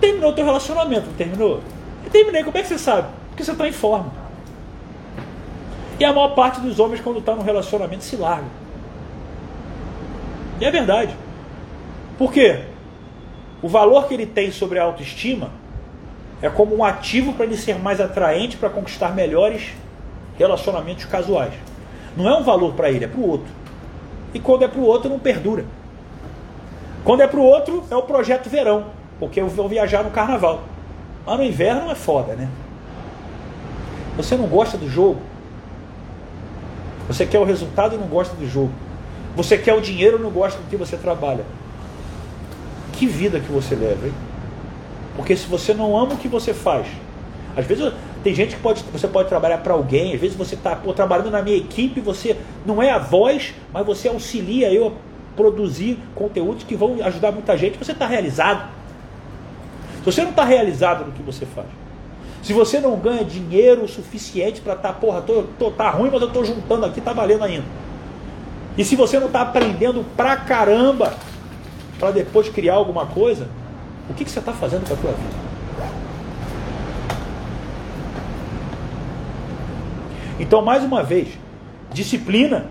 [0.01, 1.61] terminou o teu relacionamento, não terminou?
[2.05, 3.09] Eu terminei, como é que você sabe?
[3.31, 4.13] Porque você está em forma.
[5.99, 8.47] E a maior parte dos homens, quando está num relacionamento, se larga.
[10.61, 11.17] E é verdade.
[12.17, 12.61] Por quê?
[13.61, 15.51] O valor que ele tem sobre a autoestima
[16.41, 19.73] é como um ativo para ele ser mais atraente para conquistar melhores
[20.39, 21.55] relacionamentos casuais.
[22.17, 23.62] Não é um valor para ele, é para o outro.
[24.35, 25.65] E quando é para o outro, não perdura.
[27.05, 28.87] Quando é para o outro, é o projeto verão,
[29.19, 30.63] porque eu vou viajar no carnaval.
[31.27, 32.49] Mas no inverno é foda, né?
[34.17, 35.21] Você não gosta do jogo.
[37.09, 38.73] Você quer o resultado e não gosta do jogo.
[39.35, 41.45] Você quer o dinheiro e não gosta do que você trabalha.
[42.93, 44.13] Que vida que você leva, hein?
[45.17, 46.87] Porque se você não ama o que você faz,
[47.57, 47.93] às vezes
[48.23, 51.43] tem gente que pode, você pode trabalhar para alguém, às vezes você está trabalhando na
[51.43, 54.93] minha equipe, você não é a voz, mas você auxilia eu a
[55.37, 58.69] produzir conteúdos que vão ajudar muita gente, você está realizado.
[59.99, 61.67] Se você não está realizado no que você faz,
[62.43, 66.21] se você não ganha dinheiro suficiente para estar, tá, porra, tô, tô, tá ruim, mas
[66.21, 67.65] eu estou juntando aqui, tá valendo ainda.
[68.77, 71.15] E se você não está aprendendo pra caramba
[71.99, 73.49] para depois criar alguma coisa,
[74.11, 75.52] o que, que você está fazendo com a tua vida?
[80.39, 81.29] Então, mais uma vez,
[81.93, 82.67] disciplina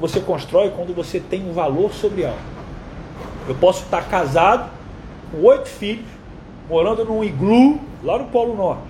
[0.00, 2.38] você constrói quando você tem um valor sobre algo.
[3.46, 4.70] Eu posso estar casado,
[5.30, 6.06] com oito filhos,
[6.68, 8.82] morando num iglu lá no Polo Norte.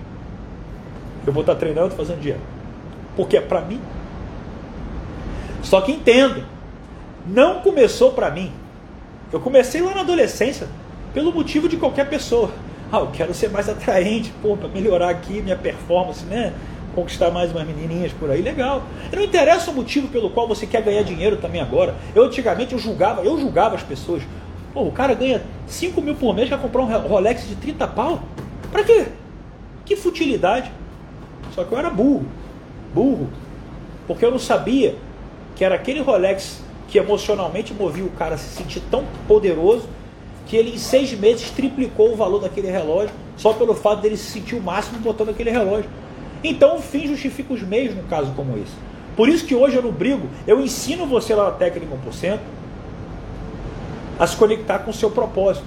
[1.25, 2.41] Eu vou estar treinando fazendo dinheiro.
[3.15, 3.79] Porque é para mim.
[5.61, 6.43] Só que entendo,
[7.25, 8.51] não começou para mim.
[9.31, 10.67] Eu comecei lá na adolescência,
[11.13, 12.51] pelo motivo de qualquer pessoa.
[12.91, 16.53] Ah, eu quero ser mais atraente, pô, para melhorar aqui minha performance, né?
[16.95, 18.83] Conquistar mais umas menininhas por aí, legal.
[19.11, 21.95] E não interessa o motivo pelo qual você quer ganhar dinheiro também agora.
[22.13, 24.21] Eu antigamente eu julgava, eu julgava as pessoas.
[24.73, 28.23] Pô, o cara ganha 5 mil por mês, quer comprar um Rolex de 30 pau?
[28.71, 29.07] Pra quê?
[29.85, 30.71] Que futilidade.
[31.53, 32.25] Só que eu era burro.
[32.93, 33.29] Burro.
[34.07, 34.95] Porque eu não sabia
[35.55, 39.87] que era aquele Rolex que emocionalmente movia o cara a se sentir tão poderoso
[40.45, 44.31] que ele em seis meses triplicou o valor daquele relógio só pelo fato dele se
[44.31, 45.89] sentir o máximo botando aquele relógio.
[46.43, 48.73] Então o fim justifica os meios num caso como esse.
[49.15, 52.39] Por isso que hoje eu não brigo, eu ensino você lá na técnica 1%
[54.19, 55.65] a se conectar com o seu propósito.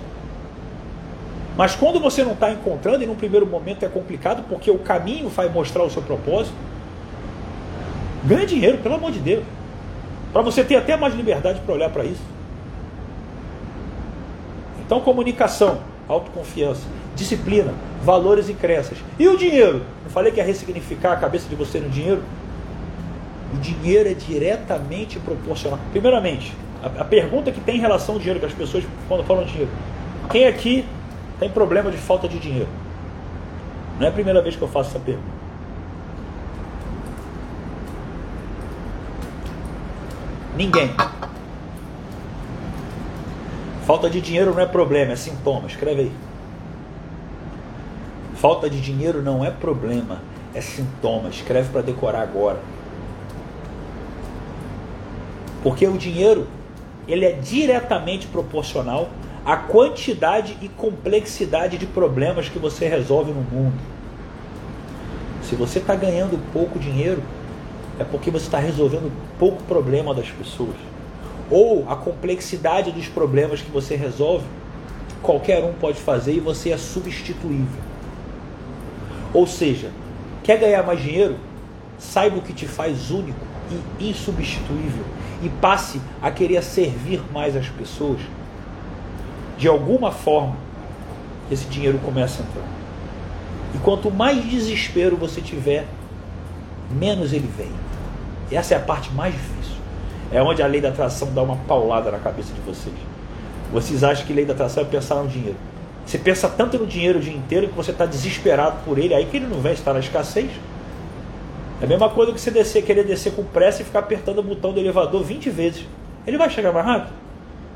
[1.57, 5.29] Mas quando você não está encontrando, e num primeiro momento é complicado, porque o caminho
[5.29, 6.55] vai mostrar o seu propósito,
[8.25, 9.45] ganha dinheiro, pelo amor de Deus.
[10.33, 12.21] Para você ter até mais liberdade para olhar para isso.
[14.85, 16.83] Então, comunicação, autoconfiança,
[17.15, 17.73] disciplina,
[18.07, 18.99] valores e crenças.
[19.19, 19.83] E o dinheiro?
[20.05, 22.23] Não falei que ia ressignificar a cabeça de você no dinheiro?
[23.53, 25.81] O dinheiro é diretamente proporcional.
[25.91, 29.45] Primeiramente, a, a pergunta que tem em relação ao dinheiro, que as pessoas quando falam
[29.45, 29.71] dinheiro.
[30.31, 30.87] Quem aqui
[31.41, 32.69] tem problema de falta de dinheiro?
[33.99, 35.27] Não é a primeira vez que eu faço essa pergunta.
[40.57, 40.95] Ninguém.
[43.85, 45.67] Falta de dinheiro não é problema, é sintoma.
[45.67, 46.13] Escreve aí.
[48.47, 50.23] Falta de dinheiro não é problema,
[50.55, 51.31] é sintoma.
[51.31, 52.61] Escreve para decorar agora.
[55.65, 56.47] Porque o dinheiro,
[57.09, 59.09] ele é diretamente proporcional
[59.45, 63.81] à quantidade e complexidade de problemas que você resolve no mundo.
[65.43, 67.21] Se você está ganhando pouco dinheiro,
[67.99, 69.11] é porque você está resolvendo
[69.41, 70.77] pouco problema das pessoas.
[71.51, 74.45] Ou a complexidade dos problemas que você resolve,
[75.21, 77.86] qualquer um pode fazer e você é substituível.
[79.37, 79.91] Ou seja,
[80.43, 81.37] quer ganhar mais dinheiro?
[81.99, 83.39] Saiba o que te faz único
[84.01, 85.05] e insubstituível
[85.43, 88.19] e passe a querer servir mais as pessoas.
[89.59, 90.57] De alguma forma,
[91.51, 92.65] esse dinheiro começa a entrar.
[93.75, 95.85] E quanto mais desespero você tiver,
[96.91, 97.73] menos ele vem.
[98.51, 99.77] Essa é a parte mais difícil.
[100.33, 102.97] É onde a lei da atração dá uma paulada na cabeça de vocês.
[103.71, 105.59] Vocês acham que lei da atração é pensar no dinheiro.
[106.07, 109.27] Você pensa tanto no dinheiro o dia inteiro que você está desesperado por ele, aí
[109.27, 110.51] que ele não vem estar na escassez.
[111.81, 114.43] É a mesma coisa que você descer, querer descer com pressa e ficar apertando o
[114.43, 115.85] botão do elevador 20 vezes.
[116.25, 117.13] Ele vai chegar mais rápido?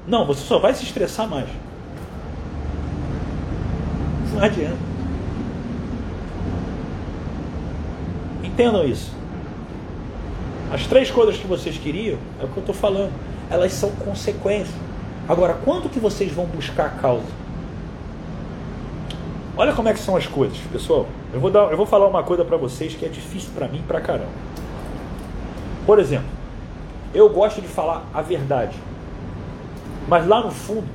[0.06, 1.48] Não, você só vai se estressar mais.
[4.32, 4.78] Não adianta.
[8.44, 9.12] Entendam isso.
[10.72, 13.12] As três coisas que vocês queriam, é o que eu estou falando,
[13.50, 14.74] elas são consequências.
[15.28, 17.39] Agora, quando que vocês vão buscar a causa?
[19.60, 21.06] Olha como é que são as coisas, pessoal.
[21.34, 23.84] Eu vou, dar, eu vou falar uma coisa para vocês que é difícil para mim
[23.86, 24.30] pra caramba.
[25.84, 26.28] Por exemplo,
[27.12, 28.74] eu gosto de falar a verdade.
[30.08, 30.88] Mas lá no fundo,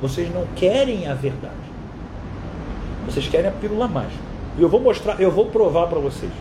[0.00, 1.52] vocês não querem a verdade.
[3.04, 4.22] Vocês querem a pílula mágica.
[4.56, 6.32] E eu vou mostrar, eu vou provar para vocês.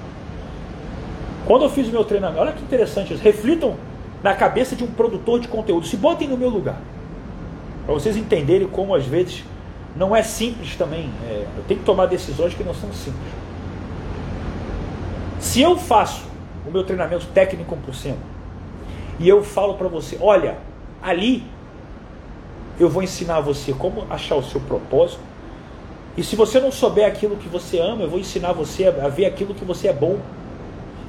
[1.45, 3.21] Quando eu fiz o meu treinamento, olha que interessante isso.
[3.21, 3.75] Reflitam
[4.23, 5.85] na cabeça de um produtor de conteúdo.
[5.85, 6.79] Se botem no meu lugar.
[7.85, 9.43] Para vocês entenderem como às vezes
[9.95, 11.09] não é simples também.
[11.25, 13.33] É, eu tenho que tomar decisões que não são simples.
[15.39, 16.23] Se eu faço
[16.67, 18.15] o meu treinamento técnico 1%
[19.19, 20.57] e eu falo para você, olha,
[21.01, 21.43] ali
[22.79, 25.19] eu vou ensinar você como achar o seu propósito.
[26.17, 29.25] E se você não souber aquilo que você ama, eu vou ensinar você a ver
[29.25, 30.19] aquilo que você é bom.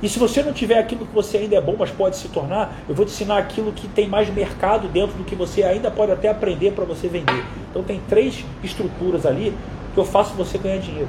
[0.03, 2.75] E se você não tiver aquilo que você ainda é bom, mas pode se tornar,
[2.89, 6.11] eu vou te ensinar aquilo que tem mais mercado dentro do que você ainda pode
[6.11, 7.45] até aprender para você vender.
[7.71, 9.55] Então tem três estruturas ali
[9.95, 11.09] que eu faço você ganhar dinheiro.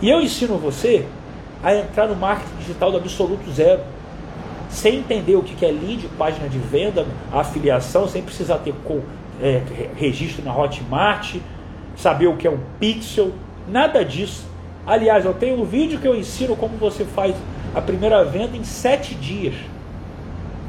[0.00, 1.04] E eu ensino você
[1.62, 3.82] a entrar no marketing digital do absoluto zero,
[4.70, 8.74] sem entender o que é lead, página de venda, afiliação, sem precisar ter
[9.42, 9.62] é,
[9.94, 11.36] registro na Hotmart,
[11.96, 13.32] saber o que é um pixel,
[13.68, 14.47] nada disso.
[14.88, 17.36] Aliás, eu tenho um vídeo que eu ensino como você faz
[17.74, 19.54] a primeira venda em sete dias.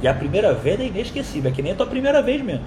[0.02, 2.66] E a primeira venda é inesquecível, é que nem a tua primeira vez mesmo.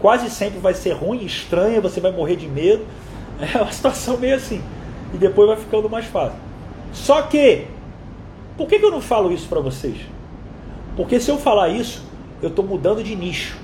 [0.00, 2.86] Quase sempre vai ser ruim, estranha, você vai morrer de medo.
[3.54, 4.60] É uma situação meio assim.
[5.14, 6.36] E depois vai ficando mais fácil.
[6.92, 7.66] Só que,
[8.56, 9.96] por que, que eu não falo isso para vocês?
[10.96, 12.02] Porque se eu falar isso,
[12.42, 13.56] eu estou mudando de nicho.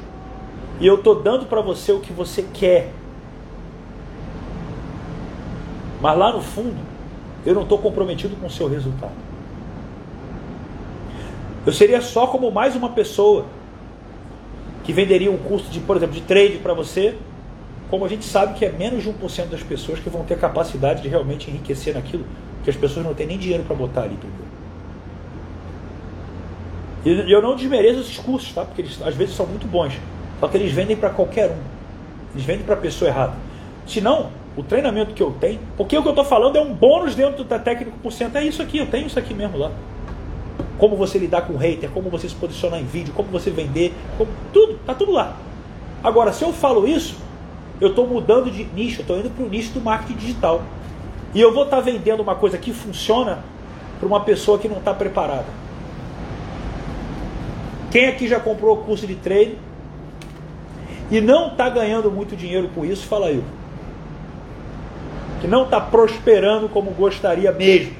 [0.79, 2.93] E eu estou dando para você o que você quer.
[6.01, 6.94] Mas lá no fundo,
[7.45, 9.13] eu não estou comprometido com o seu resultado.
[11.67, 13.47] Eu seria só como mais uma pessoa
[14.83, 17.17] que venderia um curso de, por exemplo, de trade para você,
[17.91, 21.03] como a gente sabe que é menos de 1% das pessoas que vão ter capacidade
[21.03, 22.25] de realmente enriquecer naquilo,
[22.63, 24.45] que as pessoas não têm nem dinheiro para botar ali primeiro.
[27.05, 28.65] E eu não desmereço esses cursos, tá?
[28.65, 29.93] Porque eles às vezes são muito bons.
[30.41, 31.59] Só que eles vendem para qualquer um.
[32.35, 33.35] Eles vendem para a pessoa errada.
[33.87, 36.73] Se não, o treinamento que eu tenho, porque o que eu estou falando é um
[36.73, 39.73] bônus dentro da técnico por cento, é isso aqui, eu tenho isso aqui mesmo lá.
[40.79, 43.93] Como você lidar com o hater, como você se posicionar em vídeo, como você vender,
[44.17, 45.37] como, tudo, tá tudo lá.
[46.03, 47.17] Agora, se eu falo isso,
[47.81, 50.63] eu estou mudando de nicho, eu estou indo para o nicho do marketing digital.
[51.35, 53.41] E eu vou estar tá vendendo uma coisa que funciona
[53.99, 55.47] para uma pessoa que não está preparada.
[57.91, 59.57] Quem aqui já comprou o curso de treino
[61.11, 63.43] e não está ganhando muito dinheiro com isso, fala aí
[65.45, 67.93] que não está prosperando como gostaria mesmo.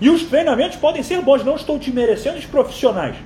[0.00, 3.16] E os treinamentos podem ser bons, não estou te merecendo os profissionais.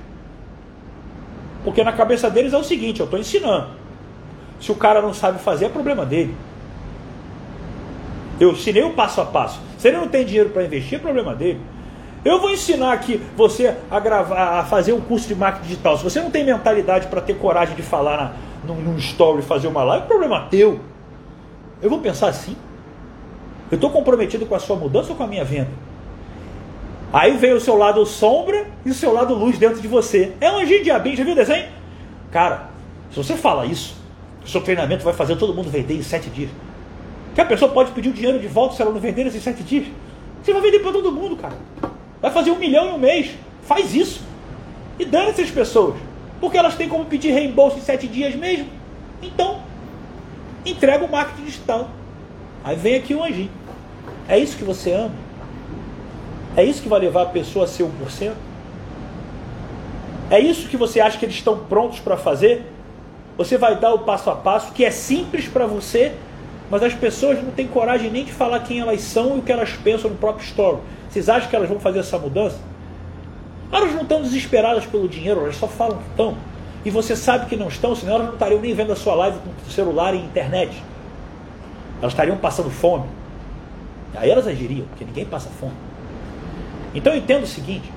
[1.63, 3.67] Porque na cabeça deles é o seguinte: eu estou ensinando.
[4.59, 6.35] Se o cara não sabe fazer, é problema dele.
[8.39, 9.61] Eu ensinei o passo a passo.
[9.77, 11.61] Se ele não tem dinheiro para investir, é problema dele.
[12.25, 15.97] Eu vou ensinar aqui você a, gravar, a fazer um curso de marketing digital.
[15.99, 19.67] Se você não tem mentalidade para ter coragem de falar na, num, num story, fazer
[19.67, 20.79] uma live, é problema teu.
[21.79, 22.55] Eu vou pensar assim.
[23.71, 25.69] Eu estou comprometido com a sua mudança ou com a minha venda?
[27.13, 30.33] Aí vem o seu lado sombra e o seu lado luz dentro de você.
[30.41, 31.67] É um anjinho diabinho, já viu o desenho?
[32.31, 32.69] Cara,
[33.09, 33.95] se você fala isso,
[34.43, 36.49] o seu treinamento vai fazer todo mundo vender em sete dias.
[37.33, 39.63] Que a pessoa pode pedir o dinheiro de volta se ela não vender nesses sete
[39.63, 39.87] dias.
[40.43, 41.55] Você vai vender para todo mundo, cara.
[42.21, 43.31] Vai fazer um milhão em um mês.
[43.63, 44.21] Faz isso.
[44.99, 45.95] E dane essas pessoas.
[46.41, 48.67] Porque elas têm como pedir reembolso em sete dias mesmo.
[49.21, 49.61] Então,
[50.65, 51.89] entrega o marketing digital.
[52.63, 53.60] Aí vem aqui o anjinho.
[54.27, 55.11] É isso que você ama?
[56.55, 58.31] É isso que vai levar a pessoa a ser 1%?
[60.29, 62.65] É isso que você acha que eles estão prontos para fazer?
[63.37, 66.13] Você vai dar o passo a passo, que é simples para você,
[66.69, 69.51] mas as pessoas não têm coragem nem de falar quem elas são e o que
[69.51, 70.77] elas pensam no próprio story.
[71.09, 72.57] Vocês acham que elas vão fazer essa mudança?
[73.71, 76.37] Elas não estão desesperadas pelo dinheiro, elas só falam que estão.
[76.83, 79.37] E você sabe que não estão, senão elas não estariam nem vendo a sua live
[79.39, 80.81] com celular e internet.
[82.01, 83.05] Elas estariam passando fome.
[84.15, 85.73] Aí elas agiriam, porque ninguém passa fome.
[86.93, 87.91] Então eu entendo o seguinte: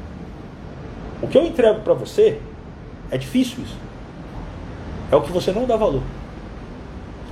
[1.21, 2.41] o que eu entrego para você
[3.11, 3.77] é difícil isso.
[5.11, 6.03] É o que você não dá valor.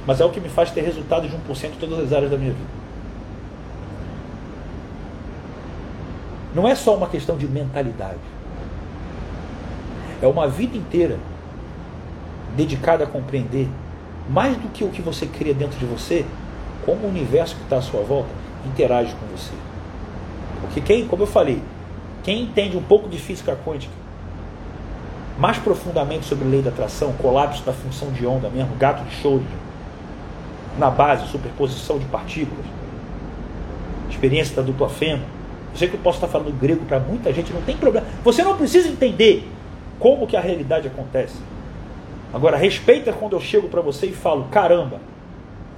[0.06, 2.36] Mas é o que me faz ter resultado de 1% em todas as áreas da
[2.36, 2.82] minha vida.
[6.54, 8.18] Não é só uma questão de mentalidade.
[10.20, 11.18] É uma vida inteira
[12.56, 13.68] dedicada a compreender
[14.28, 16.26] mais do que o que você cria dentro de você,
[16.84, 19.52] como o universo que está à sua volta interage com você.
[20.60, 21.62] Porque quem, como eu falei,
[22.22, 23.92] quem entende um pouco de física quântica,
[25.38, 29.58] mais profundamente sobre lei da atração, colapso da função de onda mesmo, gato de Schrödinger,
[30.78, 32.64] na base, superposição de partículas,
[34.10, 35.24] experiência da dupla fenda.
[35.72, 38.06] Eu sei que eu posso estar falando grego para muita gente, não tem problema.
[38.22, 39.48] Você não precisa entender
[39.98, 41.36] como que a realidade acontece.
[42.32, 45.00] Agora, respeita quando eu chego para você e falo: caramba,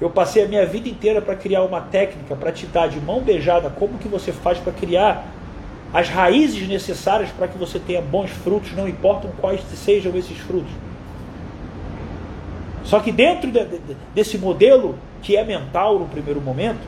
[0.01, 3.21] eu passei a minha vida inteira para criar uma técnica, para te dar de mão
[3.21, 5.27] beijada como que você faz para criar
[5.93, 10.73] as raízes necessárias para que você tenha bons frutos, não importam quais sejam esses frutos.
[12.83, 13.81] Só que dentro de, de,
[14.13, 16.81] desse modelo que é mental no primeiro momento,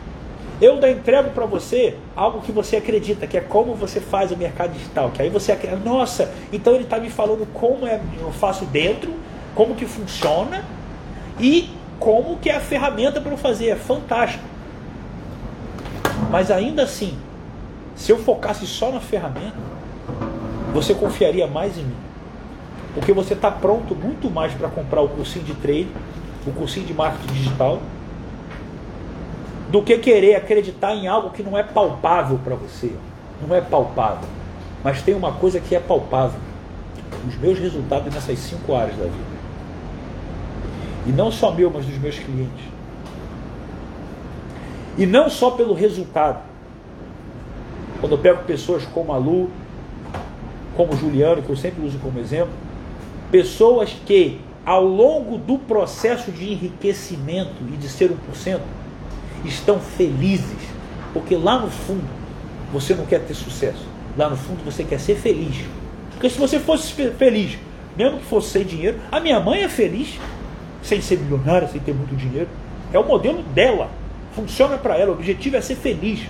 [0.60, 4.36] eu ainda entrego para você algo que você acredita, que é como você faz o
[4.36, 5.10] mercado digital.
[5.10, 9.12] Que aí você acredita, nossa, então ele está me falando como é, eu faço dentro,
[9.54, 10.64] como que funciona
[11.38, 13.68] e como que é a ferramenta para eu fazer.
[13.68, 14.44] É fantástico.
[16.30, 17.16] Mas ainda assim,
[17.94, 19.56] se eu focasse só na ferramenta,
[20.72, 21.96] você confiaria mais em mim.
[22.94, 25.88] Porque você está pronto muito mais para comprar o cursinho de trade,
[26.46, 27.80] o cursinho de marketing digital,
[29.70, 32.92] do que querer acreditar em algo que não é palpável para você.
[33.46, 34.28] Não é palpável.
[34.82, 36.40] Mas tem uma coisa que é palpável:
[37.26, 39.35] os meus resultados nessas cinco áreas da vida.
[41.06, 42.64] E não só meu, mas dos meus clientes.
[44.98, 46.42] E não só pelo resultado.
[48.00, 49.50] Quando eu pego pessoas como a Lu,
[50.76, 52.52] como o Juliano, que eu sempre uso como exemplo,
[53.30, 58.60] pessoas que ao longo do processo de enriquecimento e de ser 1%,
[59.44, 60.58] estão felizes,
[61.12, 62.04] porque lá no fundo
[62.72, 65.64] você não quer ter sucesso, lá no fundo você quer ser feliz.
[66.10, 67.56] Porque se você fosse feliz,
[67.96, 70.18] mesmo que fosse sem dinheiro, a minha mãe é feliz
[70.82, 72.48] sem ser milionária, sem ter muito dinheiro.
[72.92, 73.90] É o modelo dela,
[74.34, 76.20] funciona para ela, o objetivo é ser feliz.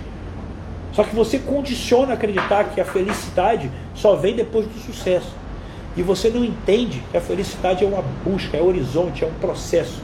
[0.93, 5.31] Só que você condiciona a acreditar que a felicidade só vem depois do sucesso.
[5.95, 10.01] E você não entende que a felicidade é uma busca, é horizonte, é um processo.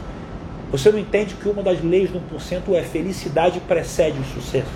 [0.71, 4.71] Você não entende que uma das leis do 1% é felicidade precede o sucesso.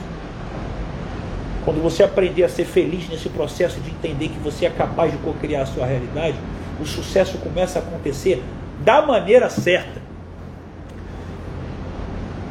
[1.65, 5.17] Quando você aprender a ser feliz nesse processo de entender que você é capaz de
[5.17, 6.37] co-criar a sua realidade,
[6.79, 8.41] o sucesso começa a acontecer
[8.83, 10.01] da maneira certa.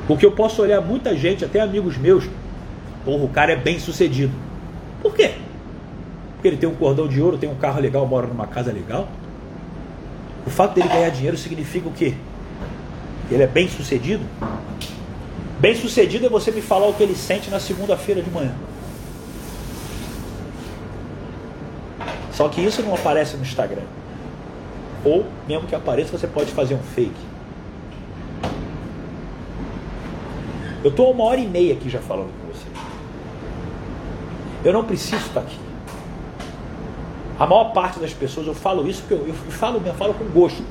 [0.07, 2.25] Porque eu posso olhar muita gente, até amigos meus,
[3.05, 4.33] porra, o cara é bem sucedido.
[5.03, 5.35] Por quê?
[6.35, 9.09] Porque ele tem um cordão de ouro, tem um carro legal, mora numa casa legal.
[10.47, 12.15] O fato dele ganhar dinheiro significa o quê?
[13.31, 14.25] Ele é bem sucedido?
[15.59, 18.55] Bem sucedido é você me falar o que ele sente na segunda-feira de manhã.
[22.33, 23.83] Só que isso não aparece no Instagram.
[25.07, 27.15] Ou, mesmo que apareça, você pode fazer um fake.
[30.83, 32.67] Eu estou uma hora e meia aqui já falando com você.
[34.65, 35.59] Eu não preciso estar aqui.
[37.39, 40.25] A maior parte das pessoas, eu falo isso porque eu, eu falo, eu falo com
[40.25, 40.65] gosto.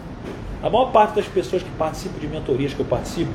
[0.61, 3.31] A maior parte das pessoas que participam de mentorias que eu participo,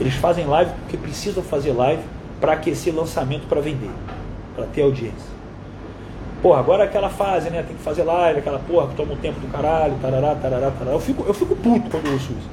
[0.00, 2.02] eles fazem live porque precisam fazer live
[2.40, 3.90] para aquecer lançamento para vender,
[4.56, 5.33] para ter audiência.
[6.44, 7.64] Porra, agora é aquela fase, né?
[7.66, 10.94] Tem que fazer live, aquela porra que toma um tempo do caralho, tarará, tarará, tarará.
[10.94, 12.50] Eu fico, eu fico puto quando eu ouço isso.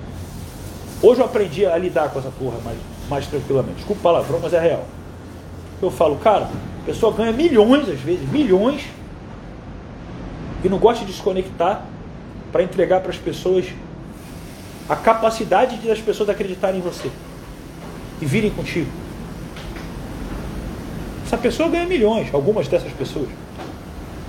[1.01, 2.77] Hoje eu aprendi a lidar com essa porra mais,
[3.09, 3.75] mais tranquilamente.
[3.75, 4.85] Desculpa o palavrão, mas é real.
[5.81, 8.85] Eu falo, cara, a pessoa ganha milhões às vezes, milhões,
[10.63, 11.83] e não gosta de desconectar
[12.49, 13.65] para entregar para as pessoas
[14.87, 17.11] a capacidade de as pessoas acreditarem em você
[18.21, 18.89] e virem contigo.
[21.25, 23.27] Essa pessoa ganha milhões, algumas dessas pessoas.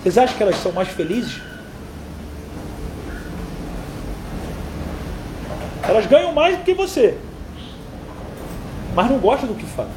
[0.03, 1.41] Vocês acham que elas são mais felizes?
[5.85, 7.17] Elas ganham mais do que você,
[8.95, 9.93] mas não gostam do que fazem.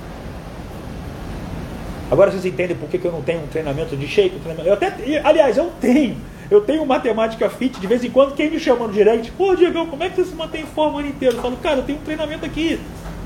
[2.12, 4.62] Agora vocês entendem por que, eu não tenho um treinamento de treinamento...
[4.68, 6.18] Eu até, aliás, eu tenho.
[6.52, 9.88] Eu tenho matemática fit, de vez em quando, quem me chama no direct, pô, Diego,
[9.88, 11.36] como é que você se mantém em forma o ano inteiro?
[11.36, 12.80] Eu falo, cara, eu tenho um treinamento aqui.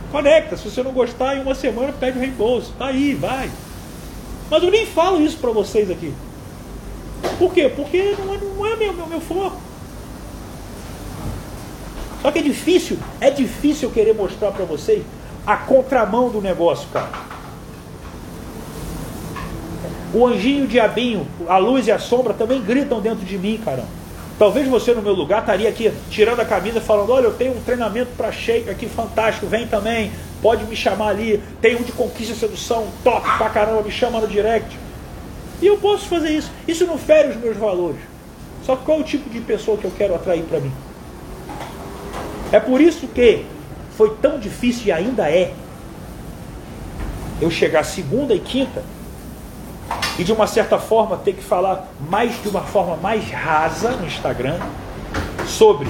[0.10, 2.74] Conecta, se você não gostar, em uma semana pede o reembolso.
[2.80, 3.50] Tá aí, vai.
[4.50, 6.14] Mas eu nem falo isso para vocês aqui.
[7.38, 7.72] Por quê?
[7.74, 9.60] Porque não é, não é meu, meu, meu foco.
[12.22, 15.04] Só que é difícil, é difícil querer mostrar para vocês
[15.46, 17.10] a contramão do negócio, cara.
[20.14, 24.00] O anjinho o diabinho, a luz e a sombra também gritam dentro de mim, caramba.
[24.40, 27.62] Talvez você no meu lugar estaria aqui tirando a camisa falando: Olha, eu tenho um
[27.62, 31.44] treinamento para shake aqui fantástico, vem também, pode me chamar ali.
[31.62, 34.78] Tem um de conquista e sedução, top pra caramba, me chama no direct.
[35.62, 36.52] E eu posso fazer isso.
[36.68, 38.00] Isso não fere os meus valores.
[38.66, 40.72] Só que qual é o tipo de pessoa que eu quero atrair para mim?
[42.52, 43.46] É por isso que
[43.96, 45.54] foi tão difícil e ainda é
[47.42, 48.84] eu chegar segunda e quinta
[50.18, 54.06] e de uma certa forma ter que falar mais de uma forma mais rasa no
[54.06, 54.60] Instagram
[55.48, 55.90] sobre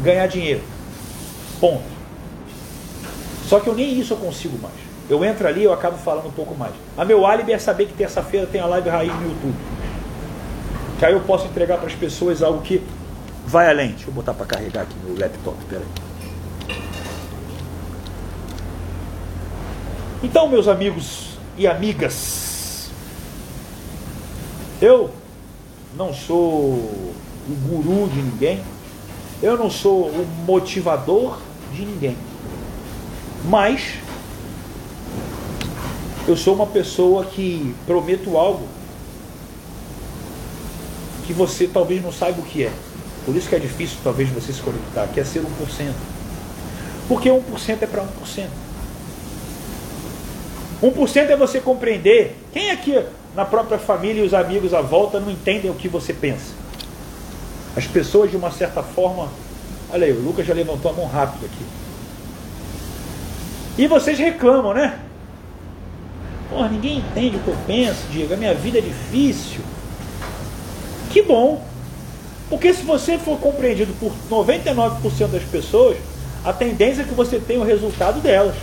[0.00, 0.62] ganhar dinheiro.
[1.60, 1.82] Ponto.
[3.48, 4.85] Só que eu nem isso eu consigo mais.
[5.08, 6.72] Eu entro ali e eu acabo falando um pouco mais.
[6.96, 9.54] A meu álibi é saber que terça-feira tem a live raiz no YouTube.
[10.98, 12.82] Que aí eu posso entregar para as pessoas algo que
[13.46, 13.90] vai além.
[13.90, 15.86] Deixa eu botar para carregar aqui no laptop, peraí.
[20.22, 22.90] Então, meus amigos e amigas,
[24.80, 25.10] eu
[25.96, 27.14] não sou o
[27.68, 28.60] guru de ninguém,
[29.42, 31.38] eu não sou o motivador
[31.72, 32.16] de ninguém,
[33.44, 34.00] mas
[36.26, 38.66] eu sou uma pessoa que prometo algo
[41.26, 42.72] que você talvez não saiba o que é.
[43.24, 45.46] Por isso que é difícil talvez você se conectar, que é ser 1%.
[47.08, 47.42] Porque 1%
[47.82, 48.46] é para 1%.
[50.82, 52.36] 1% é você compreender.
[52.52, 53.02] Quem aqui
[53.34, 56.54] na própria família e os amigos à volta não entendem o que você pensa.
[57.76, 59.28] As pessoas, de uma certa forma.
[59.90, 61.64] Olha aí, o Lucas já levantou a mão rápido aqui.
[63.78, 65.05] E vocês reclamam, né?
[66.50, 68.34] Porra, ninguém entende o que eu penso, Diego.
[68.34, 69.60] A minha vida é difícil.
[71.10, 71.64] Que bom.
[72.48, 75.96] Porque se você for compreendido por 99% das pessoas,
[76.44, 78.54] a tendência é que você tenha o resultado delas.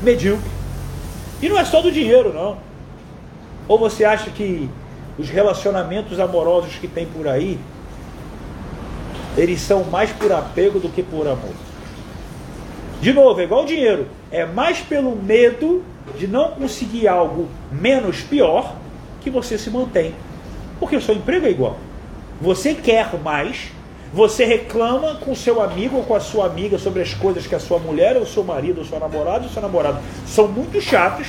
[0.00, 0.48] Medíocre.
[1.42, 2.58] E não é só do dinheiro, não.
[3.66, 4.70] Ou você acha que
[5.18, 7.58] os relacionamentos amorosos que tem por aí,
[9.36, 11.54] eles são mais por apego do que por amor?
[13.00, 14.06] De novo, é igual dinheiro.
[14.30, 15.84] É mais pelo medo
[16.16, 18.74] de não conseguir algo menos pior
[19.20, 20.14] que você se mantém.
[20.78, 21.76] Porque o seu emprego é igual.
[22.40, 23.72] Você quer mais,
[24.12, 27.60] você reclama com seu amigo ou com a sua amiga sobre as coisas que a
[27.60, 31.26] sua mulher, ou seu marido, ou seu namorado, ou seu namorado são muito chatos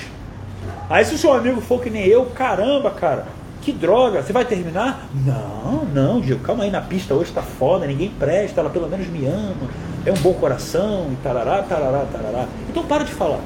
[0.90, 3.28] Aí se o seu amigo for que nem eu, caramba, cara,
[3.62, 5.08] que droga, você vai terminar?
[5.14, 9.08] Não, não, Diego, calma aí, na pista hoje tá foda, ninguém presta, ela pelo menos
[9.08, 9.70] me ama,
[10.04, 12.48] é um bom coração, e tarará, tarará, tarará.
[12.68, 13.40] Então para de falar.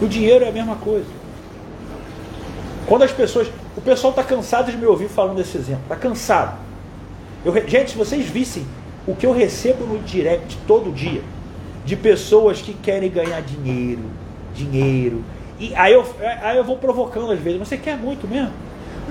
[0.00, 1.06] O dinheiro é a mesma coisa.
[2.86, 3.48] Quando as pessoas.
[3.76, 5.82] O pessoal está cansado de me ouvir falando desse exemplo.
[5.82, 6.58] Está cansado.
[7.44, 8.64] Eu, gente, se vocês vissem
[9.06, 11.22] o que eu recebo no direct todo dia,
[11.84, 14.02] de pessoas que querem ganhar dinheiro,
[14.54, 15.22] dinheiro.
[15.58, 16.04] E aí eu,
[16.42, 18.52] aí eu vou provocando às vezes, você quer muito mesmo?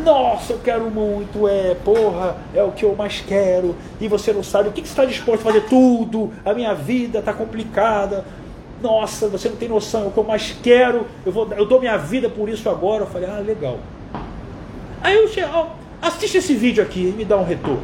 [0.03, 4.41] Nossa, eu quero muito, é, porra, é o que eu mais quero, e você não
[4.41, 8.25] sabe o que, que você está disposto a fazer tudo, a minha vida está complicada,
[8.83, 11.79] nossa, você não tem noção, é o que eu mais quero, eu, vou, eu dou
[11.79, 13.03] minha vida por isso agora.
[13.03, 13.79] Eu falei, ah, legal.
[15.01, 15.67] Aí eu chego, ó,
[16.01, 17.81] assiste esse vídeo aqui e me dá um retorno.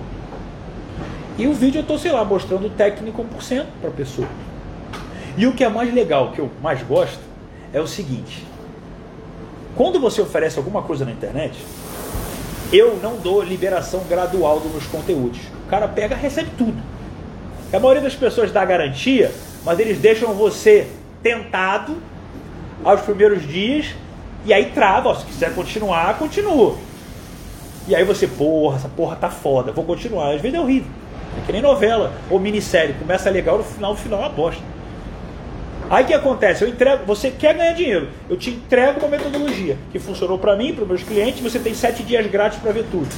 [1.38, 4.27] E o vídeo eu estou, sei lá, mostrando o técnico 1% para a pessoa.
[5.38, 7.19] E o que é mais legal, que eu mais gosto,
[7.73, 8.45] é o seguinte:
[9.76, 11.57] quando você oferece alguma coisa na internet,
[12.73, 15.39] eu não dou liberação gradual dos meus conteúdos.
[15.65, 16.77] O cara pega, recebe tudo.
[17.71, 19.31] A maioria das pessoas dá garantia,
[19.65, 20.88] mas eles deixam você
[21.22, 21.98] tentado
[22.84, 23.94] aos primeiros dias
[24.45, 25.10] e aí trava.
[25.10, 26.77] Ó, se quiser continuar, continua.
[27.88, 30.34] E aí você, porra, essa porra tá foda, vou continuar.
[30.34, 30.91] Às vezes é horrível.
[31.38, 32.94] É que nem novela ou minissérie.
[32.94, 34.61] Começa legal, no final, no final é uma bosta.
[35.90, 36.64] Aí o que acontece?
[36.64, 40.72] Eu entrego, você quer ganhar dinheiro, eu te entrego uma metodologia que funcionou para mim,
[40.76, 43.10] para meus clientes, você tem sete dias grátis para ver tudo.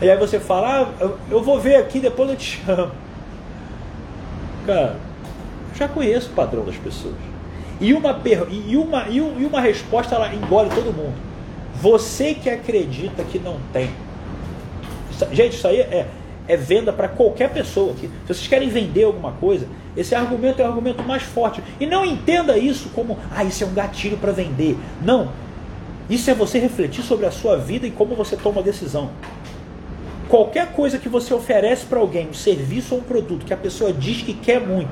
[0.00, 2.90] E aí você fala, ah, eu vou ver aqui, depois eu te chamo.
[4.66, 4.96] Cara,
[5.74, 7.14] já conheço o padrão das pessoas.
[7.80, 11.14] E uma, e uma, e uma resposta ela engole todo mundo.
[11.80, 13.90] Você que acredita que não tem.
[15.32, 16.06] Gente, isso aí é,
[16.46, 17.94] é venda para qualquer pessoa.
[17.96, 19.66] Se vocês querem vender alguma coisa,
[19.96, 21.62] esse argumento é o argumento mais forte.
[21.80, 24.76] E não entenda isso como, ah, isso é um gatilho para vender.
[25.02, 25.30] Não.
[26.08, 29.10] Isso é você refletir sobre a sua vida e como você toma a decisão.
[30.28, 33.92] Qualquer coisa que você oferece para alguém, um serviço ou um produto que a pessoa
[33.92, 34.90] diz que quer muito,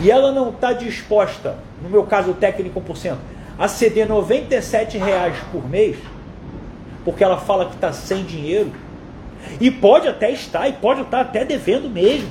[0.00, 3.16] e ela não está disposta, no meu caso o técnico 1%,
[3.58, 5.96] a ceder 97 reais por mês,
[7.04, 8.72] porque ela fala que está sem dinheiro,
[9.60, 12.30] e pode até estar, e pode estar até devendo mesmo.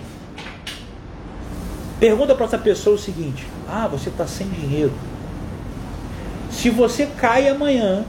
[2.00, 4.92] Pergunta para essa pessoa o seguinte: Ah, você está sem dinheiro.
[6.52, 8.04] Se você cai amanhã,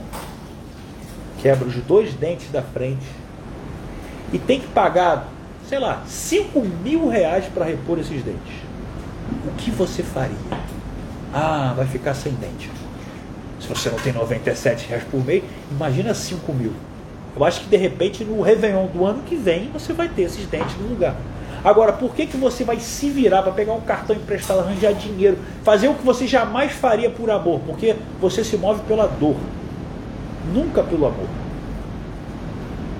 [1.41, 3.05] quebra os dois dentes da frente
[4.33, 5.29] e tem que pagar,
[5.69, 8.53] sei lá, 5 mil reais para repor esses dentes,
[9.47, 10.35] o que você faria?
[11.33, 12.69] Ah, vai ficar sem dente.
[13.59, 16.73] Se você não tem 97 reais por mês, imagina 5 mil.
[17.35, 20.45] Eu acho que de repente no Réveillon do ano que vem você vai ter esses
[20.45, 21.15] dentes no lugar.
[21.63, 25.39] Agora, por que, que você vai se virar para pegar um cartão emprestado, arranjar dinheiro,
[25.63, 27.59] fazer o que você jamais faria por amor?
[27.65, 29.35] Porque você se move pela dor,
[30.53, 31.27] nunca pelo amor.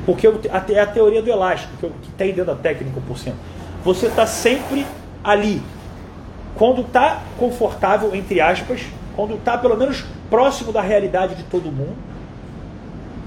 [0.04, 3.38] Porque é a teoria do elástico, que tem dentro da técnica por cento.
[3.84, 4.84] Você está sempre
[5.24, 5.62] ali.
[6.56, 8.82] Quando está confortável, entre aspas,
[9.16, 11.96] quando está pelo menos próximo da realidade de todo mundo,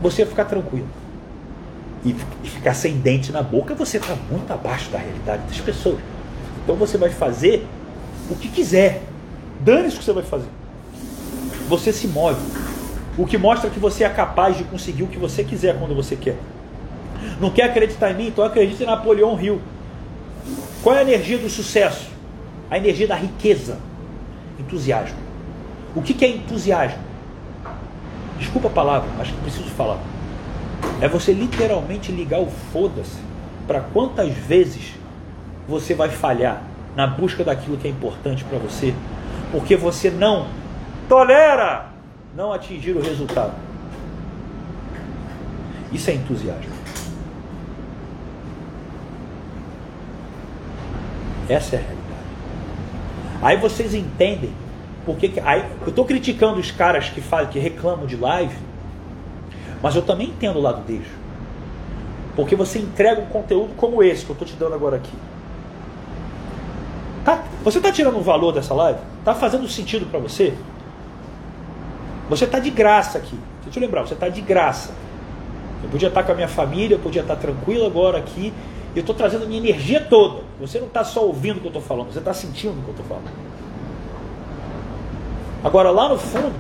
[0.01, 0.89] você ficar tranquilo
[2.05, 2.15] e,
[2.49, 5.99] ficar sem dente na boca, você está muito abaixo da realidade das pessoas.
[6.63, 7.67] Então você vai fazer
[8.31, 9.03] o que quiser.
[9.61, 10.49] Dane-se o que você vai fazer.
[11.69, 12.41] Você se move.
[13.17, 16.15] O que mostra que você é capaz de conseguir o que você quiser quando você
[16.15, 16.37] quer.
[17.41, 18.27] Não quer acreditar em mim?
[18.29, 19.61] Então acredite em Napoleão Hill.
[20.83, 22.18] Qual é a energia do sucesso?
[22.71, 23.79] A energia da riqueza.
[24.59, 25.19] Entusiasmo.
[25.95, 26.99] O que é entusiasmo?
[28.39, 29.99] Desculpa a palavra, mas preciso falar.
[31.01, 33.19] É você literalmente ligar o foda-se
[33.67, 34.95] para quantas vezes
[35.69, 36.63] você vai falhar
[36.97, 38.95] na busca daquilo que é importante para você,
[39.53, 40.47] porque você não
[41.09, 41.87] tolera
[42.35, 43.53] não atingir o resultado.
[45.93, 46.73] Isso é entusiasmo.
[51.49, 51.98] Essa é a.
[53.43, 54.53] Aí vocês entendem
[55.09, 58.55] porque aí eu estou criticando os caras que falam, que reclamam de live,
[59.83, 61.07] mas eu também entendo o lado deles.
[62.37, 65.17] Porque você entrega um conteúdo como esse que eu estou te dando agora aqui.
[67.25, 68.99] Tá, você está tirando o valor dessa live?
[69.21, 70.53] Está fazendo sentido para você?
[72.29, 73.39] Você está de graça aqui.
[73.65, 74.93] Deixa eu lembrar, você está de graça.
[75.83, 78.53] Eu podia estar tá com a minha família, eu podia estar tá tranquilo agora aqui.
[78.95, 80.43] Eu estou trazendo minha energia toda.
[80.61, 82.89] Você não está só ouvindo o que eu estou falando, você está sentindo o que
[82.89, 83.31] eu estou falando.
[85.63, 86.55] Agora lá no fundo,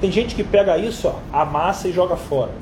[0.00, 2.52] tem gente que pega isso, ó, amassa e joga fora.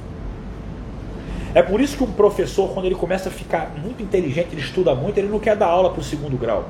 [1.54, 4.94] É por isso que um professor, quando ele começa a ficar muito inteligente, ele estuda
[4.94, 6.68] muito, ele não quer dar aula para o segundo grau.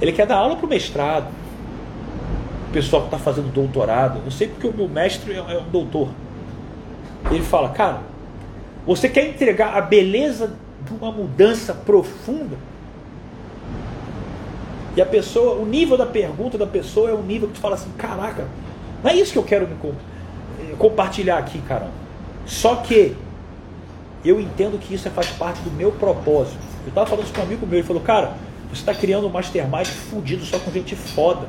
[0.00, 1.28] Ele quer dar aula para o mestrado.
[2.68, 4.20] O pessoal que está fazendo doutorado.
[4.24, 6.08] Eu sei porque o meu mestre é, é um doutor.
[7.30, 8.00] Ele fala, cara,
[8.86, 12.56] você quer entregar a beleza de uma mudança profunda?
[14.96, 17.74] E a pessoa, o nível da pergunta da pessoa é um nível que tu fala
[17.74, 18.46] assim, caraca,
[19.02, 21.90] não é isso que eu quero me eh, compartilhar aqui, caramba.
[22.46, 23.16] Só que
[24.24, 26.58] eu entendo que isso faz parte do meu propósito.
[26.84, 28.34] Eu estava falando isso com um amigo meu, ele falou, cara,
[28.70, 31.46] você está criando um mastermind fudido só com gente foda.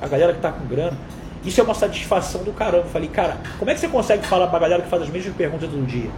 [0.00, 0.96] A galera que está com grana.
[1.44, 2.84] Isso é uma satisfação do caramba.
[2.84, 5.08] Eu falei, cara, como é que você consegue falar para a galera que faz as
[5.08, 6.10] mesmas perguntas todo dia?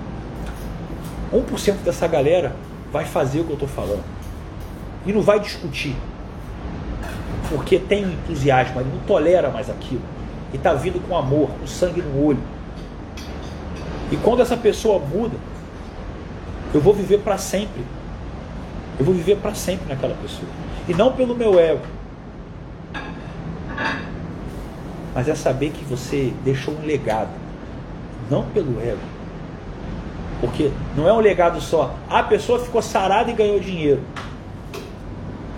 [1.32, 2.55] 1% dessa galera
[2.92, 4.05] vai fazer o que eu estou falando.
[5.06, 5.94] E não vai discutir
[7.48, 10.02] porque tem entusiasmo, ele não tolera mais aquilo.
[10.52, 12.40] E está vindo com amor, com sangue no olho.
[14.10, 15.36] E quando essa pessoa muda,
[16.74, 17.82] eu vou viver para sempre.
[18.98, 20.48] Eu vou viver para sempre naquela pessoa.
[20.88, 21.82] E não pelo meu ego.
[25.14, 27.30] Mas é saber que você deixou um legado.
[28.30, 29.18] Não pelo ego.
[30.40, 31.94] Porque não é um legado só.
[32.09, 34.01] A pessoa ficou sarada e ganhou dinheiro.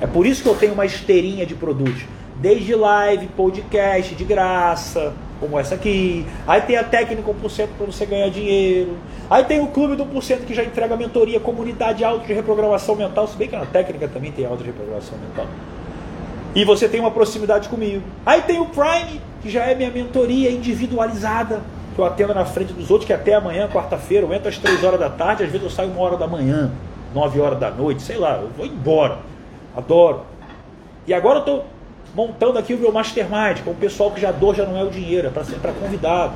[0.00, 2.04] É por isso que eu tenho uma esteirinha de produtos.
[2.36, 5.12] Desde live, podcast, de graça.
[5.38, 6.26] como essa aqui.
[6.46, 8.96] Aí tem a técnica 1% para você ganhar dinheiro.
[9.28, 13.26] Aí tem o clube do 1% que já entrega mentoria, comunidade auto de reprogramação mental,
[13.26, 15.46] se bem que na técnica também tem auto de reprogramação mental.
[16.54, 18.02] E você tem uma proximidade comigo.
[18.26, 21.62] Aí tem o Prime, que já é minha mentoria individualizada,
[22.00, 24.82] que eu atendo na frente dos outros, que até amanhã, quarta-feira, eu entro às 3
[24.82, 26.70] horas da tarde, às vezes eu saio uma hora da manhã,
[27.14, 29.18] 9 horas da noite, sei lá, eu vou embora.
[29.76, 30.22] Adoro.
[31.06, 31.64] E agora eu estou
[32.14, 34.90] montando aqui o meu mastermind, com o pessoal que já dor já não é o
[34.90, 36.32] dinheiro, é para ser para convidado.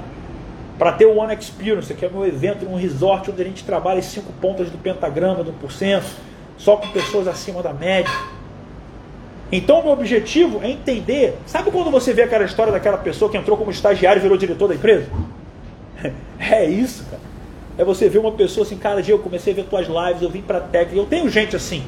[0.79, 3.65] Para ter o One Experience, que é o meu evento num resort onde a gente
[3.65, 6.07] trabalha as cinco pontas do pentagrama, do porcento,
[6.59, 8.13] só com pessoas acima da média.
[9.53, 11.39] Então, o meu objetivo é entender.
[11.47, 14.67] Sabe quando você vê aquela história daquela pessoa que entrou como estagiário e virou diretor
[14.67, 15.07] da empresa?
[16.39, 17.23] É isso, cara.
[17.77, 20.43] É você ver uma pessoa assim, cara, eu comecei a ver tuas lives, eu vim
[20.43, 21.01] para técnica.
[21.01, 21.83] Eu tenho gente assim.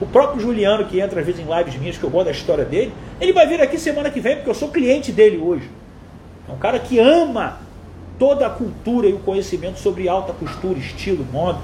[0.00, 2.64] O próprio Juliano, que entra às vezes em lives minhas, que eu gosto da história
[2.64, 5.68] dele, ele vai vir aqui semana que vem, porque eu sou cliente dele hoje.
[6.48, 7.58] É um cara que ama
[8.18, 11.58] toda a cultura e o conhecimento sobre alta costura, estilo, moda.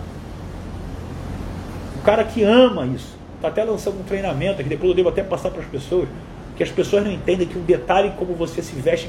[1.99, 3.17] Um cara que ama isso.
[3.37, 6.09] Está até lançando um treinamento que depois eu devo até passar para as pessoas,
[6.57, 9.09] que as pessoas não entendem que um detalhe como você se veste,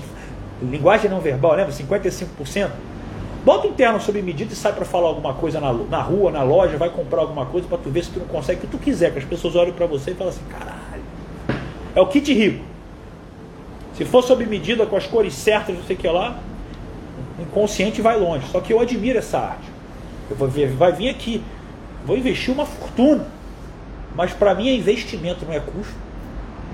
[0.62, 1.74] linguagem não verbal, lembra?
[1.74, 2.70] 55%.
[3.46, 6.44] Bota um terno sob medida e sai para falar alguma coisa na, na rua, na
[6.44, 8.78] loja, vai comprar alguma coisa para tu ver se tu não consegue, o que tu
[8.78, 11.04] quiser, que as pessoas olhem para você e falam assim, caralho,
[11.96, 12.64] é o kit rico.
[13.94, 16.40] Se for sob medida, com as cores certas, não sei o que lá,
[17.40, 18.46] inconsciente vai longe.
[18.52, 19.68] Só que eu admiro essa arte.
[20.30, 21.42] Eu vou ver, vai vir aqui,
[22.06, 23.26] vou investir uma fortuna.
[24.16, 25.96] Mas para mim é investimento, não é custo.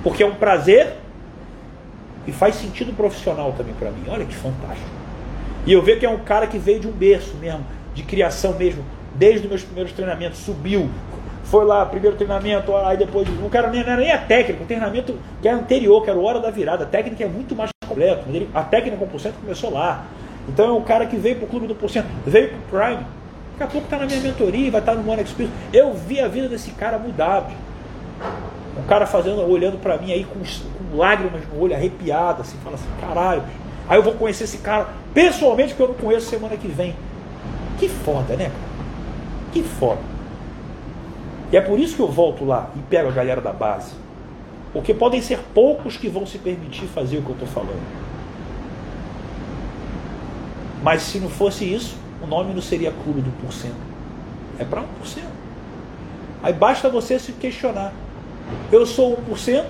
[0.01, 0.95] Porque é um prazer
[2.27, 4.03] e faz sentido profissional também para mim.
[4.07, 4.89] Olha que fantástico.
[5.65, 8.53] E eu vejo que é um cara que veio de um berço mesmo, de criação
[8.53, 8.83] mesmo,
[9.15, 10.89] desde os meus primeiros treinamentos, subiu,
[11.43, 15.15] foi lá, primeiro treinamento, aí depois, não quero nem, era nem a técnica, o treinamento
[15.41, 18.63] que era anterior, que era hora da virada, a técnica é muito mais completo, a
[18.63, 20.05] técnica com cento começou lá.
[20.47, 23.05] Então é um cara que veio para o clube do porcento, veio para o Prime,
[23.51, 25.55] daqui a pouco está na minha mentoria, vai estar tá no One Experience.
[25.71, 27.49] Eu vi a vida desse cara mudar.
[28.83, 32.75] Um cara fazendo, olhando para mim aí com, com, lágrimas no olho, arrepiado, assim, fala
[32.75, 33.43] assim, caralho,
[33.87, 36.95] Aí eu vou conhecer esse cara pessoalmente, que eu não conheço semana que vem.
[37.77, 38.51] Que foda, né?
[39.51, 39.99] Que foda.
[41.51, 43.93] E é por isso que eu volto lá e pego a galera da base.
[44.71, 48.03] Porque podem ser poucos que vão se permitir fazer o que eu estou falando.
[50.81, 53.75] Mas se não fosse isso, o nome não seria Clube do Porcento.
[54.57, 54.85] É para 1%.
[56.41, 57.93] Aí basta você se questionar.
[58.71, 59.65] Eu sou 1%?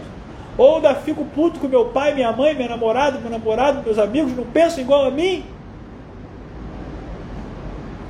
[0.58, 4.36] Ou ainda fico puto com meu pai, minha mãe, minha namorada, meu namorado, meus amigos
[4.36, 5.44] não pensam igual a mim.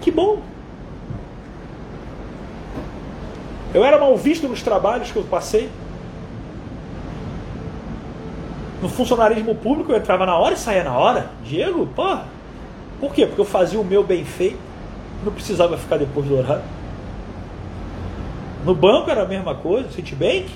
[0.01, 0.41] Que bom.
[3.73, 5.69] Eu era mal visto nos trabalhos que eu passei.
[8.81, 11.29] No funcionarismo público eu entrava na hora e saía na hora.
[11.43, 12.17] Diego, pô.
[12.99, 13.25] Por quê?
[13.25, 14.59] Porque eu fazia o meu bem feito.
[15.23, 16.63] Não precisava ficar depois do horário.
[18.65, 20.49] No banco era a mesma coisa, Citibank.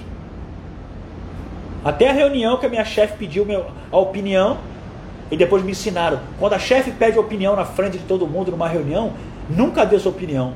[1.83, 4.57] Até a reunião que a minha chefe pediu meu, a opinião
[5.29, 6.19] e depois me ensinaram.
[6.39, 9.13] Quando a chefe pede opinião na frente de todo mundo numa reunião,
[9.49, 10.53] nunca dê sua opinião.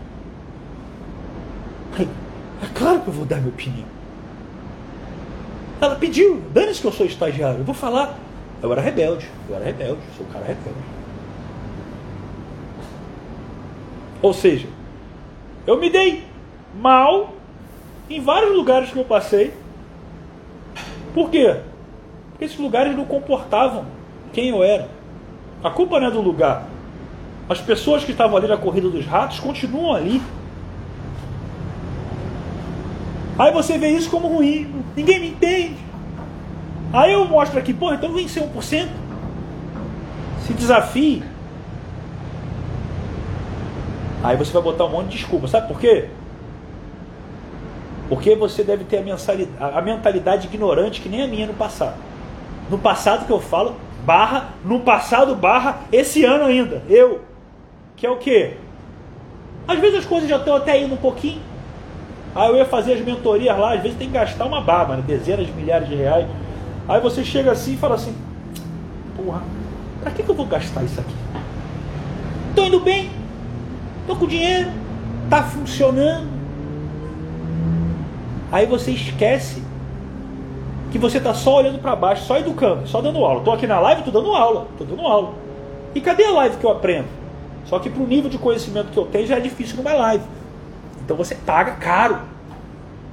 [1.99, 3.88] É claro que eu vou dar minha opinião.
[5.82, 8.18] Ela pediu, dane-se que eu sou estagiário, eu vou falar.
[8.61, 10.78] Eu era rebelde, eu era rebelde, sou um cara rebelde.
[14.22, 14.68] Ou seja,
[15.65, 16.23] eu me dei
[16.80, 17.34] mal
[18.16, 19.54] em vários lugares que eu passei
[21.14, 21.58] por quê?
[22.32, 23.86] Porque esses lugares não comportavam
[24.34, 24.88] quem eu era.
[25.64, 26.68] A culpa não é do lugar.
[27.50, 30.22] As pessoas que estavam ali na corrida dos ratos continuam ali.
[33.38, 34.84] Aí você vê isso como ruim.
[34.96, 35.78] Ninguém me entende.
[36.94, 38.88] Aí eu mostro aqui, pô, então vem ser 1%.
[40.46, 41.24] Se desafie.
[44.24, 45.48] Aí você vai botar um monte de desculpa.
[45.48, 46.10] Sabe por quê?
[48.12, 49.02] Porque você deve ter
[49.58, 51.96] a, a mentalidade ignorante que nem a minha no passado.
[52.70, 56.84] No passado que eu falo, barra, no passado, barra, esse ano ainda.
[56.90, 57.22] Eu.
[57.96, 58.58] Que é o quê?
[59.66, 61.42] Às vezes as coisas já estão até indo um pouquinho.
[62.36, 65.04] Aí eu ia fazer as mentorias lá, às vezes tem que gastar uma barba, né?
[65.08, 66.28] dezenas de milhares de reais.
[66.90, 68.14] Aí você chega assim e fala assim:
[69.16, 69.42] Porra,
[70.02, 71.16] pra que, que eu vou gastar isso aqui?
[72.58, 73.10] Tô indo bem,
[74.06, 74.70] tô com dinheiro,
[75.30, 76.40] tá funcionando.
[78.52, 79.64] Aí você esquece
[80.91, 83.40] que você está só olhando para baixo, só educando, só dando aula.
[83.40, 85.34] Estou aqui na live, estou dando aula, estou dando aula.
[85.95, 87.07] E cadê a live que eu aprendo?
[87.65, 90.23] Só que para o nível de conhecimento que eu tenho já é difícil numa live.
[91.03, 92.19] Então você paga caro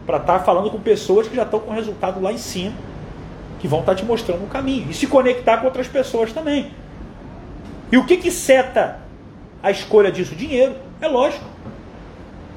[0.05, 2.75] para estar tá falando com pessoas que já estão com resultado lá em cima,
[3.61, 4.91] que vão estar tá te mostrando um caminho.
[4.91, 6.73] E se conectar com outras pessoas também.
[7.93, 8.99] E o que, que seta
[9.63, 10.35] a escolha disso?
[10.35, 10.75] Dinheiro.
[11.01, 11.45] É lógico.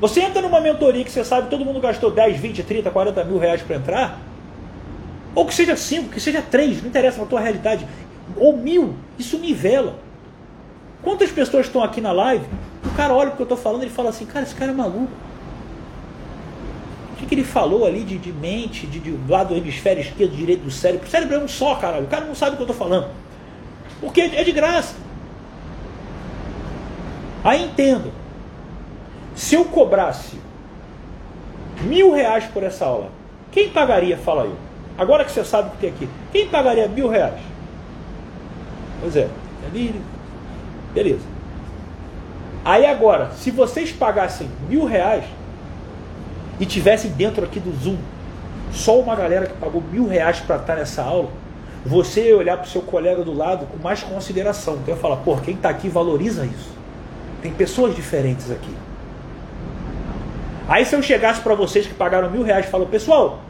[0.01, 3.37] Você entra numa mentoria que você sabe todo mundo gastou 10, 20, 30, 40 mil
[3.37, 4.19] reais para entrar,
[5.35, 7.87] ou que seja 5, que seja 3, não interessa na tua realidade,
[8.35, 9.93] ou mil, isso nivela.
[11.03, 12.45] Quantas pessoas estão aqui na live?
[12.83, 14.73] O cara olha o que eu estou falando e fala assim, cara, esse cara é
[14.73, 15.11] maluco.
[17.13, 20.35] O que, que ele falou ali de, de mente, de, de lado do hemisfério esquerdo,
[20.35, 21.05] direito do cérebro?
[21.05, 22.05] O cérebro é um só, caralho.
[22.05, 23.07] O cara não sabe o que eu estou falando.
[23.99, 24.95] Porque é de graça.
[27.43, 28.20] Aí entendo.
[29.35, 30.39] Se eu cobrasse
[31.81, 33.09] mil reais por essa aula,
[33.51, 34.17] quem pagaria?
[34.17, 34.53] Fala aí.
[34.97, 37.39] Agora que você sabe o que tem aqui, quem pagaria mil reais?
[38.99, 39.27] Pois é,
[39.65, 39.99] ali,
[40.93, 41.25] beleza.
[42.63, 45.23] Aí agora, se vocês pagassem mil reais
[46.59, 47.97] e tivessem dentro aqui do Zoom
[48.71, 51.29] só uma galera que pagou mil reais para estar nessa aula,
[51.85, 54.75] você ia olhar para o seu colega do lado com mais consideração.
[54.75, 56.69] Então ia falar, pô, quem está aqui valoriza isso.
[57.41, 58.73] Tem pessoas diferentes aqui.
[60.71, 63.41] Aí se eu chegasse para vocês que pagaram mil reais e falo, pessoal,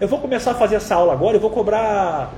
[0.00, 2.32] eu vou começar a fazer essa aula agora, eu vou cobrar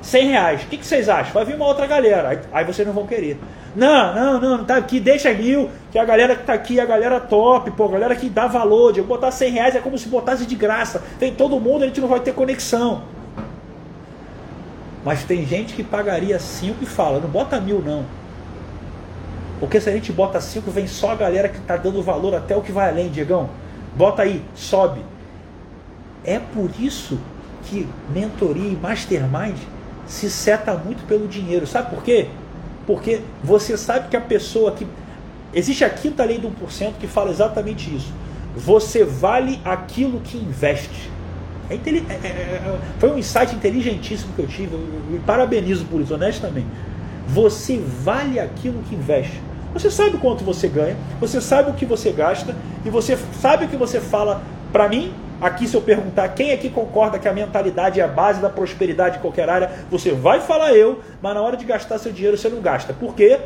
[0.00, 0.62] 100 reais.
[0.62, 1.34] O que, que vocês acham?
[1.34, 2.30] Vai vir uma outra galera.
[2.30, 3.38] Aí, aí vocês não vão querer.
[3.76, 6.86] Não, não, não, tá aqui, deixa mil, que a galera que tá aqui é a
[6.86, 8.90] galera top, pô, a galera que dá valor.
[8.90, 11.02] De eu botar 100 reais é como se botasse de graça.
[11.18, 13.02] Tem todo mundo, a gente não vai ter conexão.
[15.04, 18.06] Mas tem gente que pagaria 5 e fala, não bota mil não.
[19.60, 22.56] Porque se a gente bota 5, vem só a galera que está dando valor até
[22.56, 23.50] o que vai além, Diegão.
[23.96, 25.00] Bota aí, sobe.
[26.24, 27.18] É por isso
[27.64, 29.56] que mentoria e mastermind
[30.06, 31.66] se seta muito pelo dinheiro.
[31.66, 32.28] Sabe por quê?
[32.86, 34.86] Porque você sabe que a pessoa que.
[35.52, 38.12] Existe a quinta lei do 1% que fala exatamente isso.
[38.54, 41.10] Você vale aquilo que investe.
[41.70, 42.04] É inteli...
[42.08, 44.74] É, é, é, foi um insight inteligentíssimo que eu tive.
[44.74, 44.80] Eu
[45.10, 46.66] me parabenizo por isso, honestamente.
[47.28, 49.40] Você vale aquilo que investe.
[49.78, 52.52] Você sabe quanto você ganha, você sabe o que você gasta
[52.84, 54.42] e você sabe o que você fala
[54.72, 55.14] para mim.
[55.40, 59.18] Aqui, se eu perguntar quem aqui concorda que a mentalidade é a base da prosperidade
[59.18, 62.48] em qualquer área, você vai falar eu, mas na hora de gastar seu dinheiro você
[62.48, 62.92] não gasta.
[62.92, 63.38] Por quê?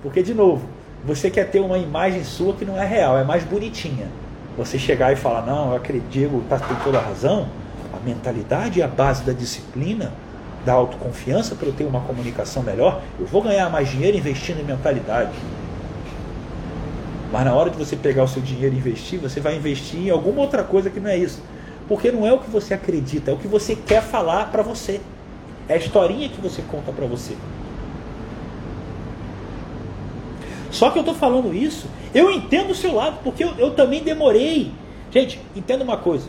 [0.00, 0.64] Porque, de novo,
[1.04, 4.06] você quer ter uma imagem sua que não é real, é mais bonitinha.
[4.56, 7.48] Você chegar e falar, não, eu acredito, tá, tem toda a razão.
[7.92, 10.12] A mentalidade é a base da disciplina
[10.64, 14.64] da autoconfiança para eu ter uma comunicação melhor, eu vou ganhar mais dinheiro investindo em
[14.64, 15.32] mentalidade.
[17.32, 20.10] Mas na hora de você pegar o seu dinheiro e investir, você vai investir em
[20.10, 21.42] alguma outra coisa que não é isso.
[21.88, 25.00] Porque não é o que você acredita, é o que você quer falar para você.
[25.68, 27.34] É a historinha que você conta para você.
[30.70, 34.02] Só que eu estou falando isso, eu entendo o seu lado, porque eu, eu também
[34.02, 34.72] demorei.
[35.10, 36.28] Gente, entenda uma coisa.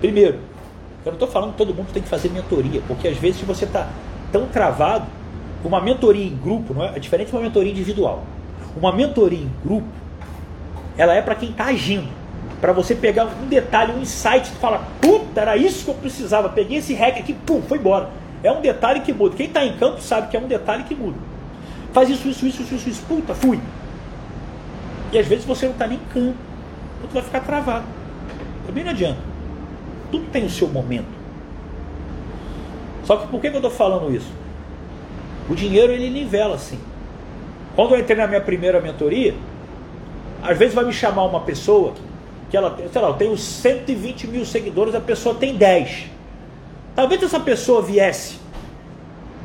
[0.00, 0.38] Primeiro,
[1.04, 3.64] eu não estou falando que todo mundo tem que fazer mentoria, porque às vezes você
[3.64, 3.88] está
[4.32, 5.06] tão travado,
[5.64, 8.22] uma mentoria em grupo não é, é diferente de uma mentoria individual.
[8.76, 9.86] Uma mentoria em grupo,
[10.96, 12.08] ela é para quem está agindo.
[12.60, 16.48] Para você pegar um detalhe, um insight, e fala, puta, era isso que eu precisava.
[16.48, 18.08] Peguei esse hack aqui, pum, foi embora.
[18.42, 19.36] É um detalhe que muda.
[19.36, 21.16] Quem está em campo sabe que é um detalhe que muda.
[21.92, 23.60] Faz isso, isso, isso, isso, isso, puta, fui.
[25.12, 26.36] E às vezes você não está nem em campo.
[26.98, 27.84] Então tu vai ficar travado.
[28.66, 29.33] Também não adianta.
[30.14, 31.08] Tudo tem o seu momento.
[33.02, 34.30] Só que por que, eu estou falando isso?
[35.50, 36.78] O dinheiro ele nivela assim.
[37.74, 39.34] Quando eu entrei na minha primeira mentoria,
[40.40, 41.94] às vezes vai me chamar uma pessoa
[42.48, 46.04] que ela, sei lá, eu tenho 120 mil seguidores, a pessoa tem 10.
[46.94, 48.38] Talvez essa pessoa viesse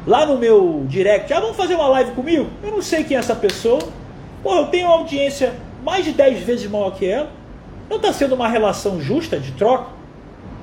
[0.06, 2.48] lá no meu direct, ah, vamos fazer uma live comigo?
[2.62, 3.80] Eu não sei quem é essa pessoa.
[4.44, 5.52] Pô, eu tenho uma audiência
[5.84, 7.32] mais de 10 vezes maior que ela.
[7.90, 9.98] Não está sendo uma relação justa de troca?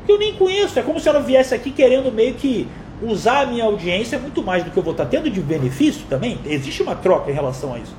[0.07, 0.79] Que eu nem conheço.
[0.79, 2.67] É como se ela viesse aqui querendo meio que
[3.03, 6.39] usar a minha audiência muito mais do que eu vou estar tendo de benefício também.
[6.47, 7.95] Existe uma troca em relação a isso.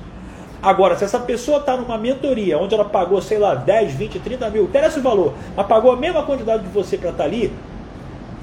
[0.60, 4.50] Agora, se essa pessoa está numa mentoria onde ela pagou, sei lá, 10, 20, 30
[4.50, 7.52] mil, interessa o valor, mas pagou a mesma quantidade de você para estar tá ali,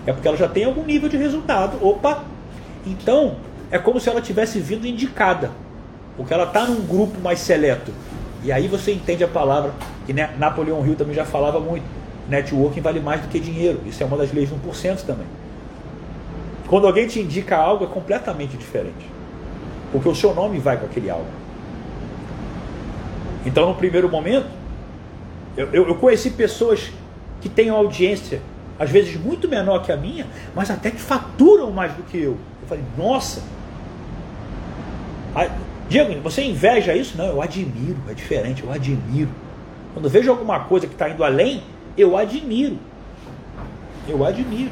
[0.05, 1.77] é porque ela já tem algum nível de resultado.
[1.85, 2.23] Opa!
[2.85, 3.35] Então,
[3.69, 5.51] é como se ela tivesse vindo indicada,
[6.15, 7.91] porque ela está num grupo mais seleto.
[8.43, 9.73] E aí você entende a palavra,
[10.05, 11.83] que né, Napoleão Hill também já falava muito
[12.29, 13.81] networking vale mais do que dinheiro.
[13.85, 15.27] Isso é uma das leis do 1% também.
[16.67, 19.09] Quando alguém te indica algo, é completamente diferente.
[19.91, 21.27] Porque o seu nome vai com aquele algo.
[23.45, 24.47] Então, no primeiro momento,
[25.55, 26.91] eu, eu, eu conheci pessoas
[27.39, 28.41] que têm audiência,
[28.79, 30.25] às vezes muito menor que a minha,
[30.55, 32.37] mas até que faturam mais do que eu.
[32.61, 33.43] Eu falei, nossa.
[35.87, 37.15] Diego, você inveja isso?
[37.15, 39.29] Não, eu admiro, é diferente, eu admiro.
[39.93, 41.61] Quando eu vejo alguma coisa que está indo além,
[41.97, 42.77] eu admiro.
[44.07, 44.71] Eu admiro.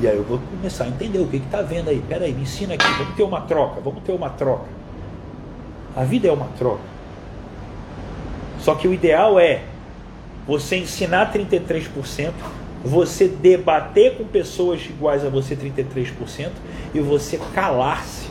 [0.00, 2.02] E aí eu vou começar a entender o que está vendo aí.
[2.08, 4.66] Pera aí, me ensina aqui, vamos ter uma troca, vamos ter uma troca.
[5.94, 6.82] A vida é uma troca.
[8.58, 9.62] Só que o ideal é
[10.46, 12.32] você ensinar 33%,
[12.84, 16.50] você debater com pessoas iguais a você 33%
[16.94, 18.28] e você calar-se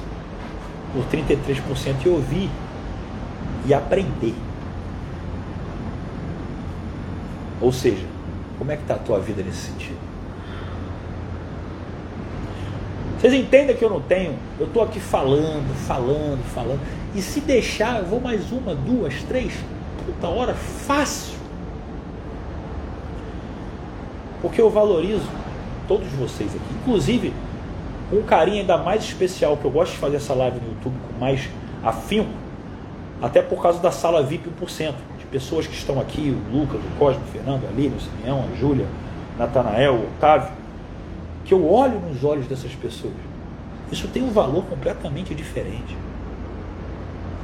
[0.94, 2.50] por 33% e ouvir
[3.66, 4.36] e aprender.
[7.62, 8.06] Ou seja,
[8.58, 9.98] como é que está a tua vida nesse sentido?
[13.20, 14.36] Vocês entendem que eu não tenho?
[14.60, 16.80] Eu estou aqui falando, falando, falando.
[17.14, 19.54] E se deixar, eu vou mais uma, duas, três,
[20.06, 21.36] puta hora, fácil.
[24.42, 25.30] Porque eu valorizo
[25.88, 26.74] todos vocês aqui.
[26.82, 27.32] Inclusive,
[28.12, 31.20] um carinho ainda mais especial, que eu gosto de fazer essa live no YouTube com
[31.20, 31.48] mais
[31.84, 32.32] afinco,
[33.22, 34.94] até por causa da sala VIP 1%, de
[35.32, 38.58] pessoas que estão aqui, o Lucas, o Cosme, o Fernando, a Lírio, o Simeão, a
[38.58, 38.86] Júlia,
[39.40, 40.50] Natanael, o Otávio,
[41.46, 43.14] que eu olho nos olhos dessas pessoas.
[43.92, 45.98] Isso tem um valor completamente diferente.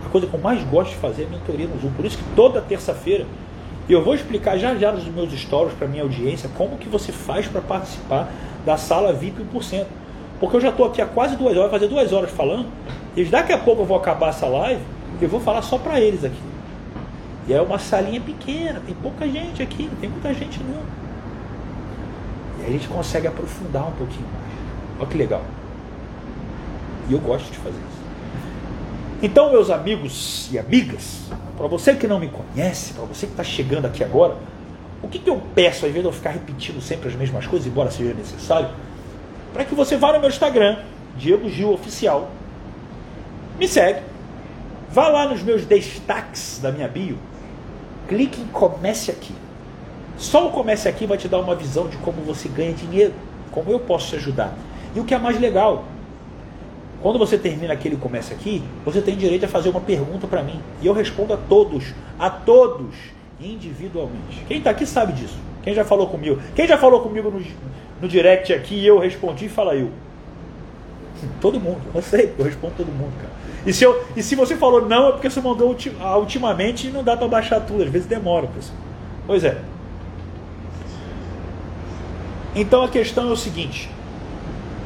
[0.06, 1.92] A coisa que eu mais gosto de fazer é mentoria no Zoom.
[1.92, 3.26] Por isso que toda terça-feira
[3.90, 7.48] eu vou explicar já já nos meus stories para minha audiência como que você faz
[7.48, 8.30] para participar
[8.66, 9.86] da sala VIP 1%.
[10.40, 12.68] Porque eu já estou aqui há quase duas horas, fazer duas horas falando,
[13.16, 14.82] e daqui a pouco eu vou acabar essa live
[15.20, 16.57] e eu vou falar só para eles aqui.
[17.48, 20.82] E é uma salinha pequena, tem pouca gente aqui, não tem muita gente não.
[22.60, 25.00] E aí a gente consegue aprofundar um pouquinho mais.
[25.00, 25.42] Olha que legal.
[27.10, 27.98] E eu gosto de fazer isso.
[29.22, 31.22] Então, meus amigos e amigas,
[31.58, 34.36] para você que não me conhece, para você que está chegando aqui agora,
[35.02, 37.68] o que, que eu peço, ao invés de eu ficar repetindo sempre as mesmas coisas,
[37.68, 38.70] embora seja necessário,
[39.54, 40.80] para que você vá no meu Instagram,
[41.18, 42.30] Diego Gil Oficial,
[43.58, 44.02] me segue,
[44.92, 47.18] vá lá nos meus destaques da minha bio,
[48.08, 49.34] clique em Comece Aqui.
[50.18, 53.14] Só o Comece Aqui vai te dar uma visão de como você ganha dinheiro,
[53.52, 54.54] como eu posso te ajudar.
[54.96, 55.86] E o que é mais legal,
[57.02, 60.60] quando você termina aquele comece aqui, você tem direito a fazer uma pergunta para mim.
[60.82, 62.96] E eu respondo a todos, a todos,
[63.40, 64.44] individualmente.
[64.48, 65.38] Quem está aqui sabe disso.
[65.64, 66.42] Quem já falou comigo?
[66.56, 67.42] Quem já falou comigo no,
[68.02, 69.92] no direct aqui e eu respondi, fala eu.
[71.42, 73.34] Todo mundo, eu sei, eu respondo todo mundo, cara.
[73.66, 75.76] E se, eu, e se você falou não, é porque você mandou
[76.16, 78.78] ultimamente e não dá para baixar tudo, às vezes demora, pessoal.
[79.26, 79.62] Pois é.
[82.56, 83.90] Então a questão é o seguinte: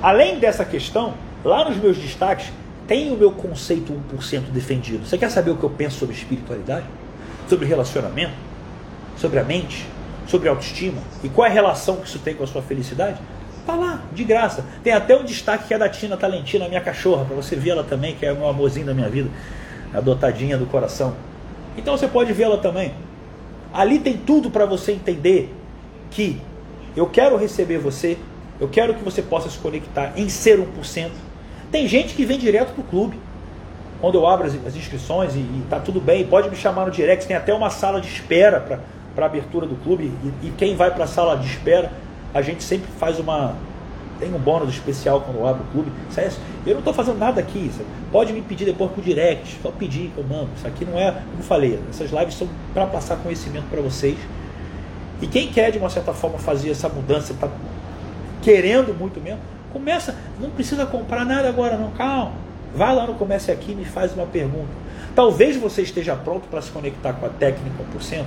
[0.01, 2.51] além dessa questão, Lá nos meus destaques
[2.87, 5.07] tem o meu conceito 1% defendido.
[5.07, 6.85] Você quer saber o que eu penso sobre espiritualidade?
[7.47, 8.33] Sobre relacionamento?
[9.17, 9.87] Sobre a mente?
[10.27, 11.01] Sobre autoestima?
[11.23, 13.19] E qual é a relação que isso tem com a sua felicidade?
[13.65, 14.65] Tá lá, de graça.
[14.83, 17.83] Tem até um destaque que é da Tina Talentina, minha cachorra, para você ver ela
[17.83, 19.29] também, que é meu amorzinho da minha vida,
[19.93, 21.15] adotadinha do coração.
[21.77, 22.93] Então você pode vê-la também.
[23.73, 25.53] Ali tem tudo para você entender
[26.09, 26.41] que
[26.95, 28.17] eu quero receber você,
[28.59, 31.09] eu quero que você possa se conectar em ser 1%.
[31.71, 33.17] Tem gente que vem direto para o clube.
[34.01, 36.91] Quando eu abro as, as inscrições e, e tá tudo bem, pode me chamar no
[36.91, 38.59] direct, tem até uma sala de espera
[39.15, 40.11] para a abertura do clube.
[40.41, 41.91] E, e quem vai para a sala de espera,
[42.33, 43.55] a gente sempre faz uma.
[44.19, 45.91] Tem um bônus especial quando eu abro o clube.
[46.65, 47.71] Eu não estou fazendo nada aqui.
[48.11, 49.57] Pode me pedir depois por direct.
[49.63, 50.49] Só pedir que eu mando.
[50.55, 54.17] Isso aqui não é, como falei, essas lives são para passar conhecimento para vocês.
[55.21, 57.49] E quem quer, de uma certa forma, fazer essa mudança, está
[58.41, 59.39] querendo muito mesmo,
[59.71, 62.33] Começa, não precisa comprar nada agora, não, calma.
[62.75, 64.69] Vai lá no Comece Aqui e me faz uma pergunta.
[65.15, 68.23] Talvez você esteja pronto para se conectar com a técnica 1%,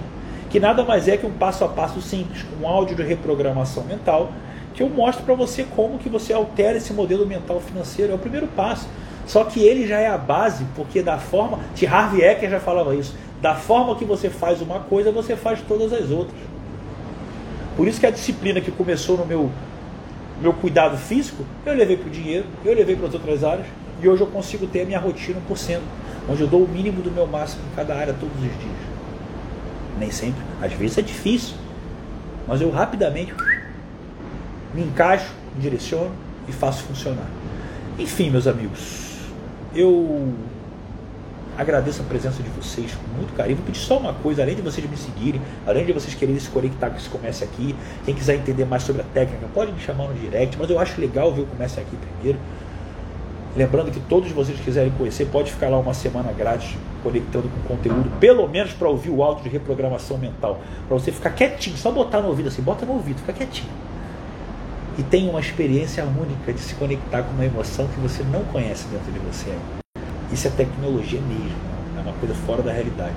[0.54, 3.82] que nada mais é que um passo a passo simples, com um áudio de reprogramação
[3.82, 4.30] mental,
[4.72, 8.12] que eu mostro para você como que você altera esse modelo mental financeiro.
[8.12, 8.86] É o primeiro passo.
[9.26, 11.88] Só que ele já é a base, porque da forma, T.
[11.88, 15.92] Harvey Eker já falava isso, da forma que você faz uma coisa, você faz todas
[15.92, 16.38] as outras.
[17.76, 19.50] Por isso que a disciplina que começou no meu
[20.40, 23.66] meu cuidado físico, eu levei para o dinheiro, eu levei para as outras áreas,
[24.00, 25.80] e hoje eu consigo ter a minha rotina 1%,
[26.28, 28.93] onde eu dou o mínimo do meu máximo em cada área todos os dias.
[29.98, 31.54] Nem sempre, às vezes é difícil,
[32.46, 33.32] mas eu rapidamente
[34.74, 36.12] me encaixo, me direciono
[36.48, 37.28] e faço funcionar.
[37.98, 39.18] Enfim, meus amigos,
[39.74, 40.34] eu
[41.56, 43.56] Agradeço a presença de vocês com muito carinho.
[43.56, 46.50] Vou pedir só uma coisa, além de vocês me seguirem, além de vocês quererem se
[46.50, 50.08] conectar com esse comece aqui, quem quiser entender mais sobre a técnica, pode me chamar
[50.08, 52.40] no direct, mas eu acho legal ver o comece aqui primeiro.
[53.56, 57.74] Lembrando que todos vocês que quiserem conhecer, pode ficar lá uma semana grátis conectando com
[57.74, 60.60] conteúdo, pelo menos para ouvir o áudio de reprogramação mental.
[60.88, 63.70] Para você ficar quietinho, só botar no ouvido assim, bota no ouvido, fica quietinho.
[64.98, 68.86] E tem uma experiência única de se conectar com uma emoção que você não conhece
[68.88, 69.52] dentro de você.
[70.32, 71.56] Isso é tecnologia mesmo,
[71.98, 73.14] é uma coisa fora da realidade.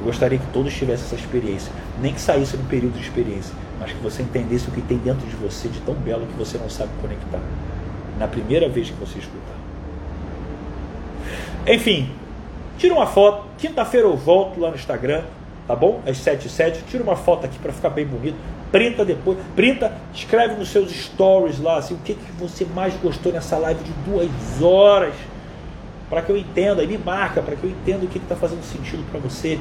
[0.00, 1.70] Eu gostaria que todos tivessem essa experiência,
[2.00, 5.26] nem que saísse no período de experiência, mas que você entendesse o que tem dentro
[5.26, 7.40] de você de tão belo que você não sabe conectar.
[8.18, 9.56] Na primeira vez que você escutar.
[11.66, 12.10] Enfim,
[12.80, 13.44] tira uma foto.
[13.58, 15.22] Quinta-feira eu volto lá no Instagram,
[15.68, 16.00] tá bom?
[16.06, 16.82] Às 7 e 7.
[16.88, 18.36] Tira uma foto aqui para ficar bem bonito.
[18.72, 19.36] Printa depois.
[19.54, 23.84] Printa, escreve nos seus stories lá assim, o que, que você mais gostou nessa live
[23.84, 25.14] de duas horas.
[26.08, 28.64] Para que eu entenda, e me marca, para que eu entenda o que está fazendo
[28.64, 29.60] sentido para você.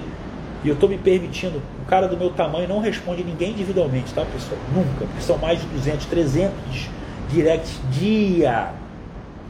[0.64, 4.26] E eu estou me permitindo, um cara do meu tamanho não responde ninguém individualmente, tá
[4.26, 4.60] pessoal?
[4.74, 6.90] Nunca, porque são mais de 200, 300
[7.30, 8.72] directs dia.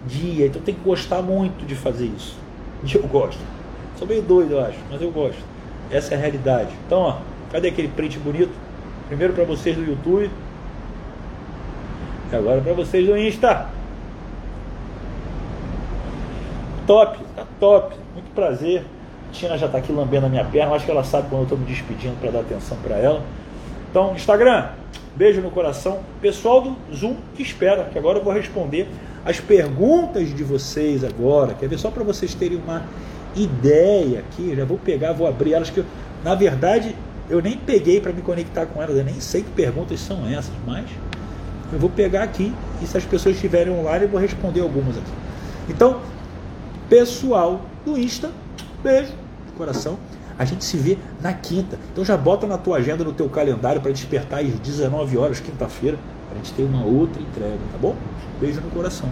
[0.05, 0.47] Dia.
[0.47, 2.35] Então tem que gostar muito de fazer isso.
[2.83, 3.58] E eu gosto.
[3.99, 5.43] Sou meio doido, eu acho, mas eu gosto.
[5.91, 6.69] Essa é a realidade.
[6.87, 7.17] Então, ó,
[7.51, 8.53] cadê aquele print bonito?
[9.09, 10.31] Primeiro para vocês do YouTube.
[12.31, 13.67] E agora para vocês do Insta.
[16.87, 17.93] Top, tá top.
[18.13, 18.85] Muito prazer.
[19.33, 21.57] Tina já está aqui lambendo a minha perna, acho que ela sabe quando eu estou
[21.57, 23.21] me despedindo para dar atenção para ela.
[23.91, 24.69] Então, Instagram,
[25.13, 25.99] beijo no coração.
[26.21, 28.87] Pessoal do Zoom que espera, que agora eu vou responder
[29.25, 31.53] as perguntas de vocês agora.
[31.53, 31.77] Quer ver?
[31.77, 32.83] Só para vocês terem uma
[33.35, 34.55] ideia aqui.
[34.55, 35.85] Já vou pegar, vou abrir elas que eu,
[36.23, 36.95] na verdade
[37.29, 38.97] eu nem peguei para me conectar com elas.
[38.97, 40.85] Eu nem sei que perguntas são essas, mas
[41.71, 45.11] eu vou pegar aqui e se as pessoas estiverem online eu vou responder algumas aqui.
[45.69, 46.01] Então,
[46.89, 48.31] pessoal do Insta,
[48.81, 49.13] Beijo
[49.59, 49.99] coração.
[50.37, 51.77] A gente se vê na quinta.
[51.91, 55.97] Então já bota na tua agenda, no teu calendário para despertar às 19 horas, quinta-feira,
[56.31, 57.93] a gente ter uma outra entrega, tá bom?
[58.39, 59.09] Beijo no coração.